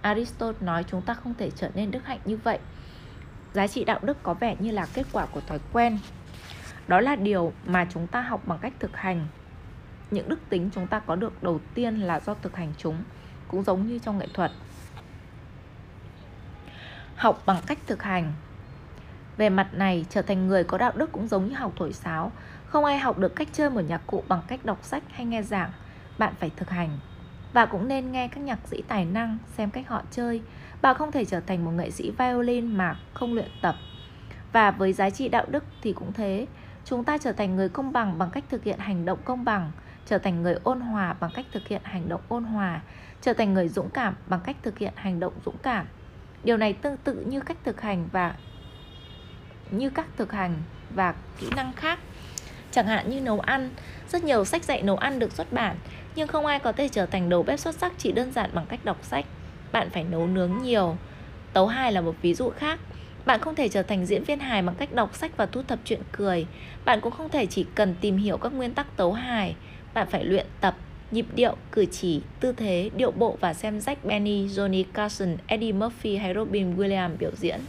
Aristotle 0.02 0.66
nói 0.66 0.84
chúng 0.88 1.02
ta 1.02 1.14
không 1.14 1.34
thể 1.38 1.52
trở 1.56 1.70
nên 1.74 1.92
đức 1.92 2.06
hạnh 2.06 2.20
như 2.26 2.38
vậy. 2.38 2.60
Giá 3.54 3.68
trị 3.68 3.84
đạo 3.84 4.00
đức 4.02 4.24
có 4.24 4.34
vẻ 4.34 4.56
như 4.60 4.72
là 4.72 4.88
kết 4.94 5.06
quả 5.12 5.26
của 5.26 5.42
thói 5.42 5.60
quen. 5.74 6.00
Đó 6.88 7.02
là 7.02 7.16
điều 7.16 7.54
mà 7.66 7.88
chúng 7.94 8.08
ta 8.08 8.22
học 8.22 8.42
bằng 8.46 8.60
cách 8.62 8.74
thực 8.80 8.98
hành. 8.98 9.28
Những 10.12 10.30
đức 10.30 10.40
tính 10.50 10.70
chúng 10.74 10.88
ta 10.88 11.00
có 11.00 11.16
được 11.16 11.44
đầu 11.44 11.60
tiên 11.74 12.00
là 12.00 12.20
do 12.20 12.34
thực 12.34 12.56
hành 12.56 12.74
chúng, 12.78 13.04
cũng 13.48 13.64
giống 13.64 13.88
như 13.88 14.00
trong 14.00 14.18
nghệ 14.18 14.28
thuật 14.34 14.52
học 17.20 17.44
bằng 17.46 17.62
cách 17.68 17.80
thực 17.88 18.04
hành 18.04 18.34
về 19.38 19.50
mặt 19.50 19.74
này 19.74 20.06
trở 20.10 20.22
thành 20.22 20.48
người 20.48 20.64
có 20.64 20.78
đạo 20.78 20.92
đức 20.96 21.12
cũng 21.12 21.28
giống 21.28 21.50
như 21.50 21.56
học 21.56 21.74
thổi 21.76 21.94
sáo 21.94 22.32
không 22.68 22.86
ai 22.86 23.00
học 23.00 23.18
được 23.18 23.36
cách 23.36 23.48
chơi 23.54 23.70
một 23.70 23.82
nhạc 23.88 24.02
cụ 24.08 24.24
bằng 24.28 24.42
cách 24.48 24.66
đọc 24.66 24.80
sách 24.82 25.04
hay 25.10 25.26
nghe 25.26 25.42
giảng 25.44 25.72
bạn 26.18 26.34
phải 26.40 26.52
thực 26.56 26.70
hành 26.70 27.00
và 27.54 27.66
cũng 27.66 27.88
nên 27.88 28.12
nghe 28.12 28.28
các 28.28 28.40
nhạc 28.40 28.60
sĩ 28.66 28.84
tài 28.88 29.06
năng 29.06 29.38
xem 29.58 29.70
cách 29.70 29.88
họ 29.88 30.02
chơi. 30.12 30.42
Bạn 30.82 30.96
không 30.96 31.12
thể 31.12 31.26
trở 31.26 31.40
thành 31.40 31.66
một 31.66 31.72
nghệ 31.72 31.92
sĩ 31.92 32.12
violin 32.18 32.78
mà 32.78 33.00
không 33.14 33.34
luyện 33.34 33.50
tập. 33.62 33.76
Và 34.52 34.72
với 34.72 34.94
giá 34.94 35.10
trị 35.10 35.30
đạo 35.30 35.46
đức 35.48 35.64
thì 35.82 35.94
cũng 35.94 36.14
thế. 36.14 36.46
Chúng 36.86 37.04
ta 37.04 37.18
trở 37.18 37.32
thành 37.32 37.56
người 37.56 37.70
công 37.70 37.92
bằng 37.92 38.18
bằng 38.18 38.30
cách 38.30 38.44
thực 38.50 38.64
hiện 38.64 38.80
hành 38.80 39.06
động 39.06 39.20
công 39.26 39.46
bằng 39.46 39.72
trở 40.06 40.18
thành 40.18 40.44
người 40.44 40.56
ôn 40.64 40.82
hòa 40.82 41.16
bằng 41.20 41.32
cách 41.34 41.46
thực 41.52 41.68
hiện 41.68 41.82
hành 41.84 42.10
động 42.10 42.22
ôn 42.28 42.44
hòa 42.44 42.82
trở 43.22 43.34
thành 43.34 43.54
người 43.54 43.68
dũng 43.68 43.90
cảm 43.90 44.16
bằng 44.28 44.40
cách 44.44 44.56
thực 44.64 44.78
hiện 44.78 44.94
hành 44.96 45.20
động 45.20 45.34
dũng 45.46 45.58
cảm. 45.64 45.86
Điều 46.44 46.58
này 46.58 46.74
tương 46.74 46.98
tự 46.98 47.26
như 47.28 47.40
cách 47.40 47.58
thực 47.64 47.82
hành 47.82 48.08
và 48.12 48.36
như 49.72 49.90
các 49.90 50.06
thực 50.18 50.32
hành 50.32 50.56
và 50.96 51.16
kỹ 51.40 51.48
năng 51.56 51.74
khác. 51.74 52.00
Chẳng 52.72 52.88
hạn 52.88 53.10
như 53.10 53.22
nấu 53.22 53.40
ăn, 53.40 53.70
rất 54.10 54.24
nhiều 54.24 54.46
sách 54.46 54.64
dạy 54.64 54.82
nấu 54.82 54.98
ăn 54.98 55.20
được 55.20 55.32
xuất 55.32 55.54
bản, 55.54 55.78
nhưng 56.20 56.28
không 56.28 56.46
ai 56.46 56.60
có 56.60 56.72
thể 56.72 56.88
trở 56.88 57.06
thành 57.06 57.30
đầu 57.30 57.44
bếp 57.44 57.60
xuất 57.60 57.76
sắc 57.76 57.94
chỉ 57.98 58.12
đơn 58.12 58.32
giản 58.32 58.50
bằng 58.54 58.66
cách 58.70 58.86
đọc 58.86 58.98
sách. 59.04 59.26
Bạn 59.72 59.90
phải 59.90 60.04
nấu 60.04 60.28
nướng 60.28 60.52
nhiều. 60.64 60.98
Tấu 61.54 61.68
hài 61.68 61.92
là 61.92 62.02
một 62.02 62.16
ví 62.22 62.34
dụ 62.34 62.50
khác. 62.50 62.80
Bạn 63.26 63.40
không 63.42 63.56
thể 63.56 63.70
trở 63.70 63.84
thành 63.84 64.06
diễn 64.06 64.24
viên 64.24 64.40
hài 64.40 64.62
bằng 64.62 64.76
cách 64.76 64.94
đọc 64.94 65.16
sách 65.16 65.38
và 65.38 65.46
thu 65.46 65.62
thập 65.68 65.80
chuyện 65.86 66.02
cười. 66.12 66.46
Bạn 66.86 67.02
cũng 67.02 67.12
không 67.14 67.30
thể 67.30 67.46
chỉ 67.46 67.66
cần 67.76 67.96
tìm 68.02 68.18
hiểu 68.18 68.38
các 68.38 68.54
nguyên 68.54 68.74
tắc 68.74 68.98
tấu 68.98 69.14
hài. 69.14 69.56
Bạn 69.94 70.08
phải 70.12 70.24
luyện 70.24 70.46
tập 70.62 70.76
nhịp 71.12 71.26
điệu, 71.36 71.56
cử 71.72 71.86
chỉ, 71.86 72.22
tư 72.40 72.52
thế, 72.52 72.90
điệu 72.96 73.12
bộ 73.12 73.38
và 73.40 73.54
xem 73.54 73.80
Jack 73.80 73.96
Benny, 74.04 74.48
Johnny 74.48 74.84
Carson, 74.94 75.38
Eddie 75.48 75.72
Murphy 75.72 76.16
hay 76.16 76.34
Robin 76.34 76.76
Williams 76.76 77.18
biểu 77.20 77.32
diễn. 77.36 77.60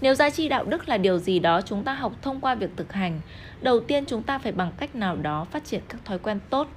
Nếu 0.00 0.14
giá 0.14 0.30
trị 0.30 0.48
đạo 0.48 0.64
đức 0.64 0.88
là 0.88 0.96
điều 0.98 1.18
gì 1.18 1.38
đó 1.38 1.60
chúng 1.60 1.84
ta 1.84 1.94
học 1.94 2.12
thông 2.22 2.40
qua 2.40 2.54
việc 2.54 2.70
thực 2.76 2.92
hành, 2.92 3.20
đầu 3.60 3.80
tiên 3.80 4.04
chúng 4.06 4.22
ta 4.22 4.38
phải 4.38 4.52
bằng 4.52 4.72
cách 4.78 4.94
nào 4.94 5.16
đó 5.16 5.46
phát 5.50 5.64
triển 5.64 5.80
các 5.88 6.04
thói 6.04 6.18
quen 6.18 6.38
tốt. 6.50 6.68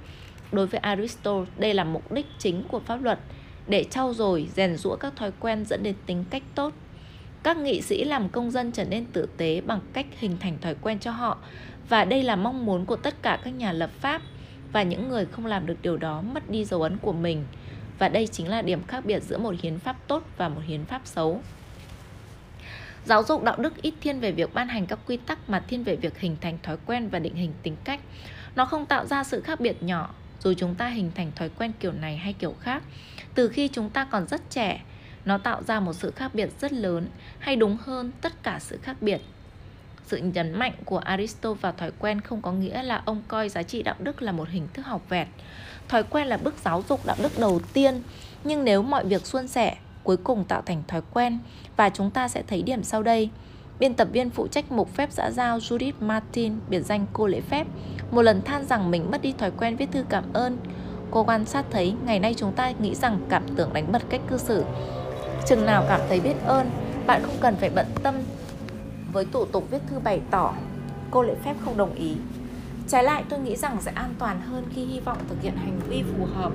Đối 0.52 0.66
với 0.66 0.80
Aristotle, 0.80 1.52
đây 1.58 1.74
là 1.74 1.84
mục 1.84 2.12
đích 2.12 2.26
chính 2.38 2.62
của 2.68 2.80
pháp 2.80 3.02
luật, 3.02 3.18
để 3.66 3.84
trau 3.84 4.14
dồi, 4.14 4.48
rèn 4.54 4.76
rũa 4.76 4.96
các 4.96 5.16
thói 5.16 5.32
quen 5.40 5.64
dẫn 5.64 5.82
đến 5.82 5.94
tính 6.06 6.24
cách 6.30 6.42
tốt. 6.54 6.72
Các 7.42 7.56
nghị 7.56 7.82
sĩ 7.82 8.04
làm 8.04 8.28
công 8.28 8.50
dân 8.50 8.72
trở 8.72 8.84
nên 8.84 9.04
tử 9.04 9.28
tế 9.36 9.60
bằng 9.60 9.80
cách 9.92 10.06
hình 10.18 10.36
thành 10.40 10.58
thói 10.60 10.74
quen 10.74 10.98
cho 10.98 11.10
họ, 11.10 11.38
và 11.88 12.04
đây 12.04 12.22
là 12.22 12.36
mong 12.36 12.66
muốn 12.66 12.86
của 12.86 12.96
tất 12.96 13.22
cả 13.22 13.38
các 13.44 13.50
nhà 13.50 13.72
lập 13.72 13.90
pháp– 14.00 14.22
và 14.72 14.82
những 14.82 15.08
người 15.08 15.26
không 15.26 15.46
làm 15.46 15.66
được 15.66 15.76
điều 15.82 15.96
đó 15.96 16.22
mất 16.22 16.50
đi 16.50 16.64
dấu 16.64 16.82
ấn 16.82 16.98
của 16.98 17.12
mình. 17.12 17.44
Và 17.98 18.08
đây 18.08 18.26
chính 18.26 18.48
là 18.48 18.62
điểm 18.62 18.86
khác 18.86 19.04
biệt 19.04 19.22
giữa 19.22 19.38
một 19.38 19.54
hiến 19.62 19.78
pháp 19.78 19.96
tốt 20.06 20.22
và 20.36 20.48
một 20.48 20.60
hiến 20.66 20.84
pháp 20.84 21.02
xấu. 21.04 21.40
Giáo 23.04 23.22
dục 23.22 23.42
đạo 23.42 23.56
đức 23.58 23.82
ít 23.82 23.94
thiên 24.00 24.20
về 24.20 24.32
việc 24.32 24.54
ban 24.54 24.68
hành 24.68 24.86
các 24.86 24.98
quy 25.06 25.16
tắc 25.16 25.50
mà 25.50 25.64
thiên 25.68 25.84
về 25.84 25.96
việc 25.96 26.18
hình 26.18 26.36
thành 26.40 26.58
thói 26.62 26.76
quen 26.86 27.08
và 27.08 27.18
định 27.18 27.34
hình 27.34 27.52
tính 27.62 27.76
cách. 27.84 28.00
Nó 28.56 28.64
không 28.64 28.86
tạo 28.86 29.06
ra 29.06 29.24
sự 29.24 29.40
khác 29.40 29.60
biệt 29.60 29.82
nhỏ 29.82 30.14
dù 30.40 30.54
chúng 30.54 30.74
ta 30.74 30.88
hình 30.88 31.10
thành 31.14 31.32
thói 31.36 31.48
quen 31.48 31.72
kiểu 31.80 31.92
này 31.92 32.16
hay 32.16 32.32
kiểu 32.32 32.54
khác. 32.60 32.82
Từ 33.34 33.48
khi 33.48 33.68
chúng 33.68 33.90
ta 33.90 34.04
còn 34.04 34.26
rất 34.26 34.50
trẻ, 34.50 34.82
nó 35.24 35.38
tạo 35.38 35.62
ra 35.62 35.80
một 35.80 35.92
sự 35.92 36.10
khác 36.10 36.34
biệt 36.34 36.48
rất 36.60 36.72
lớn, 36.72 37.08
hay 37.38 37.56
đúng 37.56 37.76
hơn, 37.80 38.12
tất 38.20 38.42
cả 38.42 38.58
sự 38.58 38.78
khác 38.82 38.96
biệt 39.00 39.20
sự 40.06 40.16
nhấn 40.16 40.52
mạnh 40.52 40.72
của 40.84 40.98
Aristotle 40.98 41.60
vào 41.60 41.72
thói 41.72 41.90
quen 41.98 42.20
không 42.20 42.42
có 42.42 42.52
nghĩa 42.52 42.82
là 42.82 43.02
ông 43.04 43.22
coi 43.28 43.48
giá 43.48 43.62
trị 43.62 43.82
đạo 43.82 43.94
đức 43.98 44.22
là 44.22 44.32
một 44.32 44.48
hình 44.48 44.68
thức 44.74 44.86
học 44.86 45.02
vẹt. 45.08 45.28
Thói 45.88 46.02
quen 46.02 46.26
là 46.26 46.36
bước 46.36 46.54
giáo 46.64 46.84
dục 46.88 47.06
đạo 47.06 47.16
đức 47.22 47.38
đầu 47.38 47.60
tiên, 47.72 48.02
nhưng 48.44 48.64
nếu 48.64 48.82
mọi 48.82 49.04
việc 49.04 49.26
suôn 49.26 49.48
sẻ, 49.48 49.76
cuối 50.02 50.16
cùng 50.16 50.44
tạo 50.44 50.62
thành 50.62 50.82
thói 50.88 51.00
quen 51.12 51.38
và 51.76 51.88
chúng 51.88 52.10
ta 52.10 52.28
sẽ 52.28 52.42
thấy 52.46 52.62
điểm 52.62 52.82
sau 52.82 53.02
đây. 53.02 53.30
Biên 53.78 53.94
tập 53.94 54.08
viên 54.12 54.30
phụ 54.30 54.46
trách 54.46 54.72
mục 54.72 54.88
phép 54.94 55.08
xã 55.12 55.30
giao 55.30 55.58
Judith 55.58 55.92
Martin, 56.00 56.52
biệt 56.68 56.80
danh 56.80 57.06
cô 57.12 57.26
lễ 57.26 57.40
phép, 57.40 57.66
một 58.10 58.22
lần 58.22 58.42
than 58.42 58.64
rằng 58.64 58.90
mình 58.90 59.10
mất 59.10 59.22
đi 59.22 59.34
thói 59.38 59.50
quen 59.50 59.76
viết 59.76 59.88
thư 59.92 60.04
cảm 60.08 60.24
ơn. 60.32 60.58
Cô 61.10 61.24
quan 61.24 61.44
sát 61.44 61.66
thấy 61.70 61.94
ngày 62.06 62.18
nay 62.18 62.34
chúng 62.34 62.52
ta 62.52 62.72
nghĩ 62.80 62.94
rằng 62.94 63.18
cảm 63.28 63.42
tưởng 63.56 63.72
đánh 63.72 63.92
bật 63.92 64.02
cách 64.08 64.20
cư 64.28 64.38
xử. 64.38 64.64
Chừng 65.46 65.66
nào 65.66 65.84
cảm 65.88 66.00
thấy 66.08 66.20
biết 66.20 66.34
ơn, 66.46 66.70
bạn 67.06 67.22
không 67.22 67.36
cần 67.40 67.56
phải 67.56 67.70
bận 67.70 67.86
tâm 68.02 68.14
với 69.12 69.24
thủ 69.32 69.44
tục 69.44 69.70
viết 69.70 69.78
thư 69.90 69.98
bày 69.98 70.20
tỏ 70.30 70.54
cô 71.10 71.22
lễ 71.22 71.34
phép 71.44 71.54
không 71.64 71.76
đồng 71.76 71.94
ý 71.94 72.16
trái 72.88 73.04
lại 73.04 73.24
tôi 73.28 73.40
nghĩ 73.40 73.56
rằng 73.56 73.76
sẽ 73.80 73.92
an 73.94 74.14
toàn 74.18 74.40
hơn 74.40 74.64
khi 74.74 74.84
hy 74.84 75.00
vọng 75.00 75.18
thực 75.28 75.42
hiện 75.42 75.56
hành 75.56 75.80
vi 75.88 76.02
phù 76.02 76.24
hợp 76.24 76.52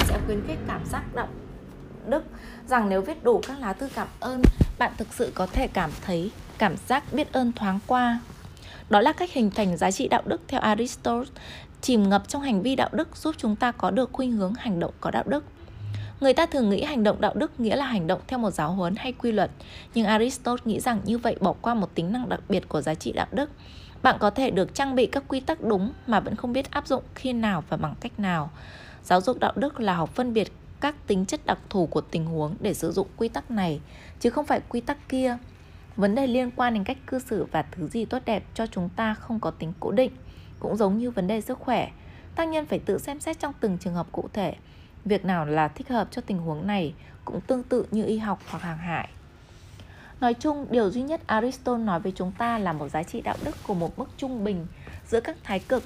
sẽ 0.00 0.18
khuyến 0.26 0.46
khích 0.46 0.58
cảm 0.68 0.80
giác 0.84 1.02
động 1.14 1.28
đức 2.06 2.24
rằng 2.68 2.88
nếu 2.88 3.02
viết 3.02 3.24
đủ 3.24 3.40
các 3.48 3.58
lá 3.60 3.72
thư 3.72 3.88
cảm 3.94 4.08
ơn 4.20 4.42
bạn 4.78 4.92
thực 4.98 5.12
sự 5.12 5.32
có 5.34 5.46
thể 5.46 5.68
cảm 5.68 5.90
thấy 6.04 6.30
cảm 6.58 6.76
giác 6.88 7.12
biết 7.12 7.32
ơn 7.32 7.52
thoáng 7.52 7.78
qua 7.86 8.20
đó 8.90 9.00
là 9.00 9.12
cách 9.12 9.32
hình 9.32 9.50
thành 9.50 9.76
giá 9.76 9.90
trị 9.90 10.08
đạo 10.08 10.22
đức 10.24 10.40
theo 10.48 10.60
Aristotle 10.60 11.30
chìm 11.80 12.08
ngập 12.08 12.28
trong 12.28 12.42
hành 12.42 12.62
vi 12.62 12.76
đạo 12.76 12.88
đức 12.92 13.16
giúp 13.16 13.34
chúng 13.38 13.56
ta 13.56 13.72
có 13.72 13.90
được 13.90 14.10
khuynh 14.12 14.32
hướng 14.32 14.54
hành 14.54 14.80
động 14.80 14.92
có 15.00 15.10
đạo 15.10 15.24
đức 15.26 15.44
Người 16.22 16.34
ta 16.34 16.46
thường 16.46 16.70
nghĩ 16.70 16.84
hành 16.84 17.02
động 17.02 17.20
đạo 17.20 17.32
đức 17.34 17.60
nghĩa 17.60 17.76
là 17.76 17.86
hành 17.86 18.06
động 18.06 18.20
theo 18.26 18.38
một 18.38 18.50
giáo 18.50 18.72
huấn 18.72 18.94
hay 18.96 19.12
quy 19.12 19.32
luật, 19.32 19.50
nhưng 19.94 20.06
Aristotle 20.06 20.62
nghĩ 20.64 20.80
rằng 20.80 21.00
như 21.04 21.18
vậy 21.18 21.36
bỏ 21.40 21.52
qua 21.52 21.74
một 21.74 21.94
tính 21.94 22.12
năng 22.12 22.28
đặc 22.28 22.40
biệt 22.48 22.68
của 22.68 22.80
giá 22.80 22.94
trị 22.94 23.12
đạo 23.12 23.26
đức. 23.32 23.50
Bạn 24.02 24.16
có 24.20 24.30
thể 24.30 24.50
được 24.50 24.74
trang 24.74 24.94
bị 24.94 25.06
các 25.06 25.24
quy 25.28 25.40
tắc 25.40 25.64
đúng 25.64 25.92
mà 26.06 26.20
vẫn 26.20 26.36
không 26.36 26.52
biết 26.52 26.70
áp 26.70 26.86
dụng 26.86 27.02
khi 27.14 27.32
nào 27.32 27.64
và 27.68 27.76
bằng 27.76 27.94
cách 28.00 28.20
nào. 28.20 28.50
Giáo 29.04 29.20
dục 29.20 29.38
đạo 29.40 29.52
đức 29.56 29.80
là 29.80 29.94
học 29.94 30.10
phân 30.14 30.32
biệt 30.32 30.52
các 30.82 30.94
tính 31.06 31.26
chất 31.26 31.46
đặc 31.46 31.58
thù 31.70 31.86
của 31.86 32.00
tình 32.00 32.26
huống 32.26 32.56
để 32.60 32.74
sử 32.74 32.92
dụng 32.92 33.08
quy 33.16 33.28
tắc 33.28 33.50
này, 33.50 33.80
chứ 34.20 34.30
không 34.30 34.46
phải 34.46 34.60
quy 34.68 34.80
tắc 34.80 35.08
kia. 35.08 35.36
Vấn 35.96 36.14
đề 36.14 36.26
liên 36.26 36.50
quan 36.56 36.74
đến 36.74 36.84
cách 36.84 36.96
cư 37.06 37.18
xử 37.18 37.44
và 37.44 37.62
thứ 37.62 37.88
gì 37.88 38.04
tốt 38.04 38.22
đẹp 38.24 38.44
cho 38.54 38.66
chúng 38.66 38.88
ta 38.96 39.14
không 39.14 39.40
có 39.40 39.50
tính 39.50 39.72
cố 39.80 39.90
định, 39.90 40.12
cũng 40.60 40.76
giống 40.76 40.98
như 40.98 41.10
vấn 41.10 41.26
đề 41.26 41.40
sức 41.40 41.58
khỏe. 41.58 41.90
Tác 42.34 42.48
nhân 42.48 42.66
phải 42.66 42.78
tự 42.78 42.98
xem 42.98 43.20
xét 43.20 43.38
trong 43.38 43.52
từng 43.60 43.78
trường 43.78 43.94
hợp 43.94 44.06
cụ 44.12 44.28
thể. 44.32 44.54
Việc 45.04 45.24
nào 45.24 45.46
là 45.46 45.68
thích 45.68 45.88
hợp 45.88 46.08
cho 46.10 46.22
tình 46.26 46.38
huống 46.38 46.66
này 46.66 46.94
cũng 47.24 47.40
tương 47.40 47.62
tự 47.62 47.86
như 47.90 48.04
y 48.04 48.18
học 48.18 48.40
hoặc 48.48 48.62
hàng 48.62 48.78
hải. 48.78 49.08
Nói 50.20 50.34
chung, 50.34 50.66
điều 50.70 50.90
duy 50.90 51.02
nhất 51.02 51.20
Aristotle 51.26 51.84
nói 51.84 52.00
với 52.00 52.12
chúng 52.16 52.32
ta 52.32 52.58
là 52.58 52.72
một 52.72 52.88
giá 52.88 53.02
trị 53.02 53.20
đạo 53.20 53.36
đức 53.44 53.56
của 53.66 53.74
một 53.74 53.98
mức 53.98 54.08
trung 54.16 54.44
bình 54.44 54.66
giữa 55.06 55.20
các 55.20 55.36
thái 55.42 55.58
cực. 55.58 55.82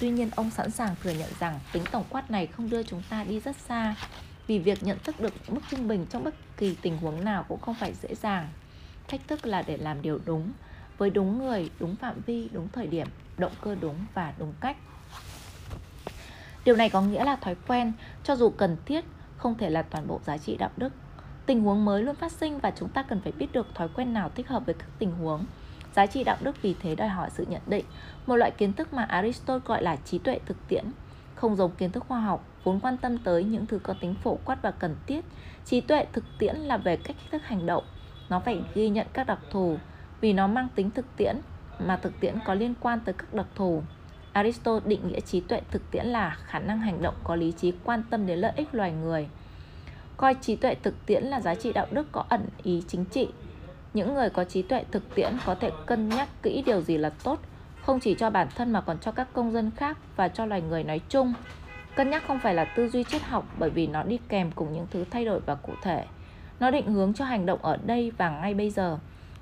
Tuy 0.00 0.10
nhiên, 0.10 0.30
ông 0.36 0.50
sẵn 0.50 0.70
sàng 0.70 0.94
thừa 1.02 1.10
nhận 1.10 1.30
rằng 1.40 1.60
tính 1.72 1.82
tổng 1.92 2.04
quát 2.10 2.30
này 2.30 2.46
không 2.46 2.70
đưa 2.70 2.82
chúng 2.82 3.02
ta 3.10 3.24
đi 3.24 3.40
rất 3.40 3.56
xa, 3.56 3.94
vì 4.50 4.58
việc 4.58 4.82
nhận 4.82 4.98
thức 5.04 5.20
được 5.20 5.34
mức 5.48 5.60
trung 5.70 5.88
bình 5.88 6.06
trong 6.10 6.24
bất 6.24 6.34
kỳ 6.56 6.76
tình 6.82 6.98
huống 6.98 7.24
nào 7.24 7.44
cũng 7.48 7.60
không 7.60 7.74
phải 7.74 7.94
dễ 8.02 8.14
dàng. 8.14 8.48
Thách 9.08 9.28
thức 9.28 9.46
là 9.46 9.62
để 9.62 9.76
làm 9.76 10.02
điều 10.02 10.18
đúng, 10.24 10.52
với 10.98 11.10
đúng 11.10 11.38
người, 11.38 11.70
đúng 11.80 11.96
phạm 11.96 12.20
vi, 12.26 12.48
đúng 12.52 12.68
thời 12.68 12.86
điểm, 12.86 13.06
động 13.38 13.52
cơ 13.60 13.74
đúng 13.80 13.94
và 14.14 14.32
đúng 14.38 14.52
cách. 14.60 14.76
Điều 16.64 16.76
này 16.76 16.90
có 16.90 17.02
nghĩa 17.02 17.24
là 17.24 17.36
thói 17.36 17.56
quen, 17.68 17.92
cho 18.24 18.36
dù 18.36 18.50
cần 18.50 18.76
thiết, 18.86 19.04
không 19.36 19.58
thể 19.58 19.70
là 19.70 19.82
toàn 19.82 20.08
bộ 20.08 20.20
giá 20.24 20.38
trị 20.38 20.56
đạo 20.56 20.70
đức. 20.76 20.92
Tình 21.46 21.62
huống 21.62 21.84
mới 21.84 22.02
luôn 22.02 22.14
phát 22.14 22.32
sinh 22.32 22.58
và 22.58 22.70
chúng 22.70 22.88
ta 22.88 23.02
cần 23.02 23.20
phải 23.20 23.32
biết 23.32 23.52
được 23.52 23.74
thói 23.74 23.88
quen 23.94 24.12
nào 24.12 24.30
thích 24.34 24.48
hợp 24.48 24.66
với 24.66 24.74
các 24.74 24.88
tình 24.98 25.10
huống. 25.10 25.44
Giá 25.96 26.06
trị 26.06 26.24
đạo 26.24 26.36
đức 26.40 26.62
vì 26.62 26.74
thế 26.80 26.94
đòi 26.94 27.08
hỏi 27.08 27.30
sự 27.32 27.46
nhận 27.48 27.62
định, 27.66 27.84
một 28.26 28.36
loại 28.36 28.50
kiến 28.50 28.72
thức 28.72 28.94
mà 28.94 29.02
Aristotle 29.02 29.66
gọi 29.66 29.82
là 29.82 29.96
trí 29.96 30.18
tuệ 30.18 30.38
thực 30.46 30.68
tiễn. 30.68 30.84
Không 31.34 31.56
giống 31.56 31.74
kiến 31.74 31.92
thức 31.92 32.04
khoa 32.08 32.20
học, 32.20 32.46
vốn 32.64 32.80
quan 32.80 32.96
tâm 32.96 33.18
tới 33.18 33.44
những 33.44 33.66
thứ 33.66 33.78
có 33.78 33.94
tính 34.00 34.14
phổ 34.14 34.38
quát 34.44 34.62
và 34.62 34.70
cần 34.70 34.96
thiết, 35.06 35.24
trí 35.64 35.80
tuệ 35.80 36.06
thực 36.12 36.24
tiễn 36.38 36.56
là 36.56 36.76
về 36.76 36.96
cách 36.96 37.16
thức 37.30 37.42
hành 37.44 37.66
động. 37.66 37.84
Nó 38.28 38.40
phải 38.40 38.62
ghi 38.74 38.88
nhận 38.88 39.06
các 39.12 39.26
đặc 39.26 39.38
thù, 39.50 39.76
vì 40.20 40.32
nó 40.32 40.46
mang 40.46 40.68
tính 40.74 40.90
thực 40.90 41.06
tiễn, 41.16 41.36
mà 41.78 41.96
thực 41.96 42.20
tiễn 42.20 42.34
có 42.46 42.54
liên 42.54 42.74
quan 42.80 43.00
tới 43.00 43.12
các 43.12 43.34
đặc 43.34 43.46
thù. 43.54 43.82
Aristotle 44.32 44.88
định 44.88 45.08
nghĩa 45.08 45.20
trí 45.20 45.40
tuệ 45.40 45.60
thực 45.70 45.90
tiễn 45.90 46.06
là 46.06 46.36
khả 46.44 46.58
năng 46.58 46.80
hành 46.80 47.02
động 47.02 47.14
có 47.24 47.36
lý 47.36 47.52
trí 47.52 47.72
quan 47.84 48.02
tâm 48.10 48.26
đến 48.26 48.38
lợi 48.38 48.52
ích 48.56 48.74
loài 48.74 48.92
người. 48.92 49.28
Coi 50.16 50.34
trí 50.34 50.56
tuệ 50.56 50.74
thực 50.74 51.06
tiễn 51.06 51.24
là 51.24 51.40
giá 51.40 51.54
trị 51.54 51.72
đạo 51.72 51.86
đức 51.90 52.12
có 52.12 52.24
ẩn 52.28 52.46
ý 52.62 52.82
chính 52.88 53.04
trị. 53.04 53.28
Những 53.94 54.14
người 54.14 54.30
có 54.30 54.44
trí 54.44 54.62
tuệ 54.62 54.84
thực 54.90 55.14
tiễn 55.14 55.38
có 55.46 55.54
thể 55.54 55.70
cân 55.86 56.08
nhắc 56.08 56.28
kỹ 56.42 56.62
điều 56.66 56.80
gì 56.80 56.98
là 56.98 57.10
tốt, 57.24 57.40
không 57.82 58.00
chỉ 58.00 58.14
cho 58.14 58.30
bản 58.30 58.48
thân 58.56 58.72
mà 58.72 58.80
còn 58.80 58.98
cho 58.98 59.12
các 59.12 59.28
công 59.32 59.52
dân 59.52 59.70
khác 59.76 59.98
và 60.16 60.28
cho 60.28 60.46
loài 60.46 60.62
người 60.62 60.84
nói 60.84 61.00
chung. 61.08 61.32
Cân 61.96 62.10
nhắc 62.10 62.22
không 62.26 62.40
phải 62.40 62.54
là 62.54 62.64
tư 62.64 62.88
duy 62.88 63.04
triết 63.04 63.22
học 63.22 63.46
bởi 63.58 63.70
vì 63.70 63.86
nó 63.86 64.02
đi 64.02 64.18
kèm 64.28 64.50
cùng 64.50 64.72
những 64.72 64.86
thứ 64.90 65.04
thay 65.10 65.24
đổi 65.24 65.40
và 65.40 65.54
cụ 65.54 65.72
thể. 65.82 66.04
Nó 66.60 66.70
định 66.70 66.92
hướng 66.92 67.14
cho 67.14 67.24
hành 67.24 67.46
động 67.46 67.62
ở 67.62 67.76
đây 67.76 68.12
và 68.18 68.30
ngay 68.30 68.54
bây 68.54 68.70
giờ. 68.70 68.98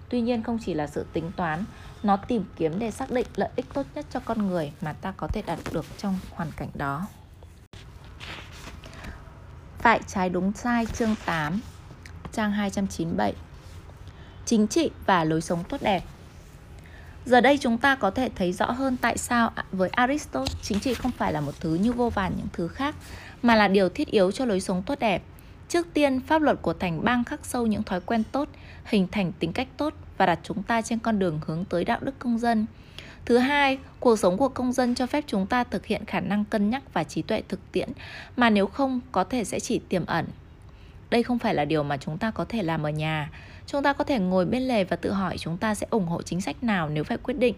Tuy 0.09 0.21
nhiên 0.21 0.43
không 0.43 0.59
chỉ 0.65 0.75
là 0.75 0.87
sự 0.87 1.07
tính 1.13 1.33
toán, 1.37 1.65
nó 2.03 2.17
tìm 2.17 2.45
kiếm 2.57 2.79
để 2.79 2.91
xác 2.91 3.11
định 3.11 3.27
lợi 3.37 3.49
ích 3.57 3.67
tốt 3.75 3.87
nhất 3.95 4.07
cho 4.11 4.21
con 4.21 4.47
người 4.47 4.73
mà 4.81 4.93
ta 4.93 5.13
có 5.17 5.29
thể 5.29 5.43
đạt 5.47 5.59
được 5.73 5.85
trong 5.99 6.19
hoàn 6.31 6.49
cảnh 6.57 6.71
đó. 6.75 7.07
Phải 9.79 10.01
trái 10.07 10.29
đúng 10.29 10.53
sai, 10.53 10.87
chương 10.87 11.15
8 11.25 11.61
Trang 12.33 12.53
297 12.53 13.35
Chính 14.45 14.67
trị 14.67 14.91
và 15.07 15.25
lối 15.25 15.41
sống 15.41 15.65
tốt 15.69 15.83
đẹp 15.83 16.03
Giờ 17.25 17.41
đây 17.41 17.59
chúng 17.59 17.79
ta 17.79 17.95
có 17.95 18.11
thể 18.11 18.31
thấy 18.35 18.53
rõ 18.53 18.71
hơn 18.71 18.97
tại 19.01 19.19
sao 19.19 19.53
à, 19.55 19.65
với 19.73 19.89
Aristotle 19.89 20.55
chính 20.63 20.81
trị 20.81 20.95
không 20.95 21.11
phải 21.11 21.33
là 21.33 21.41
một 21.41 21.53
thứ 21.61 21.75
như 21.75 21.93
vô 21.93 22.11
vàn 22.11 22.33
những 22.37 22.49
thứ 22.53 22.69
khác 22.69 22.95
mà 23.43 23.55
là 23.55 23.69
điều 23.69 23.89
thiết 23.89 24.11
yếu 24.11 24.33
cho 24.33 24.45
lối 24.45 24.61
sống 24.61 24.83
tốt 24.83 24.99
đẹp. 24.99 25.23
Trước 25.69 25.87
tiên, 25.95 26.21
pháp 26.21 26.43
luật 26.43 26.63
của 26.63 26.73
thành 26.73 27.05
bang 27.05 27.25
khắc 27.25 27.47
sâu 27.47 27.67
những 27.67 27.83
thói 27.83 28.01
quen 28.01 28.23
tốt, 28.33 28.49
hình 28.85 29.07
thành 29.13 29.33
tính 29.33 29.53
cách 29.53 29.69
tốt 29.77 29.95
và 30.17 30.27
đặt 30.27 30.39
chúng 30.43 30.63
ta 30.63 30.83
trên 30.83 30.99
con 30.99 31.19
đường 31.19 31.41
hướng 31.47 31.65
tới 31.65 31.85
đạo 31.85 31.99
đức 32.03 32.19
công 32.19 32.39
dân. 32.39 32.67
Thứ 33.25 33.39
hai, 33.39 33.79
cuộc 34.01 34.19
sống 34.19 34.37
của 34.37 34.49
công 34.49 34.73
dân 34.73 34.95
cho 34.95 35.07
phép 35.07 35.25
chúng 35.27 35.47
ta 35.47 35.65
thực 35.65 35.87
hiện 35.87 36.05
khả 36.05 36.21
năng 36.21 36.45
cân 36.45 36.71
nhắc 36.71 36.83
và 36.93 37.05
trí 37.05 37.23
tuệ 37.23 37.43
thực 37.49 37.73
tiễn 37.73 37.89
mà 38.37 38.51
nếu 38.51 38.67
không 38.67 39.01
có 39.13 39.25
thể 39.25 39.45
sẽ 39.45 39.61
chỉ 39.61 39.81
tiềm 39.89 40.07
ẩn. 40.07 40.27
Đây 41.11 41.23
không 41.23 41.39
phải 41.39 41.55
là 41.55 41.65
điều 41.65 41.83
mà 41.83 41.97
chúng 41.97 42.19
ta 42.19 42.31
có 42.31 42.45
thể 42.49 42.63
làm 42.63 42.83
ở 42.83 42.91
nhà. 42.91 43.31
Chúng 43.71 43.83
ta 43.83 43.93
có 43.93 44.05
thể 44.05 44.19
ngồi 44.19 44.45
bên 44.45 44.63
lề 44.63 44.85
và 44.85 44.97
tự 44.97 45.13
hỏi 45.13 45.39
chúng 45.39 45.57
ta 45.57 45.75
sẽ 45.75 45.87
ủng 45.91 46.07
hộ 46.07 46.23
chính 46.23 46.41
sách 46.41 46.65
nào 46.65 46.89
nếu 46.89 47.05
phải 47.05 47.17
quyết 47.17 47.39
định, 47.39 47.55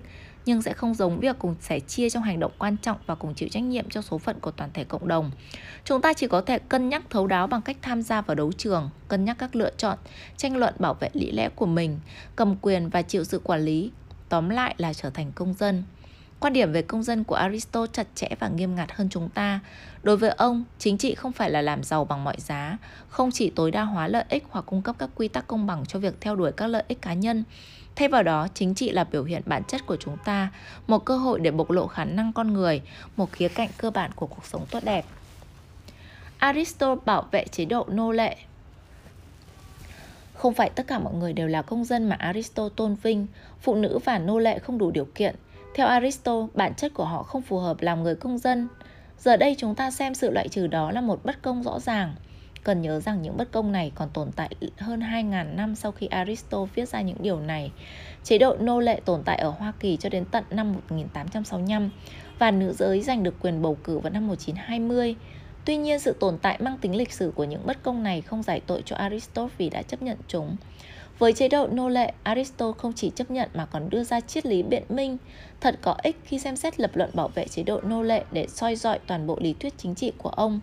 nhưng 0.46 0.62
sẽ 0.62 0.73
không 0.73 0.94
giống 0.94 1.20
việc 1.20 1.37
cùng 1.38 1.55
sẻ 1.61 1.81
chia 1.81 2.11
trong 2.11 2.23
hành 2.23 2.40
động 2.40 2.53
quan 2.59 2.77
trọng 2.77 2.96
và 3.07 3.14
cùng 3.14 3.35
chịu 3.35 3.49
trách 3.49 3.62
nhiệm 3.62 3.88
cho 3.88 4.03
số 4.03 4.18
phận 4.18 4.40
của 4.40 4.51
toàn 4.51 4.70
thể 4.75 4.85
cộng 4.85 5.09
đồng. 5.09 5.31
Chúng 5.85 6.01
ta 6.01 6.12
chỉ 6.12 6.27
có 6.27 6.40
thể 6.40 6.59
cân 6.59 6.88
nhắc 6.88 7.03
thấu 7.11 7.27
đáo 7.27 7.46
bằng 7.46 7.62
cách 7.62 7.77
tham 7.83 8.03
gia 8.03 8.20
vào 8.20 8.35
đấu 8.35 8.53
trường, 8.53 8.90
cân 9.09 9.25
nhắc 9.25 9.37
các 9.38 9.57
lựa 9.57 9.70
chọn, 9.77 9.99
tranh 10.37 10.57
luận 10.57 10.75
bảo 10.79 10.94
vệ 10.94 11.09
lý 11.12 11.31
lẽ 11.31 11.49
của 11.49 11.66
mình, 11.66 11.99
cầm 12.37 12.57
quyền 12.61 12.88
và 12.88 13.03
chịu 13.03 13.25
sự 13.25 13.40
quản 13.44 13.61
lý, 13.61 13.90
tóm 14.29 14.49
lại 14.49 14.75
là 14.79 14.94
trở 14.94 15.11
thành 15.11 15.33
công 15.35 15.55
dân. 15.55 15.83
Quan 16.40 16.53
điểm 16.53 16.72
về 16.72 16.83
công 16.83 17.03
dân 17.03 17.24
của 17.24 17.35
Aristotle 17.35 17.92
chặt 17.92 18.07
chẽ 18.14 18.29
và 18.38 18.48
nghiêm 18.48 18.74
ngặt 18.74 18.92
hơn 18.92 19.09
chúng 19.11 19.29
ta. 19.29 19.61
Đối 20.03 20.16
với 20.16 20.31
ông, 20.31 20.64
chính 20.79 20.98
trị 20.98 21.14
không 21.14 21.33
phải 21.33 21.50
là 21.50 21.62
làm 21.62 21.83
giàu 21.83 22.05
bằng 22.05 22.24
mọi 22.24 22.37
giá, 22.38 22.79
không 23.09 23.31
chỉ 23.31 23.50
tối 23.50 23.70
đa 23.70 23.83
hóa 23.83 24.09
lợi 24.09 24.24
ích 24.29 24.44
hoặc 24.50 24.64
cung 24.66 24.83
cấp 24.83 24.96
các 24.98 25.11
quy 25.14 25.29
tắc 25.29 25.46
công 25.46 25.66
bằng 25.66 25.87
cho 25.87 25.98
việc 25.98 26.14
theo 26.20 26.37
đuổi 26.37 26.53
các 26.53 26.66
lợi 26.66 26.85
ích 26.88 27.03
cá 27.03 27.14
nhân. 27.14 27.44
Thay 27.96 28.09
vào 28.09 28.22
đó, 28.22 28.48
chính 28.55 28.74
trị 28.74 28.90
là 28.90 29.05
biểu 29.05 29.24
hiện 29.24 29.42
bản 29.46 29.62
chất 29.64 29.87
của 29.87 29.96
chúng 29.96 30.16
ta, 30.24 30.50
một 30.87 31.05
cơ 31.05 31.16
hội 31.16 31.40
để 31.40 31.50
bộc 31.50 31.70
lộ 31.70 31.87
khả 31.87 32.05
năng 32.05 32.33
con 32.33 32.53
người, 32.53 32.83
một 33.16 33.33
khía 33.33 33.48
cạnh 33.48 33.70
cơ 33.79 33.90
bản 33.90 34.11
của 34.16 34.26
cuộc 34.26 34.46
sống 34.46 34.66
tốt 34.70 34.85
đẹp. 34.85 35.05
Aristotle 36.38 37.03
bảo 37.05 37.29
vệ 37.31 37.44
chế 37.46 37.64
độ 37.64 37.87
nô 37.88 38.12
lệ 38.12 38.37
không 40.35 40.55
phải 40.55 40.70
tất 40.70 40.87
cả 40.87 40.98
mọi 40.98 41.14
người 41.14 41.33
đều 41.33 41.48
là 41.48 41.62
công 41.62 41.85
dân 41.85 42.09
mà 42.09 42.16
Aristotle 42.18 42.74
tôn 42.76 42.94
vinh, 42.94 43.26
phụ 43.61 43.74
nữ 43.74 43.98
và 44.05 44.18
nô 44.18 44.38
lệ 44.38 44.59
không 44.59 44.79
đủ 44.79 44.90
điều 44.90 45.05
kiện. 45.14 45.35
Theo 45.75 45.87
Aristotle, 45.87 46.47
bản 46.55 46.75
chất 46.75 46.95
của 46.95 47.05
họ 47.05 47.23
không 47.23 47.43
phù 47.43 47.59
hợp 47.59 47.81
làm 47.81 48.03
người 48.03 48.15
công 48.15 48.39
dân. 48.39 48.69
Giờ 49.19 49.37
đây 49.37 49.55
chúng 49.59 49.75
ta 49.75 49.91
xem 49.91 50.15
sự 50.15 50.31
loại 50.31 50.49
trừ 50.49 50.67
đó 50.67 50.91
là 50.91 51.01
một 51.01 51.25
bất 51.25 51.43
công 51.43 51.63
rõ 51.63 51.81
ràng. 51.81 52.15
Cần 52.65 52.83
nhớ 52.83 53.01
rằng 53.01 53.23
những 53.23 53.37
bất 53.37 53.53
công 53.53 53.73
này 53.73 53.93
còn 53.95 54.11
tồn 54.11 54.33
tại 54.33 54.51
hơn 54.79 55.01
2.000 55.01 55.55
năm 55.55 55.75
sau 55.75 55.93
khi 55.93 56.07
Aristotle 56.07 56.67
viết 56.75 56.89
ra 56.89 57.01
những 57.01 57.17
điều 57.21 57.41
này. 57.41 57.73
Chế 58.25 58.39
độ 58.39 58.57
nô 58.61 58.81
lệ 58.81 59.01
tồn 59.05 59.23
tại 59.25 59.39
ở 59.39 59.51
Hoa 59.51 59.73
Kỳ 59.81 59.97
cho 59.97 60.09
đến 60.09 60.25
tận 60.25 60.45
năm 60.51 60.73
1865 60.73 61.91
và 62.39 62.51
nữ 62.51 62.73
giới 62.73 63.01
giành 63.01 63.23
được 63.23 63.35
quyền 63.41 63.63
bầu 63.63 63.77
cử 63.85 63.99
vào 63.99 64.13
năm 64.13 64.27
1920. 64.27 65.17
Tuy 65.65 65.77
nhiên, 65.77 65.99
sự 65.99 66.17
tồn 66.21 66.39
tại 66.39 66.59
mang 66.61 66.79
tính 66.79 66.97
lịch 66.97 67.13
sử 67.13 67.33
của 67.35 67.45
những 67.45 67.67
bất 67.67 67.83
công 67.83 68.03
này 68.03 68.21
không 68.21 68.43
giải 68.43 68.61
tội 68.67 68.83
cho 68.85 68.97
Aristotle 68.97 69.55
vì 69.59 69.71
đã 69.71 69.83
chấp 69.83 70.03
nhận 70.03 70.19
chúng. 70.29 70.57
Với 71.21 71.33
chế 71.33 71.49
độ 71.49 71.67
nô 71.67 71.89
lệ, 71.89 72.13
Aristotle 72.23 72.79
không 72.79 72.93
chỉ 72.93 73.11
chấp 73.15 73.31
nhận 73.31 73.49
mà 73.55 73.67
còn 73.67 73.91
đưa 73.91 74.05
ra 74.05 74.21
triết 74.21 74.47
lý 74.47 74.63
biện 74.63 74.83
minh, 74.89 75.17
thật 75.61 75.79
có 75.83 75.97
ích 76.03 76.17
khi 76.25 76.39
xem 76.39 76.57
xét 76.57 76.81
lập 76.81 76.91
luận 76.95 77.11
bảo 77.15 77.29
vệ 77.29 77.47
chế 77.49 77.63
độ 77.63 77.81
nô 77.81 78.03
lệ 78.03 78.25
để 78.33 78.47
soi 78.49 78.77
dọi 78.77 78.99
toàn 79.07 79.27
bộ 79.27 79.39
lý 79.41 79.53
thuyết 79.53 79.75
chính 79.79 79.95
trị 79.95 80.13
của 80.19 80.29
ông. 80.29 80.61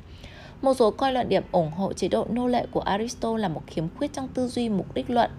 Một 0.62 0.74
số 0.74 0.92
coi 0.92 1.14
luận 1.14 1.30
điểm 1.30 1.44
ủng 1.52 1.72
hộ 1.72 1.94
chế 1.94 2.08
độ 2.08 2.26
nô 2.30 2.48
lệ 2.48 2.66
của 2.72 2.80
Aristotle 2.80 3.42
là 3.42 3.48
một 3.48 3.62
khiếm 3.68 3.86
khuyết 3.98 4.14
trong 4.14 4.28
tư 4.28 4.48
duy 4.48 4.70
mục 4.70 4.94
đích 4.94 5.10
luận. 5.10 5.32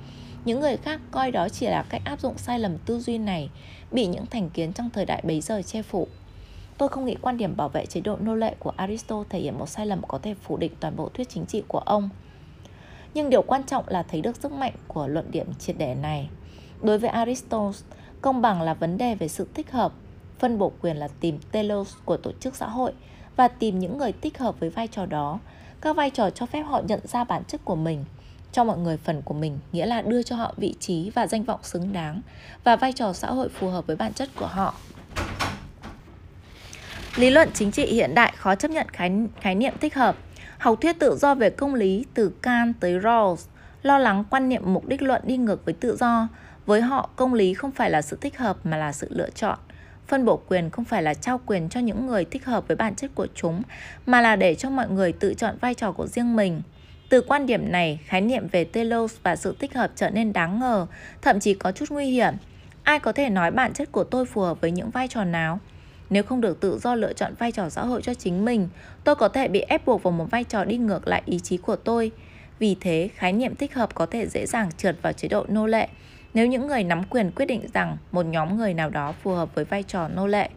Những 0.45 0.61
người 0.61 0.77
khác 0.77 1.01
coi 1.11 1.31
đó 1.31 1.49
chỉ 1.49 1.67
là 1.67 1.85
cách 1.89 2.03
áp 2.05 2.21
dụng 2.21 2.39
sai 2.39 2.59
lầm 2.59 2.79
tư 2.79 3.01
duy 3.01 3.19
này, 3.19 3.51
bị 3.93 4.07
những 4.07 4.27
thành 4.27 4.51
kiến 4.51 4.73
trong 4.73 4.91
thời 4.91 5.05
đại 5.05 5.23
bấy 5.25 5.41
giờ 5.41 5.63
che 5.63 5.83
phủ. 5.83 6.09
Tôi 6.79 6.89
không 6.89 7.05
nghĩ 7.05 7.17
quan 7.21 7.37
điểm 7.37 7.57
bảo 7.57 7.69
vệ 7.69 7.87
chế 7.87 8.01
độ 8.01 8.17
nô 8.21 8.35
lệ 8.35 8.55
của 8.59 8.73
Aristotle 8.77 9.29
thể 9.31 9.41
hiện 9.41 9.59
một 9.59 9.69
sai 9.69 9.87
lầm 9.87 10.03
có 10.09 10.19
thể 10.19 10.35
phủ 10.43 10.57
định 10.57 10.73
toàn 10.81 10.97
bộ 10.97 11.09
thuyết 11.15 11.29
chính 11.29 11.47
trị 11.47 11.63
của 11.69 11.79
ông. 11.79 12.09
Nhưng 13.19 13.31
điều 13.31 13.43
quan 13.43 13.63
trọng 13.65 13.85
là 13.89 14.03
thấy 14.03 14.21
được 14.21 14.37
sức 14.37 14.53
mạnh 14.53 14.73
của 14.89 15.07
luận 15.07 15.31
điểm 15.31 15.55
triệt 15.59 15.77
để 15.79 15.95
này. 15.95 16.29
Đối 16.83 16.99
với 16.99 17.11
Aristotle, 17.11 17.81
công 18.21 18.43
bằng 18.43 18.63
là 18.63 18.75
vấn 18.75 18.99
đề 18.99 19.15
về 19.15 19.29
sự 19.29 19.49
thích 19.55 19.73
hợp, 19.73 19.93
phân 20.39 20.59
bổ 20.59 20.73
quyền 20.83 20.97
là 20.97 21.09
tìm 21.21 21.39
telos 21.53 21.95
của 22.05 22.17
tổ 22.17 22.33
chức 22.41 22.57
xã 22.57 22.69
hội 22.69 22.93
và 23.37 23.49
tìm 23.49 23.79
những 23.79 23.99
người 23.99 24.13
thích 24.13 24.39
hợp 24.39 24.61
với 24.61 24.71
vai 24.71 24.87
trò 24.87 25.07
đó. 25.07 25.39
Các 25.81 25.97
vai 25.97 26.11
trò 26.11 26.31
cho 26.31 26.47
phép 26.47 26.63
họ 26.63 26.83
nhận 26.89 27.01
ra 27.05 27.25
bản 27.25 27.43
chất 27.45 27.61
của 27.65 27.77
mình, 27.77 28.05
cho 28.53 28.65
mọi 28.65 28.79
người 28.79 28.97
phần 28.97 29.23
của 29.23 29.35
mình, 29.35 29.59
nghĩa 29.73 29.87
là 29.87 30.03
đưa 30.03 30.23
cho 30.23 30.37
họ 30.37 30.55
vị 30.57 30.75
trí 30.81 31.11
và 31.11 31.27
danh 31.27 31.45
vọng 31.45 31.61
xứng 31.63 31.93
đáng 31.93 32.21
và 32.65 32.77
vai 32.77 32.93
trò 32.93 33.13
xã 33.13 33.31
hội 33.31 33.49
phù 33.49 33.69
hợp 33.69 33.87
với 33.87 33.97
bản 33.97 34.13
chất 34.13 34.29
của 34.37 34.47
họ. 34.47 34.75
Lý 37.17 37.31
luận 37.31 37.49
chính 37.55 37.73
trị 37.73 37.87
hiện 37.87 38.15
đại 38.15 38.33
khó 38.37 38.55
chấp 38.55 38.71
nhận 38.71 38.89
khái, 38.89 39.13
khái 39.41 39.55
niệm 39.55 39.75
thích 39.81 39.95
hợp. 39.95 40.17
Học 40.59 40.79
thuyết 40.81 40.99
tự 40.99 41.17
do 41.17 41.35
về 41.35 41.51
công 41.51 41.75
lý 41.75 42.05
từ 42.15 42.33
Kant 42.43 42.75
tới 42.81 42.99
Rawls 42.99 43.37
lo 43.83 43.99
lắng 43.99 44.25
quan 44.31 44.49
niệm 44.49 44.63
mục 44.65 44.89
đích 44.89 45.03
luận 45.03 45.23
đi 45.25 45.37
ngược 45.37 45.65
với 45.65 45.75
tự 45.75 45.97
do. 45.97 46.29
Với 46.67 46.81
họ, 46.81 47.11
công 47.17 47.35
lý 47.35 47.55
không 47.55 47.71
phải 47.71 47.91
là 47.91 48.03
sự 48.03 48.19
thích 48.21 48.39
hợp 48.39 48.57
mà 48.65 48.77
là 48.77 48.93
sự 48.93 49.09
lựa 49.11 49.31
chọn. 49.31 49.59
Phân 50.07 50.25
bổ 50.25 50.43
quyền 50.49 50.71
không 50.71 50.85
phải 50.85 51.03
là 51.03 51.15
trao 51.15 51.41
quyền 51.47 51.69
cho 51.69 51.81
những 51.81 52.07
người 52.07 52.25
thích 52.25 52.45
hợp 52.45 52.69
với 52.69 52.77
bản 52.77 52.95
chất 52.95 53.11
của 53.15 53.27
chúng, 53.35 53.63
mà 54.07 54.21
là 54.21 54.37
để 54.37 54.55
cho 54.55 54.71
mọi 54.71 54.89
người 54.89 55.13
tự 55.13 55.35
chọn 55.35 55.57
vai 55.61 55.75
trò 55.75 55.93
của 55.93 56.07
riêng 56.07 56.37
mình. 56.37 56.63
Từ 57.09 57.21
quan 57.21 57.47
điểm 57.47 57.73
này, 57.73 58.01
khái 58.05 58.21
niệm 58.21 58.49
về 58.53 58.65
telos 58.65 59.17
và 59.23 59.37
sự 59.37 59.57
thích 59.59 59.75
hợp 59.75 59.91
trở 59.97 60.11
nên 60.11 60.33
đáng 60.33 60.61
ngờ, 60.61 60.87
thậm 61.23 61.41
chí 61.41 61.55
có 61.55 61.73
chút 61.73 61.91
nguy 61.91 62.11
hiểm. 62.11 62.35
Ai 62.83 63.01
có 63.01 63.13
thể 63.13 63.31
nói 63.31 63.51
bản 63.51 63.73
chất 63.73 63.93
của 63.93 64.05
tôi 64.05 64.27
phù 64.27 64.41
hợp 64.41 64.61
với 64.61 64.71
những 64.71 64.91
vai 64.91 65.09
trò 65.09 65.25
nào? 65.25 65.59
Nếu 66.11 66.23
không 66.23 66.41
được 66.41 66.61
tự 66.61 66.79
do 66.79 66.95
lựa 66.95 67.13
chọn 67.13 67.35
vai 67.39 67.53
trò 67.53 67.69
xã 67.69 67.85
hội 67.85 68.03
cho 68.03 68.15
chính 68.15 68.45
mình, 68.45 68.69
tôi 69.05 69.15
có 69.15 69.29
thể 69.29 69.49
bị 69.49 69.61
ép 69.61 69.87
buộc 69.87 70.03
vào 70.03 70.13
một 70.13 70.31
vai 70.31 70.45
trò 70.45 70.65
đi 70.65 70.77
ngược 70.77 71.09
lại 71.09 71.23
ý 71.27 71.39
chí 71.39 71.57
của 71.57 71.77
tôi. 71.77 72.11
Vì 72.59 72.77
thế, 72.81 73.09
khái 73.15 73.33
niệm 73.33 73.55
thích 73.55 73.75
hợp 73.75 73.95
có 73.95 74.07
thể 74.07 74.27
dễ 74.27 74.47
dàng 74.47 74.71
trượt 74.77 74.97
vào 75.03 75.13
chế 75.13 75.29
độ 75.29 75.45
nô 75.49 75.67
lệ 75.67 75.89
nếu 76.35 76.47
những 76.47 76.67
người 76.67 76.85
nắm 76.85 77.03
quyền 77.05 77.31
quyết 77.31 77.47
định 77.47 77.67
rằng 77.75 77.97
một 78.13 78.27
nhóm 78.27 78.57
người 78.57 78.75
nào 78.75 78.91
đó 78.91 79.15
phù 79.23 79.33
hợp 79.33 79.55
với 79.55 79.65
vai 79.65 79.83
trò 79.83 80.09
nô 80.09 80.27
lệ. 80.27 80.49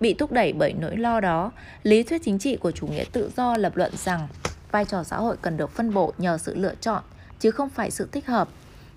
Bị 0.00 0.14
thúc 0.14 0.32
đẩy 0.32 0.52
bởi 0.52 0.72
nỗi 0.72 0.96
lo 0.96 1.20
đó, 1.20 1.52
lý 1.82 2.02
thuyết 2.02 2.22
chính 2.24 2.38
trị 2.38 2.56
của 2.56 2.70
chủ 2.70 2.86
nghĩa 2.86 3.04
tự 3.12 3.30
do 3.36 3.56
lập 3.56 3.76
luận 3.76 3.92
rằng 3.96 4.28
vai 4.70 4.84
trò 4.84 5.02
xã 5.02 5.16
hội 5.16 5.36
cần 5.42 5.56
được 5.56 5.70
phân 5.70 5.94
bổ 5.94 6.12
nhờ 6.18 6.38
sự 6.38 6.54
lựa 6.54 6.74
chọn 6.80 7.02
chứ 7.40 7.50
không 7.50 7.68
phải 7.68 7.90
sự 7.90 8.08
thích 8.12 8.26
hợp. 8.26 8.48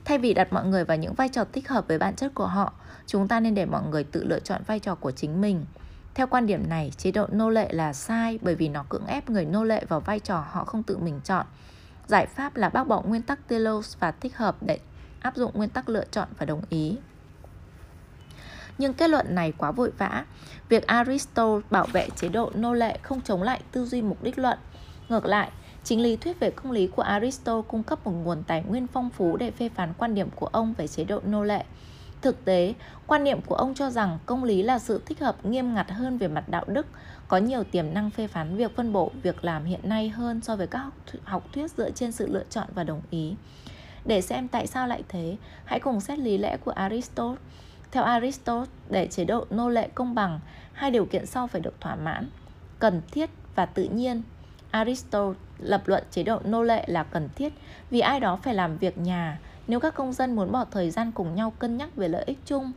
Thay 0.06 0.18
vì 0.18 0.34
đặt 0.34 0.54
mọi 0.54 0.66
người 0.66 0.86
vào 0.86 0.98
những 0.98 1.14
vai 1.14 1.30
trò 1.30 1.46
thích 1.54 1.70
hợp 1.70 1.88
với 1.88 1.98
bản 1.98 2.16
chất 2.16 2.32
của 2.36 2.48
họ, 2.48 2.74
chúng 3.08 3.28
ta 3.28 3.40
nên 3.40 3.56
để 3.56 3.66
mọi 3.66 3.82
người 3.90 4.04
tự 4.04 4.24
lựa 4.24 4.40
chọn 4.40 4.62
vai 4.68 4.80
trò 4.80 4.96
của 4.96 5.12
chính 5.12 5.42
mình. 5.42 5.66
Theo 6.14 6.28
quan 6.28 6.46
điểm 6.46 6.70
này, 6.70 6.92
chế 6.98 7.12
độ 7.12 7.28
nô 7.32 7.50
lệ 7.50 7.68
là 7.74 7.94
sai 7.94 8.40
bởi 8.42 8.56
vì 8.56 8.70
nó 8.70 8.86
cưỡng 8.90 9.06
ép 9.06 9.30
người 9.30 9.46
nô 9.46 9.64
lệ 9.64 9.86
vào 9.86 10.00
vai 10.00 10.20
trò 10.20 10.46
họ 10.52 10.64
không 10.64 10.84
tự 10.84 10.98
mình 10.98 11.20
chọn. 11.24 11.46
Giải 12.08 12.26
pháp 12.26 12.56
là 12.56 12.70
bác 12.70 12.84
bỏ 12.84 13.02
nguyên 13.02 13.22
tắc 13.22 13.48
telos 13.48 13.98
và 14.00 14.12
thích 14.12 14.38
hợp 14.38 14.56
để 14.62 14.80
áp 15.22 15.36
dụng 15.36 15.52
nguyên 15.54 15.70
tắc 15.70 15.90
lựa 15.90 16.06
chọn 16.12 16.28
và 16.38 16.46
đồng 16.46 16.62
ý. 16.70 16.98
Nhưng 18.78 18.94
kết 18.94 19.10
luận 19.10 19.36
này 19.36 19.54
quá 19.58 19.72
vội 19.72 19.92
vã. 19.98 20.26
Việc 20.70 20.88
Aristotle 20.88 21.68
bảo 21.72 21.86
vệ 21.86 22.10
chế 22.16 22.30
độ 22.30 22.52
nô 22.56 22.74
lệ 22.74 22.98
không 23.02 23.22
chống 23.22 23.44
lại 23.44 23.62
tư 23.72 23.86
duy 23.86 24.02
mục 24.02 24.24
đích 24.24 24.40
luận. 24.40 24.58
Ngược 25.10 25.26
lại, 25.26 25.52
chính 25.84 26.02
lý 26.02 26.16
thuyết 26.16 26.40
về 26.40 26.52
công 26.52 26.72
lý 26.72 26.88
của 26.88 27.02
Aristotle 27.02 27.68
cung 27.68 27.84
cấp 27.84 28.06
một 28.06 28.12
nguồn 28.12 28.44
tài 28.44 28.64
nguyên 28.64 28.88
phong 28.88 29.10
phú 29.10 29.38
để 29.38 29.52
phê 29.52 29.70
phán 29.70 29.94
quan 29.98 30.16
điểm 30.16 30.30
của 30.36 30.46
ông 30.46 30.74
về 30.78 30.88
chế 30.88 31.04
độ 31.04 31.20
nô 31.26 31.44
lệ. 31.44 31.64
Thực 32.22 32.46
tế, 32.46 32.74
quan 33.08 33.24
niệm 33.24 33.42
của 33.42 33.56
ông 33.56 33.74
cho 33.74 33.90
rằng 33.90 34.20
công 34.26 34.44
lý 34.44 34.64
là 34.64 34.80
sự 34.80 35.02
thích 35.06 35.20
hợp 35.20 35.46
nghiêm 35.46 35.74
ngặt 35.74 35.92
hơn 35.92 36.18
về 36.18 36.28
mặt 36.28 36.50
đạo 36.50 36.64
đức, 36.68 36.86
có 37.28 37.38
nhiều 37.38 37.64
tiềm 37.64 37.94
năng 37.94 38.10
phê 38.10 38.28
phán 38.28 38.58
việc 38.58 38.76
phân 38.76 38.94
bổ 38.94 39.12
việc 39.24 39.44
làm 39.44 39.66
hiện 39.66 39.80
nay 39.84 40.10
hơn 40.10 40.42
so 40.42 40.56
với 40.56 40.68
các 40.68 40.90
học 41.24 41.48
thuyết 41.54 41.72
dựa 41.72 41.92
trên 41.92 42.12
sự 42.12 42.28
lựa 42.28 42.44
chọn 42.50 42.68
và 42.76 42.84
đồng 42.84 43.02
ý. 43.10 43.36
Để 44.06 44.22
xem 44.22 44.48
tại 44.48 44.68
sao 44.68 44.88
lại 44.88 45.04
thế, 45.08 45.38
hãy 45.66 45.80
cùng 45.80 46.02
xét 46.02 46.20
lý 46.20 46.38
lẽ 46.38 46.58
của 46.58 46.72
Aristotle. 46.72 47.36
Theo 47.92 48.04
Aristotle, 48.04 48.72
để 48.90 49.08
chế 49.08 49.26
độ 49.26 49.46
nô 49.50 49.70
lệ 49.70 49.90
công 49.96 50.16
bằng, 50.16 50.40
hai 50.74 50.92
điều 50.92 51.06
kiện 51.06 51.26
sau 51.26 51.48
phải 51.48 51.62
được 51.62 51.82
thỏa 51.82 51.96
mãn, 51.96 52.30
cần 52.80 53.02
thiết 53.12 53.30
và 53.56 53.66
tự 53.66 53.84
nhiên. 53.84 54.22
Aristotle 54.74 55.40
lập 55.60 55.82
luận 55.86 56.04
chế 56.12 56.24
độ 56.24 56.40
nô 56.44 56.64
lệ 56.64 56.84
là 56.88 57.04
cần 57.04 57.30
thiết 57.36 57.54
vì 57.90 58.00
ai 58.00 58.20
đó 58.20 58.36
phải 58.36 58.54
làm 58.54 58.78
việc 58.78 58.98
nhà 58.98 59.40
nếu 59.68 59.80
các 59.80 59.96
công 59.96 60.14
dân 60.14 60.36
muốn 60.36 60.52
bỏ 60.52 60.66
thời 60.72 60.92
gian 60.92 61.12
cùng 61.12 61.36
nhau 61.36 61.54
cân 61.60 61.78
nhắc 61.78 61.96
về 61.96 62.08
lợi 62.08 62.24
ích 62.26 62.40
chung. 62.46 62.72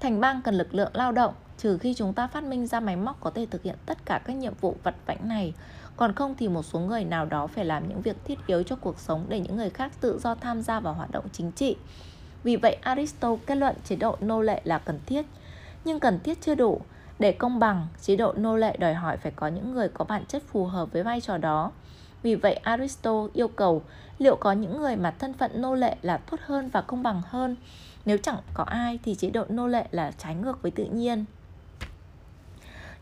Thành 0.00 0.20
bang 0.20 0.42
cần 0.42 0.54
lực 0.54 0.74
lượng 0.74 0.90
lao 0.94 1.12
động 1.12 1.34
trừ 1.58 1.78
khi 1.78 1.94
chúng 1.94 2.12
ta 2.12 2.26
phát 2.26 2.44
minh 2.44 2.66
ra 2.66 2.80
máy 2.80 2.96
móc 2.96 3.20
có 3.20 3.30
thể 3.30 3.46
thực 3.50 3.62
hiện 3.62 3.76
tất 3.86 3.98
cả 4.06 4.20
các 4.24 4.36
nhiệm 4.36 4.52
vụ 4.60 4.76
vặt 4.82 4.94
vãnh 5.06 5.28
này 5.28 5.54
còn 5.96 6.12
không 6.12 6.34
thì 6.38 6.48
một 6.48 6.62
số 6.62 6.78
người 6.78 7.04
nào 7.04 7.26
đó 7.26 7.46
phải 7.46 7.64
làm 7.64 7.88
những 7.88 8.00
việc 8.00 8.16
thiết 8.24 8.38
yếu 8.46 8.62
cho 8.62 8.76
cuộc 8.76 9.00
sống 9.00 9.26
để 9.28 9.40
những 9.40 9.56
người 9.56 9.70
khác 9.70 9.92
tự 10.00 10.18
do 10.22 10.34
tham 10.34 10.62
gia 10.62 10.80
vào 10.80 10.94
hoạt 10.94 11.10
động 11.10 11.24
chính 11.32 11.52
trị. 11.52 11.76
Vì 12.42 12.56
vậy 12.56 12.76
Aristotle 12.80 13.44
kết 13.46 13.54
luận 13.54 13.76
chế 13.84 13.96
độ 13.96 14.16
nô 14.20 14.40
lệ 14.40 14.60
là 14.64 14.78
cần 14.78 15.00
thiết, 15.06 15.26
nhưng 15.84 16.00
cần 16.00 16.20
thiết 16.20 16.38
chưa 16.40 16.54
đủ. 16.54 16.80
Để 17.18 17.32
công 17.32 17.58
bằng, 17.58 17.86
chế 18.00 18.16
độ 18.16 18.32
nô 18.36 18.56
lệ 18.56 18.76
đòi 18.76 18.94
hỏi 18.94 19.16
phải 19.16 19.32
có 19.36 19.48
những 19.48 19.72
người 19.72 19.88
có 19.88 20.04
bản 20.04 20.24
chất 20.28 20.42
phù 20.46 20.64
hợp 20.64 20.92
với 20.92 21.02
vai 21.02 21.20
trò 21.20 21.38
đó. 21.38 21.72
Vì 22.22 22.34
vậy 22.34 22.54
Aristotle 22.54 23.30
yêu 23.32 23.48
cầu 23.48 23.82
liệu 24.18 24.36
có 24.36 24.52
những 24.52 24.78
người 24.78 24.96
mà 24.96 25.10
thân 25.10 25.32
phận 25.32 25.62
nô 25.62 25.74
lệ 25.74 25.96
là 26.02 26.16
tốt 26.16 26.40
hơn 26.44 26.68
và 26.68 26.80
công 26.80 27.02
bằng 27.02 27.22
hơn. 27.26 27.56
Nếu 28.04 28.18
chẳng 28.18 28.38
có 28.54 28.64
ai 28.64 28.98
thì 29.02 29.14
chế 29.14 29.30
độ 29.30 29.44
nô 29.48 29.66
lệ 29.66 29.86
là 29.90 30.12
trái 30.18 30.34
ngược 30.34 30.62
với 30.62 30.70
tự 30.70 30.84
nhiên. 30.84 31.24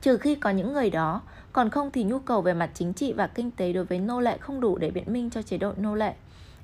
Trừ 0.02 0.16
khi 0.16 0.34
có 0.34 0.50
những 0.50 0.72
người 0.72 0.90
đó, 0.90 1.20
còn 1.52 1.70
không 1.70 1.90
thì 1.90 2.04
nhu 2.04 2.18
cầu 2.18 2.42
về 2.42 2.54
mặt 2.54 2.70
chính 2.74 2.92
trị 2.92 3.12
và 3.12 3.26
kinh 3.26 3.50
tế 3.50 3.72
đối 3.72 3.84
với 3.84 3.98
nô 3.98 4.20
lệ 4.20 4.38
không 4.38 4.60
đủ 4.60 4.78
để 4.78 4.90
biện 4.90 5.12
minh 5.12 5.30
cho 5.30 5.42
chế 5.42 5.58
độ 5.58 5.72
nô 5.76 5.94
lệ. 5.94 6.14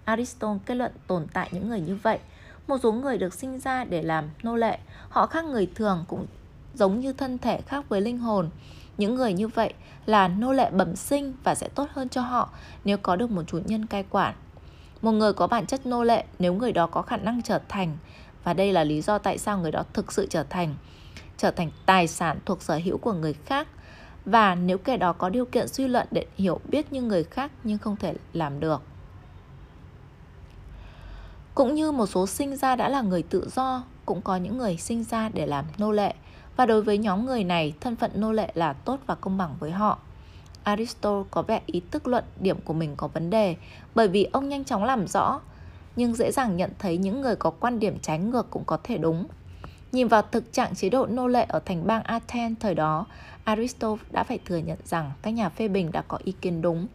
Aristotle 0.04 0.58
kết 0.66 0.74
luận 0.74 0.92
tồn 1.06 1.26
tại 1.32 1.48
những 1.52 1.68
người 1.68 1.80
như 1.80 1.98
vậy. 2.02 2.18
Một 2.66 2.78
số 2.82 2.92
người 2.92 3.18
được 3.18 3.34
sinh 3.34 3.58
ra 3.58 3.84
để 3.84 4.02
làm 4.02 4.30
nô 4.42 4.56
lệ, 4.56 4.78
họ 5.08 5.26
khác 5.26 5.44
người 5.44 5.70
thường 5.74 6.04
cũng 6.08 6.26
giống 6.74 7.00
như 7.00 7.12
thân 7.12 7.38
thể 7.38 7.60
khác 7.60 7.88
với 7.88 8.00
linh 8.00 8.18
hồn. 8.18 8.50
Những 8.98 9.14
người 9.14 9.32
như 9.32 9.48
vậy 9.48 9.74
là 10.06 10.28
nô 10.28 10.52
lệ 10.52 10.70
bẩm 10.70 10.96
sinh 10.96 11.34
và 11.44 11.54
sẽ 11.54 11.68
tốt 11.68 11.86
hơn 11.92 12.08
cho 12.08 12.22
họ 12.22 12.50
nếu 12.84 12.96
có 12.98 13.16
được 13.16 13.30
một 13.30 13.42
chủ 13.46 13.58
nhân 13.66 13.86
cai 13.86 14.04
quản. 14.10 14.34
Một 15.02 15.12
người 15.12 15.32
có 15.32 15.46
bản 15.46 15.66
chất 15.66 15.86
nô 15.86 16.04
lệ 16.04 16.24
nếu 16.38 16.54
người 16.54 16.72
đó 16.72 16.86
có 16.86 17.02
khả 17.02 17.16
năng 17.16 17.42
trở 17.42 17.60
thành 17.68 17.96
và 18.44 18.54
đây 18.54 18.72
là 18.72 18.84
lý 18.84 19.00
do 19.00 19.18
tại 19.18 19.38
sao 19.38 19.58
người 19.58 19.72
đó 19.72 19.84
thực 19.92 20.12
sự 20.12 20.26
trở 20.30 20.42
thành 20.42 20.74
trở 21.36 21.50
thành 21.50 21.70
tài 21.86 22.06
sản 22.06 22.38
thuộc 22.44 22.62
sở 22.62 22.80
hữu 22.84 22.98
của 22.98 23.12
người 23.12 23.32
khác 23.32 23.68
và 24.24 24.54
nếu 24.54 24.78
kẻ 24.78 24.96
đó 24.96 25.12
có 25.12 25.28
điều 25.28 25.44
kiện 25.44 25.68
suy 25.68 25.88
luận 25.88 26.06
để 26.10 26.26
hiểu 26.36 26.60
biết 26.68 26.92
như 26.92 27.02
người 27.02 27.24
khác 27.24 27.52
nhưng 27.64 27.78
không 27.78 27.96
thể 27.96 28.14
làm 28.32 28.60
được. 28.60 28.82
Cũng 31.54 31.74
như 31.74 31.92
một 31.92 32.06
số 32.06 32.26
sinh 32.26 32.56
ra 32.56 32.76
đã 32.76 32.88
là 32.88 33.02
người 33.02 33.22
tự 33.22 33.48
do, 33.56 33.84
cũng 34.06 34.22
có 34.22 34.36
những 34.36 34.58
người 34.58 34.76
sinh 34.76 35.04
ra 35.04 35.28
để 35.28 35.46
làm 35.46 35.64
nô 35.78 35.92
lệ 35.92 36.14
và 36.60 36.66
đối 36.66 36.82
với 36.82 36.98
nhóm 36.98 37.26
người 37.26 37.44
này, 37.44 37.74
thân 37.80 37.96
phận 37.96 38.10
nô 38.14 38.32
lệ 38.32 38.50
là 38.54 38.72
tốt 38.72 38.98
và 39.06 39.14
công 39.14 39.38
bằng 39.38 39.54
với 39.60 39.70
họ. 39.70 39.98
Aristotle 40.62 41.28
có 41.30 41.42
vẻ 41.42 41.60
ý 41.66 41.82
thức 41.90 42.08
luận 42.08 42.24
điểm 42.40 42.60
của 42.64 42.72
mình 42.72 42.94
có 42.96 43.08
vấn 43.08 43.30
đề 43.30 43.56
bởi 43.94 44.08
vì 44.08 44.24
ông 44.32 44.48
nhanh 44.48 44.64
chóng 44.64 44.84
làm 44.84 45.06
rõ 45.06 45.40
nhưng 45.96 46.14
dễ 46.14 46.32
dàng 46.32 46.56
nhận 46.56 46.70
thấy 46.78 46.96
những 46.96 47.20
người 47.20 47.36
có 47.36 47.50
quan 47.50 47.78
điểm 47.78 47.98
trái 48.02 48.18
ngược 48.18 48.50
cũng 48.50 48.64
có 48.64 48.78
thể 48.84 48.98
đúng. 48.98 49.26
Nhìn 49.92 50.08
vào 50.08 50.22
thực 50.22 50.52
trạng 50.52 50.74
chế 50.74 50.88
độ 50.88 51.06
nô 51.06 51.26
lệ 51.28 51.46
ở 51.48 51.60
thành 51.64 51.86
bang 51.86 52.02
Athens 52.02 52.60
thời 52.60 52.74
đó, 52.74 53.06
Aristotle 53.44 54.04
đã 54.10 54.24
phải 54.24 54.38
thừa 54.44 54.56
nhận 54.56 54.78
rằng 54.84 55.12
các 55.22 55.30
nhà 55.30 55.48
phê 55.48 55.68
bình 55.68 55.92
đã 55.92 56.02
có 56.02 56.18
ý 56.24 56.32
kiến 56.40 56.62
đúng. 56.62 56.86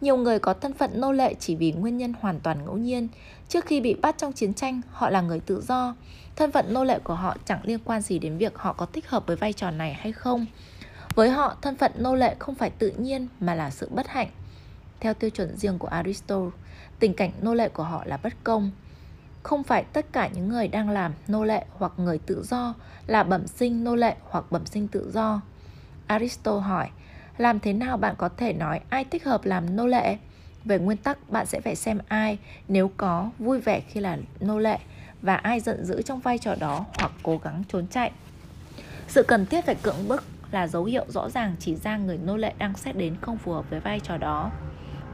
Nhiều 0.00 0.16
người 0.16 0.38
có 0.38 0.54
thân 0.54 0.72
phận 0.72 1.00
nô 1.00 1.12
lệ 1.12 1.34
chỉ 1.40 1.54
vì 1.56 1.72
nguyên 1.72 1.98
nhân 1.98 2.14
hoàn 2.20 2.40
toàn 2.40 2.64
ngẫu 2.64 2.76
nhiên. 2.76 3.08
Trước 3.48 3.64
khi 3.66 3.80
bị 3.80 3.94
bắt 3.94 4.18
trong 4.18 4.32
chiến 4.32 4.54
tranh, 4.54 4.80
họ 4.90 5.10
là 5.10 5.20
người 5.20 5.40
tự 5.40 5.62
do. 5.68 5.94
Thân 6.36 6.52
phận 6.52 6.72
nô 6.74 6.84
lệ 6.84 6.98
của 6.98 7.14
họ 7.14 7.36
chẳng 7.44 7.60
liên 7.64 7.78
quan 7.84 8.02
gì 8.02 8.18
đến 8.18 8.38
việc 8.38 8.58
họ 8.58 8.72
có 8.72 8.86
thích 8.86 9.08
hợp 9.08 9.26
với 9.26 9.36
vai 9.36 9.52
trò 9.52 9.70
này 9.70 9.94
hay 9.94 10.12
không. 10.12 10.46
Với 11.14 11.30
họ, 11.30 11.56
thân 11.62 11.76
phận 11.76 11.92
nô 11.98 12.14
lệ 12.14 12.36
không 12.38 12.54
phải 12.54 12.70
tự 12.70 12.90
nhiên 12.90 13.28
mà 13.40 13.54
là 13.54 13.70
sự 13.70 13.88
bất 13.90 14.08
hạnh. 14.08 14.28
Theo 15.00 15.14
tiêu 15.14 15.30
chuẩn 15.30 15.56
riêng 15.56 15.78
của 15.78 15.88
Aristotle, 15.88 16.50
tình 16.98 17.14
cảnh 17.14 17.30
nô 17.40 17.54
lệ 17.54 17.68
của 17.68 17.82
họ 17.82 18.02
là 18.06 18.16
bất 18.16 18.32
công. 18.44 18.70
Không 19.46 19.62
phải 19.62 19.84
tất 19.84 20.06
cả 20.12 20.28
những 20.34 20.48
người 20.48 20.68
đang 20.68 20.90
làm 20.90 21.12
nô 21.28 21.44
lệ 21.44 21.64
hoặc 21.78 21.92
người 21.96 22.18
tự 22.18 22.44
do 22.44 22.74
là 23.06 23.22
bẩm 23.22 23.46
sinh 23.46 23.84
nô 23.84 23.96
lệ 23.96 24.16
hoặc 24.22 24.44
bẩm 24.50 24.66
sinh 24.66 24.88
tự 24.88 25.10
do. 25.12 25.40
Aristotle 26.06 26.60
hỏi, 26.60 26.88
làm 27.38 27.60
thế 27.60 27.72
nào 27.72 27.96
bạn 27.96 28.14
có 28.18 28.28
thể 28.28 28.52
nói 28.52 28.80
ai 28.90 29.04
thích 29.04 29.24
hợp 29.24 29.44
làm 29.44 29.76
nô 29.76 29.86
lệ? 29.86 30.16
Về 30.64 30.78
nguyên 30.78 30.98
tắc, 30.98 31.30
bạn 31.30 31.46
sẽ 31.46 31.60
phải 31.60 31.76
xem 31.76 31.98
ai 32.08 32.38
nếu 32.68 32.90
có 32.96 33.30
vui 33.38 33.60
vẻ 33.60 33.80
khi 33.80 34.00
là 34.00 34.18
nô 34.40 34.58
lệ 34.58 34.78
và 35.22 35.34
ai 35.34 35.60
giận 35.60 35.84
dữ 35.84 36.02
trong 36.02 36.20
vai 36.20 36.38
trò 36.38 36.54
đó 36.54 36.84
hoặc 36.98 37.12
cố 37.22 37.40
gắng 37.44 37.62
trốn 37.68 37.86
chạy. 37.86 38.10
Sự 39.08 39.22
cần 39.22 39.46
thiết 39.46 39.64
phải 39.64 39.74
cưỡng 39.74 40.08
bức 40.08 40.24
là 40.50 40.66
dấu 40.66 40.84
hiệu 40.84 41.04
rõ 41.08 41.28
ràng 41.30 41.54
chỉ 41.58 41.74
ra 41.74 41.96
người 41.96 42.18
nô 42.18 42.36
lệ 42.36 42.52
đang 42.58 42.74
xét 42.74 42.96
đến 42.96 43.16
không 43.20 43.38
phù 43.38 43.52
hợp 43.52 43.70
với 43.70 43.80
vai 43.80 44.00
trò 44.00 44.16
đó. 44.16 44.50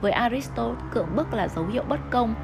Với 0.00 0.12
Aristotle, 0.12 0.74
cưỡng 0.92 1.16
bức 1.16 1.34
là 1.34 1.48
dấu 1.48 1.66
hiệu 1.66 1.84
bất 1.88 2.00
công, 2.10 2.34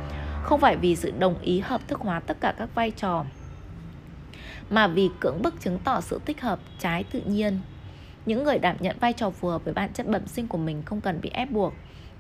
không 0.49 0.61
phải 0.61 0.77
vì 0.77 0.97
sự 0.97 1.13
đồng 1.19 1.35
ý 1.43 1.61
hợp 1.61 1.89
thức 1.89 2.01
hóa 2.01 2.21
tất 2.21 2.37
cả 2.41 2.55
các 2.59 2.75
vai 2.75 2.91
trò, 2.91 3.25
mà 4.71 4.87
vì 4.87 5.11
cưỡng 5.21 5.43
bức 5.43 5.61
chứng 5.61 5.79
tỏ 5.85 6.01
sự 6.01 6.21
tích 6.25 6.41
hợp 6.41 6.59
trái 6.79 7.05
tự 7.05 7.21
nhiên. 7.21 7.61
Những 8.27 8.45
người 8.45 8.59
đảm 8.59 8.77
nhận 8.81 8.97
vai 9.01 9.13
trò 9.13 9.31
phù 9.31 9.49
hợp 9.49 9.65
với 9.65 9.75
bản 9.75 9.93
chất 9.93 10.07
bẩm 10.07 10.27
sinh 10.27 10.49
của 10.49 10.59
mình 10.59 10.83
không 10.83 11.01
cần 11.01 11.21
bị 11.21 11.31
ép 11.31 11.51
buộc. 11.51 11.75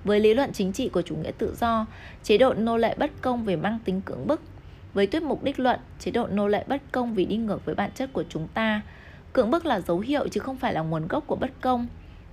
Với 0.04 0.20
lý 0.20 0.34
luận 0.34 0.52
chính 0.52 0.72
trị 0.72 0.88
của 0.88 1.02
chủ 1.02 1.16
nghĩa 1.16 1.30
tự 1.38 1.56
do, 1.60 1.86
chế 2.22 2.38
độ 2.38 2.54
nô 2.54 2.76
lệ 2.76 2.94
bất 2.98 3.10
công 3.20 3.44
về 3.44 3.56
mang 3.56 3.78
tính 3.84 4.00
cưỡng 4.00 4.26
bức. 4.26 4.40
Với 4.94 5.06
tuyết 5.06 5.22
mục 5.22 5.42
đích 5.42 5.60
luận, 5.60 5.80
chế 5.98 6.10
độ 6.10 6.26
nô 6.26 6.48
lệ 6.48 6.64
bất 6.68 6.82
công 6.92 7.14
vì 7.14 7.24
đi 7.24 7.36
ngược 7.36 7.64
với 7.64 7.74
bản 7.74 7.90
chất 7.94 8.12
của 8.12 8.24
chúng 8.28 8.48
ta. 8.54 8.82
Cưỡng 9.32 9.50
bức 9.50 9.66
là 9.66 9.80
dấu 9.80 10.00
hiệu 10.00 10.28
chứ 10.28 10.40
không 10.40 10.56
phải 10.56 10.72
là 10.72 10.80
nguồn 10.80 11.08
gốc 11.08 11.24
của 11.26 11.36
bất 11.36 11.50
công. 11.60 11.86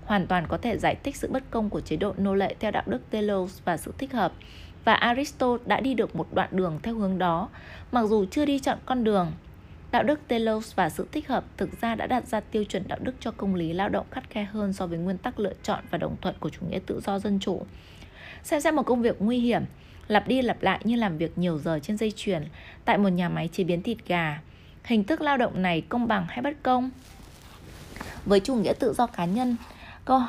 Hoàn 0.06 0.28
toàn 0.28 0.46
có 0.48 0.58
thể 0.58 0.78
giải 0.78 0.96
thích 1.04 1.16
sự 1.16 1.28
bất 1.32 1.44
công 1.52 1.70
của 1.70 1.82
chế 1.82 1.96
độ 1.96 2.14
nô 2.18 2.36
lệ 2.36 2.56
theo 2.60 2.72
đạo 2.72 2.84
đức 2.86 3.10
Telos 3.10 3.60
và 3.66 3.78
sự 3.78 3.94
thích 3.98 4.14
hợp. 4.14 4.34
Và 4.86 4.94
Aristotle 4.94 5.66
đã 5.66 5.80
đi 5.80 5.94
được 5.94 6.16
một 6.16 6.28
đoạn 6.34 6.50
đường 6.52 6.80
theo 6.84 6.96
hướng 6.96 7.18
đó, 7.18 7.50
mặc 7.92 8.06
dù 8.06 8.26
chưa 8.32 8.46
đi 8.46 8.60
chọn 8.60 8.78
con 8.86 9.04
đường 9.04 9.32
Đạo 9.96 10.04
đức 10.04 10.20
Telos 10.28 10.76
và 10.76 10.90
sự 10.90 11.08
thích 11.12 11.28
hợp 11.28 11.44
thực 11.58 11.82
ra 11.82 11.96
đã 11.96 12.08
đặt 12.08 12.28
ra 12.28 12.40
tiêu 12.40 12.64
chuẩn 12.64 12.88
đạo 12.88 13.00
đức 13.02 13.16
cho 13.20 13.32
công 13.32 13.56
lý 13.56 13.74
lao 13.74 13.90
động 13.90 14.06
khắt 14.12 14.30
khe 14.30 14.44
hơn 14.44 14.74
so 14.74 14.88
với 14.88 14.98
nguyên 14.98 15.18
tắc 15.18 15.40
lựa 15.40 15.54
chọn 15.64 15.80
và 15.90 15.98
đồng 15.98 16.16
thuận 16.22 16.36
của 16.40 16.50
chủ 16.50 16.62
nghĩa 16.70 16.80
tự 16.86 17.02
do 17.06 17.20
dân 17.20 17.40
chủ. 17.40 17.66
Xem 18.44 18.62
xét 18.62 18.74
một 18.74 18.84
công 18.84 19.02
việc 19.02 19.16
nguy 19.20 19.40
hiểm, 19.40 19.64
lặp 20.08 20.28
đi 20.28 20.42
lặp 20.42 20.62
lại 20.62 20.80
như 20.84 20.96
làm 20.96 21.18
việc 21.18 21.38
nhiều 21.38 21.58
giờ 21.58 21.80
trên 21.80 21.98
dây 21.98 22.12
chuyền 22.16 22.44
tại 22.86 22.98
một 22.98 23.10
nhà 23.10 23.30
máy 23.30 23.50
chế 23.54 23.64
biến 23.64 23.84
thịt 23.84 23.98
gà. 24.08 24.42
Hình 24.84 25.04
thức 25.04 25.22
lao 25.22 25.38
động 25.38 25.62
này 25.62 25.82
công 25.82 26.08
bằng 26.08 26.26
hay 26.30 26.42
bất 26.42 26.64
công? 26.64 26.92
Với 28.26 28.40
chủ 28.40 28.56
nghĩa 28.56 28.74
tự 28.74 28.94
do 28.94 29.08
cá 29.08 29.26
nhân, 29.26 29.56
câu 30.06 30.22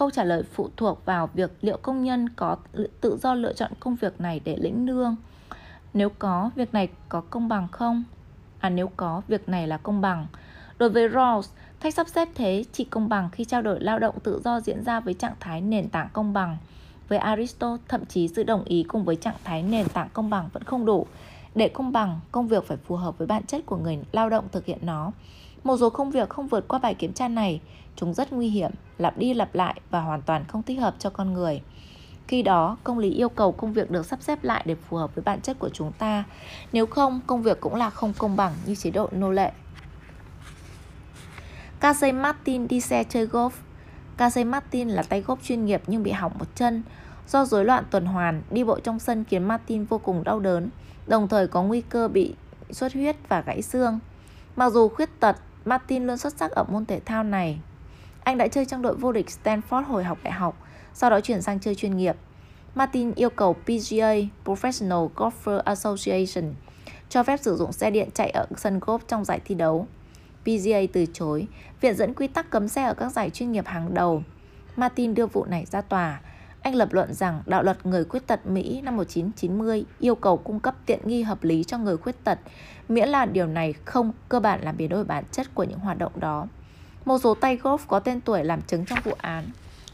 câu 0.00 0.10
trả 0.10 0.24
lời 0.24 0.42
phụ 0.52 0.70
thuộc 0.76 1.04
vào 1.04 1.30
việc 1.34 1.50
liệu 1.60 1.76
công 1.82 2.04
nhân 2.04 2.28
có 2.28 2.56
tự 3.00 3.18
do 3.22 3.34
lựa 3.34 3.52
chọn 3.52 3.70
công 3.80 3.96
việc 3.96 4.20
này 4.20 4.40
để 4.44 4.56
lĩnh 4.56 4.86
lương. 4.86 5.16
Nếu 5.94 6.08
có, 6.18 6.50
việc 6.54 6.74
này 6.74 6.88
có 7.08 7.20
công 7.20 7.48
bằng 7.48 7.68
không? 7.68 8.04
à 8.60 8.70
nếu 8.70 8.90
có, 8.96 9.22
việc 9.28 9.48
này 9.48 9.66
là 9.66 9.76
công 9.76 10.00
bằng. 10.00 10.26
Đối 10.78 10.90
với 10.90 11.08
Rawls, 11.08 11.42
cách 11.80 11.94
sắp 11.94 12.08
xếp 12.08 12.28
thế 12.34 12.64
chỉ 12.72 12.84
công 12.84 13.08
bằng 13.08 13.28
khi 13.32 13.44
trao 13.44 13.62
đổi 13.62 13.80
lao 13.80 13.98
động 13.98 14.20
tự 14.20 14.40
do 14.44 14.60
diễn 14.60 14.84
ra 14.84 15.00
với 15.00 15.14
trạng 15.14 15.34
thái 15.40 15.60
nền 15.60 15.88
tảng 15.88 16.08
công 16.12 16.32
bằng. 16.32 16.56
Với 17.08 17.18
Aristotle, 17.18 17.84
thậm 17.88 18.06
chí 18.06 18.28
sự 18.28 18.42
đồng 18.42 18.64
ý 18.64 18.82
cùng 18.82 19.04
với 19.04 19.16
trạng 19.16 19.36
thái 19.44 19.62
nền 19.62 19.88
tảng 19.88 20.08
công 20.12 20.30
bằng 20.30 20.48
vẫn 20.52 20.64
không 20.64 20.84
đủ. 20.84 21.06
Để 21.54 21.68
công 21.68 21.92
bằng, 21.92 22.20
công 22.32 22.48
việc 22.48 22.66
phải 22.66 22.76
phù 22.76 22.96
hợp 22.96 23.18
với 23.18 23.26
bản 23.26 23.46
chất 23.46 23.66
của 23.66 23.76
người 23.76 23.98
lao 24.12 24.30
động 24.30 24.44
thực 24.52 24.64
hiện 24.64 24.78
nó. 24.82 25.12
Một 25.64 25.76
số 25.80 25.90
công 25.90 26.10
việc 26.10 26.28
không 26.28 26.48
vượt 26.48 26.68
qua 26.68 26.78
bài 26.78 26.94
kiểm 26.94 27.12
tra 27.12 27.28
này, 27.28 27.60
chúng 28.00 28.14
rất 28.14 28.32
nguy 28.32 28.48
hiểm, 28.48 28.70
lặp 28.98 29.18
đi 29.18 29.34
lặp 29.34 29.54
lại 29.54 29.80
và 29.90 30.00
hoàn 30.00 30.22
toàn 30.22 30.44
không 30.44 30.62
thích 30.62 30.80
hợp 30.80 30.94
cho 30.98 31.10
con 31.10 31.32
người. 31.32 31.62
Khi 32.28 32.42
đó, 32.42 32.76
công 32.84 32.98
lý 32.98 33.10
yêu 33.10 33.28
cầu 33.28 33.52
công 33.52 33.72
việc 33.72 33.90
được 33.90 34.06
sắp 34.06 34.22
xếp 34.22 34.44
lại 34.44 34.62
để 34.66 34.74
phù 34.74 34.96
hợp 34.96 35.14
với 35.14 35.22
bản 35.22 35.40
chất 35.40 35.58
của 35.58 35.68
chúng 35.68 35.92
ta. 35.92 36.24
Nếu 36.72 36.86
không, 36.86 37.20
công 37.26 37.42
việc 37.42 37.60
cũng 37.60 37.74
là 37.74 37.90
không 37.90 38.12
công 38.18 38.36
bằng 38.36 38.52
như 38.66 38.74
chế 38.74 38.90
độ 38.90 39.08
nô 39.12 39.30
lệ. 39.30 39.52
Casey 41.80 42.12
Martin 42.12 42.68
đi 42.68 42.80
xe 42.80 43.04
chơi 43.04 43.26
golf. 43.26 43.50
Casey 44.16 44.44
Martin 44.44 44.88
là 44.88 45.02
tay 45.02 45.22
golf 45.22 45.36
chuyên 45.42 45.64
nghiệp 45.64 45.82
nhưng 45.86 46.02
bị 46.02 46.10
hỏng 46.10 46.32
một 46.38 46.46
chân. 46.54 46.82
Do 47.28 47.44
rối 47.44 47.64
loạn 47.64 47.84
tuần 47.90 48.06
hoàn, 48.06 48.42
đi 48.50 48.64
bộ 48.64 48.80
trong 48.80 48.98
sân 48.98 49.24
khiến 49.24 49.44
Martin 49.44 49.84
vô 49.84 49.98
cùng 49.98 50.24
đau 50.24 50.40
đớn, 50.40 50.68
đồng 51.06 51.28
thời 51.28 51.48
có 51.48 51.62
nguy 51.62 51.80
cơ 51.80 52.08
bị 52.08 52.34
xuất 52.70 52.92
huyết 52.92 53.16
và 53.28 53.40
gãy 53.40 53.62
xương. 53.62 53.98
Mặc 54.56 54.72
dù 54.72 54.88
khuyết 54.88 55.20
tật, 55.20 55.36
Martin 55.64 56.06
luôn 56.06 56.18
xuất 56.18 56.32
sắc 56.36 56.50
ở 56.50 56.64
môn 56.64 56.86
thể 56.86 57.00
thao 57.00 57.24
này. 57.24 57.60
Anh 58.24 58.38
đã 58.38 58.48
chơi 58.48 58.64
trong 58.64 58.82
đội 58.82 58.96
vô 58.96 59.12
địch 59.12 59.26
Stanford 59.44 59.82
hồi 59.82 60.04
học 60.04 60.18
đại 60.22 60.32
học, 60.32 60.56
sau 60.94 61.10
đó 61.10 61.20
chuyển 61.20 61.42
sang 61.42 61.60
chơi 61.60 61.74
chuyên 61.74 61.96
nghiệp. 61.96 62.16
Martin 62.74 63.12
yêu 63.14 63.30
cầu 63.30 63.52
PGA 63.52 64.14
Professional 64.44 65.08
Golfer 65.14 65.58
Association 65.58 66.54
cho 67.08 67.22
phép 67.22 67.36
sử 67.40 67.56
dụng 67.56 67.72
xe 67.72 67.90
điện 67.90 68.08
chạy 68.14 68.30
ở 68.30 68.46
sân 68.56 68.78
golf 68.80 68.98
trong 69.08 69.24
giải 69.24 69.40
thi 69.44 69.54
đấu. 69.54 69.86
PGA 70.42 70.80
từ 70.92 71.06
chối, 71.12 71.46
viện 71.80 71.94
dẫn 71.94 72.14
quy 72.14 72.26
tắc 72.26 72.50
cấm 72.50 72.68
xe 72.68 72.82
ở 72.82 72.94
các 72.94 73.12
giải 73.12 73.30
chuyên 73.30 73.52
nghiệp 73.52 73.66
hàng 73.66 73.94
đầu. 73.94 74.22
Martin 74.76 75.14
đưa 75.14 75.26
vụ 75.26 75.44
này 75.44 75.64
ra 75.70 75.80
tòa. 75.80 76.20
Anh 76.62 76.74
lập 76.74 76.92
luận 76.92 77.14
rằng 77.14 77.42
đạo 77.46 77.62
luật 77.62 77.86
người 77.86 78.04
khuyết 78.04 78.26
tật 78.26 78.46
Mỹ 78.46 78.80
năm 78.80 78.96
1990 78.96 79.84
yêu 79.98 80.14
cầu 80.14 80.36
cung 80.36 80.60
cấp 80.60 80.74
tiện 80.86 81.00
nghi 81.04 81.22
hợp 81.22 81.44
lý 81.44 81.64
cho 81.64 81.78
người 81.78 81.96
khuyết 81.96 82.24
tật, 82.24 82.38
miễn 82.88 83.08
là 83.08 83.26
điều 83.26 83.46
này 83.46 83.74
không 83.84 84.12
cơ 84.28 84.40
bản 84.40 84.60
làm 84.62 84.76
biến 84.76 84.88
đổi 84.88 85.04
bản 85.04 85.24
chất 85.32 85.54
của 85.54 85.64
những 85.64 85.78
hoạt 85.78 85.98
động 85.98 86.12
đó. 86.20 86.46
Một 87.04 87.18
số 87.18 87.34
tay 87.34 87.56
golf 87.56 87.78
có 87.88 87.98
tên 87.98 88.20
tuổi 88.20 88.44
làm 88.44 88.62
chứng 88.62 88.86
trong 88.86 88.98
vụ 89.04 89.12
án. 89.18 89.44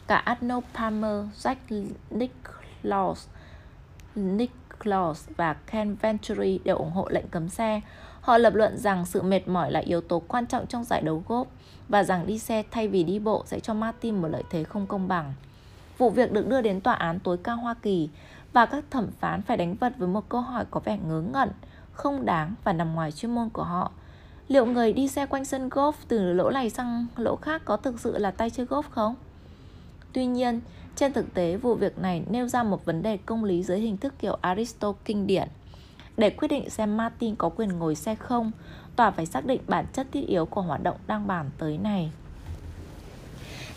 Cả 0.07 0.15
Arnold 0.15 0.65
Palmer, 0.75 1.25
Jack 1.37 1.89
Nicklaus, 2.09 3.27
Nicklaus 4.15 5.27
và 5.37 5.53
Ken 5.53 5.95
Venturi 5.95 6.59
đều 6.63 6.77
ủng 6.77 6.91
hộ 6.91 7.07
lệnh 7.09 7.27
cấm 7.27 7.49
xe. 7.49 7.81
Họ 8.21 8.37
lập 8.37 8.55
luận 8.55 8.77
rằng 8.77 9.05
sự 9.05 9.21
mệt 9.21 9.47
mỏi 9.47 9.71
là 9.71 9.79
yếu 9.79 10.01
tố 10.01 10.21
quan 10.27 10.47
trọng 10.47 10.67
trong 10.67 10.83
giải 10.83 11.01
đấu 11.01 11.23
golf 11.27 11.45
và 11.89 12.03
rằng 12.03 12.27
đi 12.27 12.39
xe 12.39 12.63
thay 12.71 12.87
vì 12.87 13.03
đi 13.03 13.19
bộ 13.19 13.43
sẽ 13.45 13.59
cho 13.59 13.73
Martin 13.73 14.21
một 14.21 14.27
lợi 14.27 14.43
thế 14.49 14.63
không 14.63 14.87
công 14.87 15.07
bằng. 15.07 15.33
Vụ 15.97 16.09
việc 16.09 16.31
được 16.31 16.47
đưa 16.47 16.61
đến 16.61 16.81
tòa 16.81 16.93
án 16.93 17.19
tối 17.19 17.37
cao 17.43 17.57
Hoa 17.57 17.73
Kỳ 17.73 18.09
và 18.53 18.65
các 18.65 18.83
thẩm 18.89 19.11
phán 19.19 19.41
phải 19.41 19.57
đánh 19.57 19.75
vật 19.75 19.93
với 19.97 20.07
một 20.07 20.29
câu 20.29 20.41
hỏi 20.41 20.65
có 20.71 20.79
vẻ 20.79 20.97
ngớ 21.07 21.21
ngẩn, 21.21 21.49
không 21.91 22.25
đáng 22.25 22.53
và 22.63 22.73
nằm 22.73 22.95
ngoài 22.95 23.11
chuyên 23.11 23.35
môn 23.35 23.49
của 23.49 23.63
họ. 23.63 23.91
Liệu 24.47 24.65
người 24.65 24.93
đi 24.93 25.07
xe 25.07 25.25
quanh 25.25 25.45
sân 25.45 25.69
golf 25.69 25.93
từ 26.07 26.33
lỗ 26.33 26.49
này 26.49 26.69
sang 26.69 27.07
lỗ 27.17 27.35
khác 27.35 27.61
có 27.65 27.77
thực 27.77 27.99
sự 27.99 28.17
là 28.17 28.31
tay 28.31 28.49
chơi 28.49 28.65
golf 28.65 28.83
không? 28.89 29.15
Tuy 30.13 30.25
nhiên, 30.25 30.61
trên 30.95 31.13
thực 31.13 31.33
tế, 31.33 31.57
vụ 31.57 31.75
việc 31.75 31.99
này 31.99 32.23
nêu 32.29 32.47
ra 32.47 32.63
một 32.63 32.85
vấn 32.85 33.01
đề 33.01 33.17
công 33.17 33.43
lý 33.43 33.63
dưới 33.63 33.79
hình 33.79 33.97
thức 33.97 34.13
kiểu 34.19 34.37
Aristotle 34.41 34.99
kinh 35.05 35.27
điển. 35.27 35.47
Để 36.17 36.29
quyết 36.29 36.47
định 36.47 36.69
xem 36.69 36.97
Martin 36.97 37.35
có 37.35 37.49
quyền 37.49 37.69
ngồi 37.69 37.95
xe 37.95 38.15
không, 38.15 38.51
tòa 38.95 39.11
phải 39.11 39.25
xác 39.25 39.45
định 39.45 39.61
bản 39.67 39.85
chất 39.93 40.07
thiết 40.11 40.27
yếu 40.27 40.45
của 40.45 40.61
hoạt 40.61 40.83
động 40.83 40.97
đang 41.07 41.27
bàn 41.27 41.49
tới 41.57 41.77
này. 41.77 42.11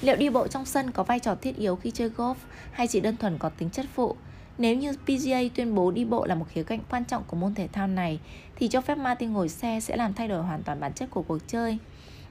Liệu 0.01 0.17
đi 0.17 0.29
bộ 0.29 0.49
trong 0.49 0.65
sân 0.65 0.91
có 0.91 1.03
vai 1.03 1.19
trò 1.19 1.35
thiết 1.35 1.57
yếu 1.57 1.77
khi 1.77 1.91
chơi 1.91 2.11
golf 2.17 2.35
hay 2.73 2.87
chỉ 2.87 3.01
đơn 3.01 3.17
thuần 3.17 3.39
có 3.39 3.49
tính 3.49 3.71
chất 3.71 3.87
phụ? 3.95 4.17
Nếu 4.61 4.77
như 4.77 4.93
PGA 4.93 5.41
tuyên 5.55 5.75
bố 5.75 5.91
đi 5.91 6.05
bộ 6.05 6.25
là 6.25 6.35
một 6.35 6.47
khía 6.49 6.63
cạnh 6.63 6.81
quan 6.91 7.05
trọng 7.05 7.25
của 7.27 7.37
môn 7.37 7.55
thể 7.55 7.69
thao 7.69 7.87
này, 7.87 8.21
thì 8.57 8.69
cho 8.69 8.81
phép 8.81 8.99
Martin 8.99 9.33
ngồi 9.33 9.49
xe 9.49 9.81
sẽ 9.81 9.97
làm 9.97 10.15
thay 10.15 10.29
đổi 10.29 10.43
hoàn 10.43 10.63
toàn 10.63 10.81
bản 10.81 10.93
chất 10.93 11.11
của 11.11 11.23
cuộc 11.23 11.39
chơi. 11.47 11.79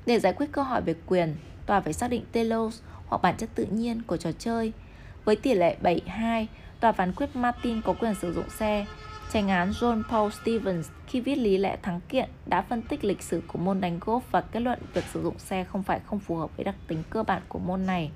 Để 0.06 0.20
giải 0.20 0.34
quyết 0.34 0.46
câu 0.52 0.64
hỏi 0.64 0.82
về 0.82 0.96
quyền, 1.06 1.36
tòa 1.66 1.82
phải 1.82 1.94
xác 1.94 2.08
định 2.08 2.24
telos 2.32 2.82
hoặc 3.08 3.22
bản 3.22 3.36
chất 3.38 3.50
tự 3.56 3.66
nhiên 3.66 4.02
của 4.02 4.18
trò 4.18 4.32
chơi. 4.32 4.74
Với 5.26 5.36
tỷ 5.36 5.54
lệ 5.54 5.78
7-2, 5.84 6.46
tòa 6.80 6.92
phán 6.92 7.14
quyết 7.14 7.36
Martin 7.36 7.82
có 7.82 7.94
quyền 7.94 8.16
sử 8.16 8.34
dụng 8.34 8.50
xe. 8.50 8.86
Tranh 9.34 9.48
án 9.48 9.72
John 9.72 10.04
Paul 10.12 10.32
Stevens 10.32 10.90
khi 11.08 11.22
viết 11.22 11.36
lý 11.36 11.58
lẽ 11.58 11.78
thắng 11.82 12.00
kiện 12.10 12.30
đã 12.46 12.62
phân 12.62 12.82
tích 12.82 13.04
lịch 13.04 13.22
sử 13.22 13.42
của 13.48 13.60
môn 13.60 13.82
đánh 13.82 14.00
golf 14.00 14.22
và 14.32 14.42
kết 14.42 14.60
luận 14.60 14.80
việc 14.94 15.04
sử 15.14 15.24
dụng 15.24 15.40
xe 15.40 15.64
không 15.64 15.84
phải 15.84 16.00
không 16.06 16.20
phù 16.20 16.36
hợp 16.36 16.58
với 16.58 16.64
đặc 16.64 16.76
tính 16.88 17.04
cơ 17.10 17.24
bản 17.24 17.42
của 17.50 17.60
môn 17.60 17.86
này. 17.86 18.12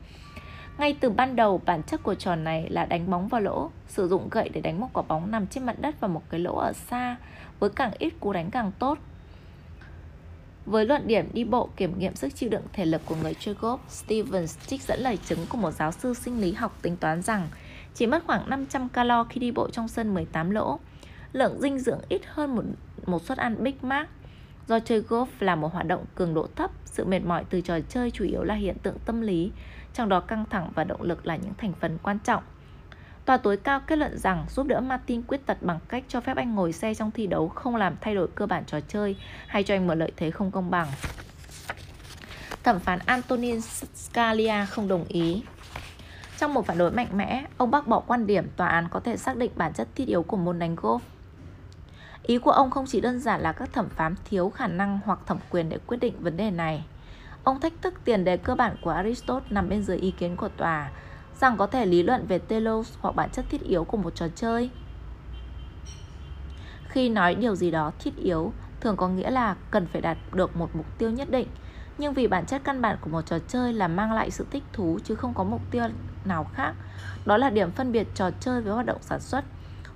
Ngay 0.77 0.97
từ 0.99 1.09
ban 1.09 1.35
đầu, 1.35 1.61
bản 1.65 1.83
chất 1.83 2.03
của 2.03 2.15
trò 2.15 2.35
này 2.35 2.69
là 2.69 2.85
đánh 2.85 3.09
bóng 3.09 3.27
vào 3.27 3.41
lỗ, 3.41 3.71
sử 3.87 4.07
dụng 4.07 4.29
gậy 4.31 4.49
để 4.49 4.61
đánh 4.61 4.79
một 4.79 4.89
quả 4.93 5.03
bóng 5.07 5.31
nằm 5.31 5.47
trên 5.47 5.65
mặt 5.65 5.75
đất 5.81 5.99
vào 5.99 6.09
một 6.09 6.21
cái 6.29 6.39
lỗ 6.39 6.55
ở 6.55 6.73
xa, 6.73 7.15
với 7.59 7.69
càng 7.69 7.91
ít 7.99 8.13
cú 8.19 8.33
đánh 8.33 8.51
càng 8.51 8.71
tốt. 8.79 8.97
Với 10.65 10.85
luận 10.85 11.07
điểm 11.07 11.29
đi 11.33 11.43
bộ 11.43 11.69
kiểm 11.77 11.99
nghiệm 11.99 12.15
sức 12.15 12.35
chịu 12.35 12.49
đựng 12.49 12.63
thể 12.73 12.85
lực 12.85 13.01
của 13.05 13.15
người 13.15 13.35
chơi 13.39 13.55
golf, 13.55 13.77
Stevens 13.89 14.57
trích 14.67 14.81
dẫn 14.81 14.99
lời 14.99 15.17
chứng 15.17 15.39
của 15.49 15.57
một 15.57 15.71
giáo 15.71 15.91
sư 15.91 16.13
sinh 16.13 16.41
lý 16.41 16.51
học 16.51 16.77
tính 16.81 16.97
toán 16.97 17.21
rằng 17.21 17.47
chỉ 17.93 18.07
mất 18.07 18.23
khoảng 18.27 18.49
500 18.49 18.89
calo 18.89 19.23
khi 19.23 19.39
đi 19.39 19.51
bộ 19.51 19.69
trong 19.69 19.87
sân 19.87 20.13
18 20.13 20.49
lỗ. 20.49 20.79
Lượng 21.33 21.61
dinh 21.61 21.79
dưỡng 21.79 21.99
ít 22.09 22.21
hơn 22.25 22.55
một, 22.55 22.63
một 23.05 23.21
suất 23.21 23.37
ăn 23.37 23.63
Big 23.63 23.75
Mac. 23.81 24.09
Do 24.67 24.79
chơi 24.79 25.01
golf 25.01 25.25
là 25.39 25.55
một 25.55 25.73
hoạt 25.73 25.87
động 25.87 26.05
cường 26.15 26.33
độ 26.33 26.47
thấp, 26.55 26.71
sự 26.85 27.05
mệt 27.05 27.19
mỏi 27.19 27.43
từ 27.49 27.61
trò 27.61 27.79
chơi 27.89 28.11
chủ 28.11 28.25
yếu 28.25 28.43
là 28.43 28.55
hiện 28.55 28.77
tượng 28.83 28.97
tâm 29.05 29.21
lý, 29.21 29.51
trong 29.93 30.09
đó 30.09 30.19
căng 30.19 30.45
thẳng 30.49 30.71
và 30.75 30.83
động 30.83 31.01
lực 31.01 31.25
là 31.25 31.35
những 31.35 31.53
thành 31.57 31.73
phần 31.79 31.97
quan 32.03 32.19
trọng. 32.19 32.43
Tòa 33.25 33.37
tối 33.37 33.57
cao 33.57 33.79
kết 33.87 33.95
luận 33.95 34.17
rằng 34.17 34.45
giúp 34.49 34.67
đỡ 34.67 34.79
Martin 34.79 35.21
quyết 35.21 35.45
tật 35.45 35.57
bằng 35.61 35.79
cách 35.87 36.03
cho 36.07 36.21
phép 36.21 36.37
anh 36.37 36.55
ngồi 36.55 36.73
xe 36.73 36.93
trong 36.93 37.11
thi 37.11 37.27
đấu 37.27 37.49
không 37.49 37.75
làm 37.75 37.95
thay 38.01 38.15
đổi 38.15 38.27
cơ 38.35 38.45
bản 38.45 38.63
trò 38.65 38.79
chơi 38.79 39.15
hay 39.47 39.63
cho 39.63 39.75
anh 39.75 39.87
một 39.87 39.95
lợi 39.95 40.11
thế 40.17 40.31
không 40.31 40.51
công 40.51 40.71
bằng. 40.71 40.87
Thẩm 42.63 42.79
phán 42.79 42.99
Antonin 43.05 43.61
Scalia 43.95 44.65
không 44.69 44.87
đồng 44.87 45.05
ý. 45.07 45.43
Trong 46.37 46.53
một 46.53 46.65
phản 46.65 46.77
đối 46.77 46.91
mạnh 46.91 47.07
mẽ, 47.17 47.45
ông 47.57 47.71
bác 47.71 47.87
bỏ 47.87 47.99
quan 47.99 48.27
điểm 48.27 48.47
tòa 48.57 48.67
án 48.67 48.87
có 48.91 48.99
thể 48.99 49.17
xác 49.17 49.37
định 49.37 49.51
bản 49.55 49.73
chất 49.73 49.87
thiết 49.95 50.07
yếu 50.07 50.23
của 50.23 50.37
môn 50.37 50.59
đánh 50.59 50.75
golf. 50.75 50.99
Ý 52.23 52.37
của 52.37 52.51
ông 52.51 52.69
không 52.69 52.85
chỉ 52.87 53.01
đơn 53.01 53.19
giản 53.19 53.41
là 53.41 53.51
các 53.51 53.73
thẩm 53.73 53.89
phán 53.89 54.15
thiếu 54.25 54.49
khả 54.49 54.67
năng 54.67 54.99
hoặc 55.05 55.19
thẩm 55.25 55.37
quyền 55.49 55.69
để 55.69 55.77
quyết 55.87 55.97
định 55.97 56.13
vấn 56.19 56.37
đề 56.37 56.51
này. 56.51 56.83
Ông 57.43 57.59
thách 57.59 57.73
thức 57.81 57.93
tiền 58.03 58.23
đề 58.23 58.37
cơ 58.37 58.55
bản 58.55 58.75
của 58.81 58.89
Aristotle 58.89 59.47
nằm 59.49 59.69
bên 59.69 59.83
dưới 59.83 59.97
ý 59.97 60.11
kiến 60.11 60.35
của 60.35 60.49
tòa 60.49 60.91
rằng 61.39 61.57
có 61.57 61.67
thể 61.67 61.85
lý 61.85 62.03
luận 62.03 62.25
về 62.27 62.39
telos 62.39 62.93
hoặc 62.99 63.15
bản 63.15 63.29
chất 63.29 63.45
thiết 63.49 63.61
yếu 63.61 63.83
của 63.83 63.97
một 63.97 64.15
trò 64.15 64.27
chơi. 64.35 64.69
Khi 66.87 67.09
nói 67.09 67.35
điều 67.35 67.55
gì 67.55 67.71
đó 67.71 67.91
thiết 67.99 68.15
yếu, 68.15 68.53
thường 68.81 68.97
có 68.97 69.07
nghĩa 69.07 69.29
là 69.29 69.55
cần 69.71 69.87
phải 69.87 70.01
đạt 70.01 70.17
được 70.33 70.55
một 70.55 70.69
mục 70.73 70.85
tiêu 70.97 71.09
nhất 71.09 71.29
định, 71.31 71.47
nhưng 71.97 72.13
vì 72.13 72.27
bản 72.27 72.45
chất 72.45 72.61
căn 72.63 72.81
bản 72.81 72.97
của 73.01 73.09
một 73.09 73.21
trò 73.25 73.39
chơi 73.47 73.73
là 73.73 73.87
mang 73.87 74.13
lại 74.13 74.31
sự 74.31 74.45
thích 74.51 74.63
thú 74.73 74.99
chứ 75.03 75.15
không 75.15 75.33
có 75.33 75.43
mục 75.43 75.61
tiêu 75.71 75.83
nào 76.25 76.43
khác. 76.53 76.73
Đó 77.25 77.37
là 77.37 77.49
điểm 77.49 77.71
phân 77.71 77.91
biệt 77.91 78.07
trò 78.15 78.31
chơi 78.39 78.61
với 78.61 78.73
hoạt 78.73 78.85
động 78.85 79.01
sản 79.01 79.19
xuất. 79.19 79.45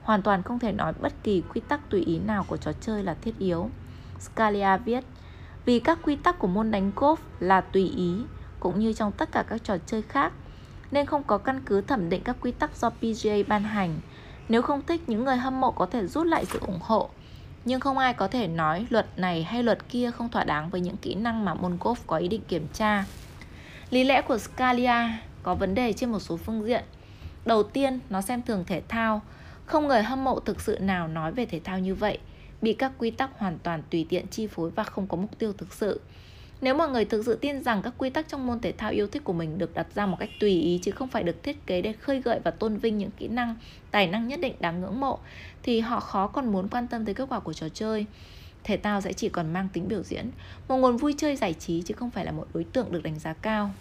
Hoàn 0.01 0.21
toàn 0.21 0.43
không 0.43 0.59
thể 0.59 0.71
nói 0.71 0.93
bất 0.99 1.13
kỳ 1.23 1.43
quy 1.53 1.61
tắc 1.61 1.89
tùy 1.89 2.01
ý 2.01 2.19
nào 2.19 2.43
của 2.43 2.57
trò 2.57 2.71
chơi 2.81 3.03
là 3.03 3.13
thiết 3.21 3.37
yếu. 3.39 3.69
Scalia 4.19 4.77
viết, 4.85 5.03
vì 5.67 5.79
các 5.79 5.99
quy 6.03 6.15
tắc 6.15 6.39
của 6.39 6.47
môn 6.47 6.71
đánh 6.71 6.91
golf 6.95 7.15
là 7.39 7.61
tùy 7.61 7.89
ý, 7.97 8.13
cũng 8.59 8.79
như 8.79 8.93
trong 8.93 9.11
tất 9.11 9.31
cả 9.31 9.43
các 9.49 9.63
trò 9.63 9.77
chơi 9.85 10.01
khác, 10.01 10.33
nên 10.91 11.05
không 11.05 11.23
có 11.23 11.37
căn 11.37 11.61
cứ 11.65 11.81
thẩm 11.81 12.09
định 12.09 12.21
các 12.23 12.35
quy 12.41 12.51
tắc 12.51 12.77
do 12.77 12.89
PGA 12.89 13.35
ban 13.47 13.63
hành. 13.63 13.99
Nếu 14.49 14.61
không 14.61 14.81
thích, 14.87 15.01
những 15.07 15.25
người 15.25 15.37
hâm 15.37 15.61
mộ 15.61 15.71
có 15.71 15.85
thể 15.85 16.07
rút 16.07 16.27
lại 16.27 16.45
sự 16.45 16.59
ủng 16.59 16.79
hộ. 16.81 17.09
Nhưng 17.65 17.79
không 17.79 17.97
ai 17.97 18.13
có 18.13 18.27
thể 18.27 18.47
nói 18.47 18.87
luật 18.89 19.07
này 19.19 19.43
hay 19.43 19.63
luật 19.63 19.89
kia 19.89 20.11
không 20.11 20.29
thỏa 20.29 20.43
đáng 20.43 20.69
với 20.69 20.81
những 20.81 20.97
kỹ 20.97 21.15
năng 21.15 21.45
mà 21.45 21.53
môn 21.53 21.77
golf 21.79 21.95
có 22.07 22.17
ý 22.17 22.27
định 22.27 22.41
kiểm 22.47 22.67
tra. 22.73 23.05
Lý 23.89 24.03
lẽ 24.03 24.21
của 24.21 24.37
Scalia 24.37 25.09
có 25.43 25.55
vấn 25.55 25.75
đề 25.75 25.93
trên 25.93 26.11
một 26.11 26.19
số 26.19 26.37
phương 26.37 26.65
diện. 26.65 26.83
Đầu 27.45 27.63
tiên, 27.63 27.99
nó 28.09 28.21
xem 28.21 28.41
thường 28.41 28.63
thể 28.67 28.81
thao. 28.87 29.21
Không 29.65 29.87
người 29.87 30.03
hâm 30.03 30.23
mộ 30.23 30.39
thực 30.39 30.61
sự 30.61 30.77
nào 30.79 31.07
nói 31.07 31.31
về 31.31 31.45
thể 31.45 31.59
thao 31.63 31.79
như 31.79 31.95
vậy, 31.95 32.19
bị 32.61 32.73
các 32.73 32.91
quy 32.97 33.11
tắc 33.11 33.29
hoàn 33.37 33.57
toàn 33.63 33.83
tùy 33.89 34.05
tiện 34.09 34.27
chi 34.27 34.47
phối 34.47 34.69
và 34.69 34.83
không 34.83 35.07
có 35.07 35.17
mục 35.17 35.39
tiêu 35.39 35.53
thực 35.53 35.73
sự. 35.73 35.99
Nếu 36.61 36.75
mọi 36.75 36.89
người 36.89 37.05
thực 37.05 37.25
sự 37.25 37.35
tin 37.35 37.63
rằng 37.63 37.81
các 37.81 37.93
quy 37.97 38.09
tắc 38.09 38.27
trong 38.27 38.47
môn 38.47 38.59
thể 38.59 38.71
thao 38.71 38.91
yêu 38.91 39.07
thích 39.07 39.23
của 39.23 39.33
mình 39.33 39.57
được 39.57 39.73
đặt 39.73 39.87
ra 39.95 40.05
một 40.05 40.17
cách 40.19 40.29
tùy 40.39 40.61
ý 40.61 40.79
chứ 40.83 40.91
không 40.91 41.07
phải 41.07 41.23
được 41.23 41.43
thiết 41.43 41.65
kế 41.65 41.81
để 41.81 41.93
khơi 41.93 42.21
gợi 42.21 42.39
và 42.43 42.51
tôn 42.51 42.77
vinh 42.77 42.97
những 42.97 43.11
kỹ 43.17 43.27
năng, 43.27 43.55
tài 43.91 44.07
năng 44.07 44.27
nhất 44.27 44.39
định 44.39 44.55
đáng 44.59 44.81
ngưỡng 44.81 44.99
mộ 44.99 45.19
thì 45.63 45.79
họ 45.79 45.99
khó 45.99 46.27
còn 46.27 46.51
muốn 46.51 46.67
quan 46.67 46.87
tâm 46.87 47.05
tới 47.05 47.15
kết 47.15 47.25
quả 47.29 47.39
của 47.39 47.53
trò 47.53 47.69
chơi. 47.69 48.05
Thể 48.63 48.77
thao 48.77 49.01
sẽ 49.01 49.13
chỉ 49.13 49.29
còn 49.29 49.53
mang 49.53 49.67
tính 49.73 49.87
biểu 49.87 50.03
diễn, 50.03 50.29
một 50.67 50.77
nguồn 50.77 50.97
vui 50.97 51.15
chơi 51.17 51.35
giải 51.35 51.53
trí 51.53 51.81
chứ 51.81 51.93
không 51.93 52.11
phải 52.11 52.25
là 52.25 52.31
một 52.31 52.47
đối 52.53 52.63
tượng 52.63 52.91
được 52.91 53.03
đánh 53.03 53.19
giá 53.19 53.33
cao. 53.33 53.71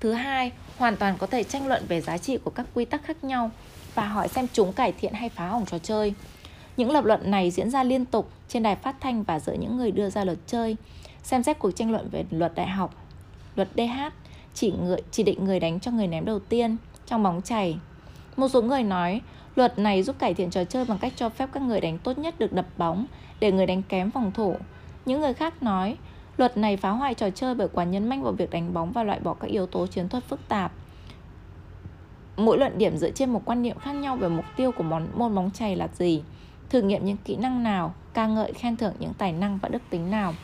Thứ 0.00 0.12
hai, 0.12 0.52
hoàn 0.76 0.96
toàn 0.96 1.18
có 1.18 1.26
thể 1.26 1.44
tranh 1.44 1.66
luận 1.66 1.84
về 1.88 2.00
giá 2.00 2.18
trị 2.18 2.38
của 2.44 2.50
các 2.50 2.66
quy 2.74 2.84
tắc 2.84 3.04
khác 3.04 3.24
nhau 3.24 3.50
và 3.94 4.08
hỏi 4.08 4.28
xem 4.28 4.46
chúng 4.52 4.72
cải 4.72 4.92
thiện 4.92 5.12
hay 5.12 5.28
phá 5.28 5.48
hỏng 5.48 5.66
trò 5.66 5.78
chơi. 5.78 6.14
Những 6.76 6.90
lập 6.90 7.04
luận 7.04 7.30
này 7.30 7.50
diễn 7.50 7.70
ra 7.70 7.82
liên 7.82 8.04
tục 8.04 8.30
trên 8.48 8.62
đài 8.62 8.76
phát 8.76 8.96
thanh 9.00 9.22
và 9.22 9.38
giữa 9.40 9.54
những 9.54 9.76
người 9.76 9.90
đưa 9.90 10.10
ra 10.10 10.24
luật 10.24 10.38
chơi. 10.46 10.76
Xem 11.22 11.42
xét 11.42 11.58
cuộc 11.58 11.70
tranh 11.70 11.90
luận 11.90 12.08
về 12.10 12.24
luật 12.30 12.54
đại 12.54 12.68
học, 12.68 12.94
luật 13.56 13.68
DH 13.76 14.00
chỉ 14.54 14.72
người 14.72 15.00
chỉ 15.10 15.22
định 15.22 15.44
người 15.44 15.60
đánh 15.60 15.80
cho 15.80 15.90
người 15.90 16.06
ném 16.06 16.24
đầu 16.24 16.38
tiên 16.38 16.76
trong 17.06 17.22
bóng 17.22 17.42
chày. 17.42 17.78
Một 18.36 18.48
số 18.48 18.62
người 18.62 18.82
nói 18.82 19.20
Luật 19.56 19.78
này 19.78 20.02
giúp 20.02 20.16
cải 20.18 20.34
thiện 20.34 20.50
trò 20.50 20.64
chơi 20.64 20.84
bằng 20.84 20.98
cách 20.98 21.12
cho 21.16 21.28
phép 21.28 21.48
các 21.52 21.62
người 21.62 21.80
đánh 21.80 21.98
tốt 21.98 22.18
nhất 22.18 22.38
được 22.38 22.52
đập 22.52 22.66
bóng 22.76 23.06
để 23.40 23.52
người 23.52 23.66
đánh 23.66 23.82
kém 23.82 24.10
phòng 24.10 24.32
thủ. 24.32 24.56
Những 25.06 25.20
người 25.20 25.34
khác 25.34 25.62
nói, 25.62 25.96
luật 26.36 26.56
này 26.56 26.76
phá 26.76 26.90
hoại 26.90 27.14
trò 27.14 27.30
chơi 27.30 27.54
bởi 27.54 27.68
quá 27.68 27.84
nhấn 27.84 28.08
mạnh 28.08 28.22
vào 28.22 28.32
việc 28.32 28.50
đánh 28.50 28.74
bóng 28.74 28.92
và 28.92 29.02
loại 29.02 29.20
bỏ 29.20 29.34
các 29.34 29.50
yếu 29.50 29.66
tố 29.66 29.86
chiến 29.86 30.08
thuật 30.08 30.24
phức 30.24 30.48
tạp. 30.48 30.72
Mỗi 32.36 32.58
luận 32.58 32.78
điểm 32.78 32.96
dựa 32.96 33.10
trên 33.10 33.30
một 33.30 33.42
quan 33.44 33.62
niệm 33.62 33.78
khác 33.78 33.92
nhau 33.92 34.16
về 34.16 34.28
mục 34.28 34.44
tiêu 34.56 34.72
của 34.72 34.82
món 34.82 35.08
môn 35.14 35.34
bóng 35.34 35.50
chày 35.50 35.76
là 35.76 35.88
gì, 35.94 36.22
thử 36.70 36.82
nghiệm 36.82 37.04
những 37.04 37.16
kỹ 37.24 37.36
năng 37.36 37.62
nào, 37.62 37.94
ca 38.14 38.26
ngợi 38.26 38.52
khen 38.52 38.76
thưởng 38.76 38.94
những 38.98 39.14
tài 39.18 39.32
năng 39.32 39.58
và 39.58 39.68
đức 39.68 39.82
tính 39.90 40.10
nào. 40.10 40.34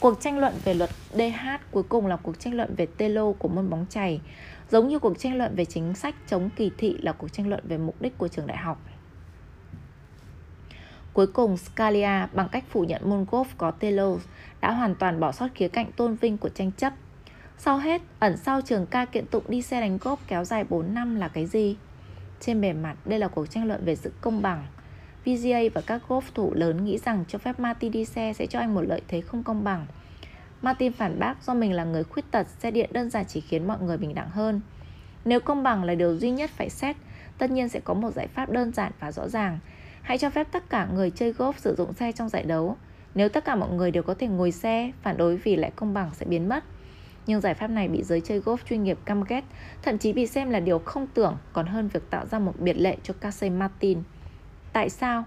Cuộc 0.00 0.20
tranh 0.20 0.38
luận 0.38 0.54
về 0.64 0.74
luật 0.74 0.90
DH 1.12 1.46
cuối 1.70 1.82
cùng 1.82 2.06
là 2.06 2.16
cuộc 2.16 2.40
tranh 2.40 2.54
luận 2.54 2.74
về 2.76 2.86
Telo 2.86 3.32
của 3.32 3.48
môn 3.48 3.70
bóng 3.70 3.86
chày, 3.90 4.20
giống 4.70 4.88
như 4.88 4.98
cuộc 4.98 5.18
tranh 5.18 5.36
luận 5.36 5.54
về 5.56 5.64
chính 5.64 5.94
sách 5.94 6.14
chống 6.26 6.50
kỳ 6.56 6.70
thị 6.78 6.96
là 7.00 7.12
cuộc 7.12 7.28
tranh 7.28 7.48
luận 7.48 7.60
về 7.64 7.78
mục 7.78 8.02
đích 8.02 8.18
của 8.18 8.28
trường 8.28 8.46
đại 8.46 8.56
học. 8.56 8.78
Cuối 11.12 11.26
cùng, 11.26 11.56
Scalia 11.56 12.26
bằng 12.32 12.48
cách 12.52 12.64
phủ 12.70 12.84
nhận 12.84 13.10
môn 13.10 13.24
golf 13.30 13.44
có 13.58 13.70
Telo 13.70 14.16
đã 14.60 14.72
hoàn 14.72 14.94
toàn 14.94 15.20
bỏ 15.20 15.32
sót 15.32 15.48
khía 15.54 15.68
cạnh 15.68 15.92
tôn 15.92 16.14
vinh 16.14 16.38
của 16.38 16.48
tranh 16.48 16.72
chấp. 16.72 16.92
Sau 17.58 17.78
hết, 17.78 18.02
ẩn 18.18 18.36
sau 18.36 18.60
trường 18.60 18.86
ca 18.86 19.04
kiện 19.04 19.26
tụng 19.26 19.44
đi 19.48 19.62
xe 19.62 19.80
đánh 19.80 19.98
golf 19.98 20.16
kéo 20.26 20.44
dài 20.44 20.64
4 20.64 20.94
năm 20.94 21.16
là 21.16 21.28
cái 21.28 21.46
gì? 21.46 21.76
Trên 22.40 22.60
bề 22.60 22.72
mặt, 22.72 22.96
đây 23.04 23.18
là 23.18 23.28
cuộc 23.28 23.46
tranh 23.46 23.66
luận 23.66 23.84
về 23.84 23.96
sự 23.96 24.12
công 24.20 24.42
bằng. 24.42 24.66
PGA 25.28 25.60
và 25.74 25.80
các 25.80 26.02
golf 26.08 26.22
thủ 26.34 26.54
lớn 26.54 26.84
nghĩ 26.84 26.98
rằng 26.98 27.24
cho 27.28 27.38
phép 27.38 27.60
Martin 27.60 27.92
đi 27.92 28.04
xe 28.04 28.32
sẽ 28.32 28.46
cho 28.46 28.58
anh 28.58 28.74
một 28.74 28.80
lợi 28.80 29.02
thế 29.08 29.20
không 29.20 29.42
công 29.42 29.64
bằng. 29.64 29.86
Martin 30.62 30.92
phản 30.92 31.18
bác 31.18 31.42
do 31.42 31.54
mình 31.54 31.72
là 31.72 31.84
người 31.84 32.04
khuyết 32.04 32.30
tật, 32.30 32.46
xe 32.58 32.70
điện 32.70 32.90
đơn 32.92 33.10
giản 33.10 33.24
chỉ 33.28 33.40
khiến 33.40 33.66
mọi 33.66 33.78
người 33.80 33.98
bình 33.98 34.14
đẳng 34.14 34.30
hơn. 34.30 34.60
Nếu 35.24 35.40
công 35.40 35.62
bằng 35.62 35.84
là 35.84 35.94
điều 35.94 36.16
duy 36.16 36.30
nhất 36.30 36.50
phải 36.50 36.70
xét, 36.70 36.96
tất 37.38 37.50
nhiên 37.50 37.68
sẽ 37.68 37.80
có 37.80 37.94
một 37.94 38.14
giải 38.14 38.26
pháp 38.26 38.50
đơn 38.50 38.72
giản 38.72 38.92
và 39.00 39.12
rõ 39.12 39.28
ràng. 39.28 39.58
Hãy 40.02 40.18
cho 40.18 40.30
phép 40.30 40.48
tất 40.52 40.70
cả 40.70 40.88
người 40.94 41.10
chơi 41.10 41.32
golf 41.32 41.52
sử 41.56 41.74
dụng 41.74 41.92
xe 41.92 42.12
trong 42.12 42.28
giải 42.28 42.42
đấu. 42.42 42.76
Nếu 43.14 43.28
tất 43.28 43.44
cả 43.44 43.54
mọi 43.54 43.70
người 43.70 43.90
đều 43.90 44.02
có 44.02 44.14
thể 44.14 44.26
ngồi 44.26 44.50
xe, 44.50 44.92
phản 45.02 45.16
đối 45.16 45.36
vì 45.36 45.56
lẽ 45.56 45.70
công 45.76 45.94
bằng 45.94 46.10
sẽ 46.14 46.26
biến 46.26 46.48
mất. 46.48 46.64
Nhưng 47.26 47.40
giải 47.40 47.54
pháp 47.54 47.66
này 47.66 47.88
bị 47.88 48.02
giới 48.02 48.20
chơi 48.20 48.40
golf 48.40 48.56
chuyên 48.68 48.82
nghiệp 48.82 48.98
căm 49.04 49.24
ghét, 49.24 49.44
thậm 49.82 49.98
chí 49.98 50.12
bị 50.12 50.26
xem 50.26 50.50
là 50.50 50.60
điều 50.60 50.78
không 50.78 51.06
tưởng 51.06 51.36
còn 51.52 51.66
hơn 51.66 51.88
việc 51.88 52.10
tạo 52.10 52.26
ra 52.26 52.38
một 52.38 52.60
biệt 52.60 52.74
lệ 52.74 52.96
cho 53.02 53.14
Casey 53.20 53.50
Martin. 53.50 53.98
Tại 54.72 54.90
sao? 54.90 55.24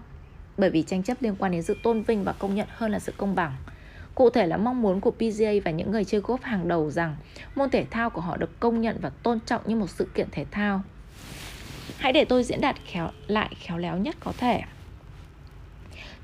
Bởi 0.58 0.70
vì 0.70 0.82
tranh 0.82 1.02
chấp 1.02 1.22
liên 1.22 1.36
quan 1.38 1.52
đến 1.52 1.62
sự 1.62 1.76
tôn 1.82 2.02
vinh 2.02 2.24
và 2.24 2.32
công 2.32 2.54
nhận 2.54 2.68
hơn 2.70 2.90
là 2.90 2.98
sự 2.98 3.12
công 3.16 3.34
bằng. 3.34 3.56
Cụ 4.14 4.30
thể 4.30 4.46
là 4.46 4.56
mong 4.56 4.82
muốn 4.82 5.00
của 5.00 5.10
PGA 5.10 5.52
và 5.64 5.70
những 5.70 5.90
người 5.90 6.04
chơi 6.04 6.20
golf 6.20 6.38
hàng 6.42 6.68
đầu 6.68 6.90
rằng 6.90 7.16
môn 7.54 7.70
thể 7.70 7.84
thao 7.90 8.10
của 8.10 8.20
họ 8.20 8.36
được 8.36 8.60
công 8.60 8.80
nhận 8.80 8.98
và 9.00 9.10
tôn 9.22 9.40
trọng 9.40 9.62
như 9.66 9.76
một 9.76 9.90
sự 9.90 10.08
kiện 10.14 10.28
thể 10.30 10.44
thao. 10.50 10.82
Hãy 11.98 12.12
để 12.12 12.24
tôi 12.24 12.44
diễn 12.44 12.60
đạt 12.60 12.76
khéo, 12.86 13.10
lại 13.26 13.54
khéo 13.60 13.78
léo 13.78 13.96
nhất 13.96 14.16
có 14.20 14.32
thể. 14.38 14.62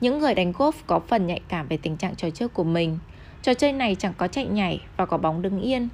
Những 0.00 0.18
người 0.18 0.34
đánh 0.34 0.52
golf 0.52 0.72
có 0.86 1.00
phần 1.00 1.26
nhạy 1.26 1.40
cảm 1.48 1.68
về 1.68 1.78
tình 1.82 1.96
trạng 1.96 2.16
trò 2.16 2.30
chơi 2.30 2.48
của 2.48 2.64
mình. 2.64 2.98
Trò 3.42 3.54
chơi 3.54 3.72
này 3.72 3.96
chẳng 3.98 4.14
có 4.16 4.28
chạy 4.28 4.46
nhảy 4.46 4.80
và 4.96 5.06
có 5.06 5.18
bóng 5.18 5.42
đứng 5.42 5.60
yên. 5.60 5.88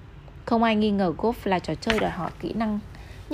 Không 0.44 0.62
ai 0.62 0.76
nghi 0.76 0.90
ngờ 0.90 1.12
golf 1.18 1.32
là 1.44 1.58
trò 1.58 1.74
chơi 1.74 1.98
đòi 1.98 2.10
hỏi 2.10 2.30
kỹ 2.40 2.52
năng 2.52 2.80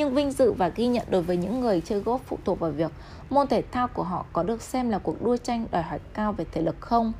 nhưng 0.00 0.14
vinh 0.14 0.30
dự 0.30 0.52
và 0.52 0.68
ghi 0.68 0.86
nhận 0.86 1.06
đối 1.10 1.22
với 1.22 1.36
những 1.36 1.60
người 1.60 1.80
chơi 1.84 2.00
golf 2.00 2.18
phụ 2.18 2.38
thuộc 2.44 2.60
vào 2.60 2.70
việc 2.70 2.92
môn 3.30 3.46
thể 3.46 3.62
thao 3.72 3.88
của 3.88 4.02
họ 4.02 4.26
có 4.32 4.42
được 4.42 4.62
xem 4.62 4.90
là 4.90 4.98
cuộc 4.98 5.22
đua 5.22 5.36
tranh 5.36 5.66
đòi 5.70 5.82
hỏi 5.82 5.98
cao 6.14 6.32
về 6.32 6.44
thể 6.52 6.62
lực 6.62 6.76
không. 6.80 7.12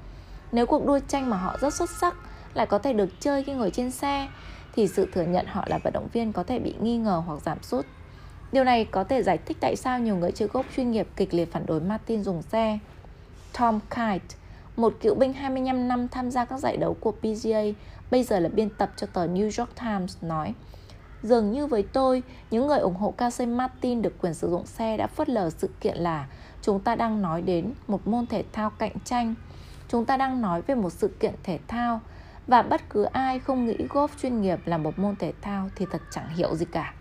Nếu 0.52 0.66
cuộc 0.66 0.86
đua 0.86 0.98
tranh 1.08 1.30
mà 1.30 1.36
họ 1.36 1.58
rất 1.60 1.74
xuất 1.74 1.90
sắc 1.90 2.14
lại 2.54 2.66
có 2.66 2.78
thể 2.78 2.92
được 2.92 3.08
chơi 3.20 3.44
khi 3.44 3.52
ngồi 3.52 3.70
trên 3.70 3.90
xe 3.90 4.28
thì 4.74 4.88
sự 4.88 5.08
thừa 5.12 5.22
nhận 5.22 5.46
họ 5.46 5.64
là 5.66 5.78
vận 5.78 5.92
động 5.92 6.08
viên 6.12 6.32
có 6.32 6.42
thể 6.42 6.58
bị 6.58 6.74
nghi 6.80 6.96
ngờ 6.96 7.22
hoặc 7.26 7.42
giảm 7.42 7.62
sút. 7.62 7.86
Điều 8.52 8.64
này 8.64 8.84
có 8.84 9.04
thể 9.04 9.22
giải 9.22 9.38
thích 9.38 9.56
tại 9.60 9.76
sao 9.76 9.98
nhiều 9.98 10.16
người 10.16 10.32
chơi 10.32 10.48
golf 10.48 10.64
chuyên 10.76 10.90
nghiệp 10.90 11.08
kịch 11.16 11.34
liệt 11.34 11.52
phản 11.52 11.66
đối 11.66 11.80
Martin 11.80 12.22
dùng 12.22 12.42
xe. 12.42 12.78
Tom 13.58 13.80
Kite, 13.90 14.36
một 14.76 14.94
cựu 15.00 15.14
binh 15.14 15.32
25 15.32 15.88
năm 15.88 16.08
tham 16.08 16.30
gia 16.30 16.44
các 16.44 16.60
giải 16.60 16.76
đấu 16.76 16.96
của 17.00 17.12
PGA, 17.12 17.62
bây 18.10 18.22
giờ 18.22 18.40
là 18.40 18.48
biên 18.48 18.70
tập 18.70 18.90
cho 18.96 19.06
tờ 19.06 19.26
New 19.26 19.44
York 19.44 19.70
Times, 19.80 20.16
nói 20.22 20.54
Dường 21.22 21.52
như 21.52 21.66
với 21.66 21.82
tôi, 21.82 22.22
những 22.50 22.66
người 22.66 22.78
ủng 22.78 22.94
hộ 22.94 23.10
Casey 23.10 23.46
Martin 23.46 24.02
được 24.02 24.14
quyền 24.20 24.34
sử 24.34 24.50
dụng 24.50 24.66
xe 24.66 24.96
đã 24.96 25.06
phớt 25.06 25.28
lờ 25.28 25.50
sự 25.50 25.70
kiện 25.80 25.96
là 25.96 26.26
chúng 26.62 26.80
ta 26.80 26.94
đang 26.94 27.22
nói 27.22 27.42
đến 27.42 27.72
một 27.88 28.06
môn 28.06 28.26
thể 28.26 28.44
thao 28.52 28.70
cạnh 28.70 28.92
tranh. 29.04 29.34
Chúng 29.88 30.04
ta 30.04 30.16
đang 30.16 30.40
nói 30.40 30.62
về 30.62 30.74
một 30.74 30.90
sự 30.90 31.08
kiện 31.08 31.34
thể 31.42 31.58
thao 31.68 32.00
và 32.46 32.62
bất 32.62 32.90
cứ 32.90 33.02
ai 33.02 33.38
không 33.38 33.66
nghĩ 33.66 33.76
golf 33.88 34.08
chuyên 34.22 34.40
nghiệp 34.40 34.60
là 34.64 34.78
một 34.78 34.98
môn 34.98 35.16
thể 35.16 35.32
thao 35.42 35.68
thì 35.76 35.86
thật 35.90 36.02
chẳng 36.10 36.28
hiểu 36.36 36.54
gì 36.54 36.66
cả. 36.72 36.94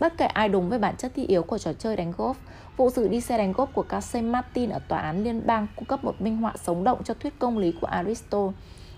Bất 0.00 0.16
kể 0.16 0.26
ai 0.26 0.48
đúng 0.48 0.68
với 0.68 0.78
bản 0.78 0.96
chất 0.96 1.12
thi 1.14 1.26
yếu 1.26 1.42
của 1.42 1.58
trò 1.58 1.72
chơi 1.72 1.96
đánh 1.96 2.12
golf, 2.16 2.34
vụ 2.76 2.90
xử 2.90 3.08
đi 3.08 3.20
xe 3.20 3.38
đánh 3.38 3.52
golf 3.52 3.66
của 3.66 3.82
Casey 3.82 4.22
Martin 4.22 4.70
ở 4.70 4.78
tòa 4.88 4.98
án 4.98 5.24
liên 5.24 5.46
bang 5.46 5.66
cung 5.76 5.84
cấp 5.84 6.04
một 6.04 6.20
minh 6.20 6.36
họa 6.36 6.52
sống 6.62 6.84
động 6.84 7.02
cho 7.04 7.14
thuyết 7.14 7.38
công 7.38 7.58
lý 7.58 7.72
của 7.80 7.86
Aristotle. 7.86 8.52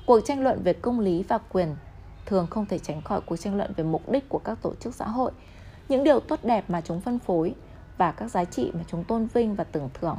Cuộc 0.07 0.20
tranh 0.20 0.43
luận 0.43 0.62
về 0.62 0.72
công 0.72 1.01
lý 1.01 1.22
và 1.29 1.39
quyền 1.39 1.77
thường 2.27 2.47
không 2.51 2.66
thể 2.66 2.79
tránh 2.79 3.03
khỏi 3.03 3.20
cuộc 3.20 3.37
tranh 3.37 3.57
luận 3.57 3.72
về 3.77 3.85
mục 3.85 4.11
đích 4.11 4.29
của 4.29 4.39
các 4.39 4.59
tổ 4.62 4.74
chức 4.74 4.95
xã 4.95 5.09
hội, 5.09 5.33
những 5.89 6.05
điều 6.05 6.20
tốt 6.20 6.39
đẹp 6.43 6.64
mà 6.68 6.81
chúng 6.81 7.01
phân 7.01 7.18
phối 7.18 7.55
và 7.99 8.12
các 8.12 8.31
giá 8.31 8.45
trị 8.45 8.70
mà 8.74 8.81
chúng 8.89 9.05
tôn 9.05 9.27
vinh 9.27 9.55
và 9.55 9.64
tưởng 9.64 9.89
thưởng. 9.95 10.18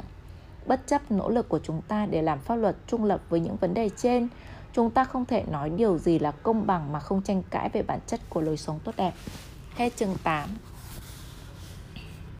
Bất 0.66 0.86
chấp 0.86 1.10
nỗ 1.10 1.28
lực 1.28 1.48
của 1.48 1.60
chúng 1.62 1.82
ta 1.88 2.06
để 2.06 2.22
làm 2.22 2.38
pháp 2.38 2.56
luật 2.56 2.76
trung 2.86 3.04
lập 3.04 3.20
với 3.28 3.40
những 3.40 3.56
vấn 3.56 3.74
đề 3.74 3.90
trên, 3.96 4.28
chúng 4.72 4.90
ta 4.90 5.04
không 5.04 5.24
thể 5.24 5.44
nói 5.50 5.70
điều 5.70 5.98
gì 5.98 6.18
là 6.18 6.30
công 6.30 6.66
bằng 6.66 6.92
mà 6.92 7.00
không 7.00 7.22
tranh 7.22 7.42
cãi 7.50 7.68
về 7.72 7.82
bản 7.82 7.98
chất 8.06 8.20
của 8.28 8.40
lối 8.40 8.56
sống 8.56 8.80
tốt 8.84 8.92
đẹp. 8.96 9.12
Hết 9.76 9.96
chương 9.96 10.16
8 10.22 10.48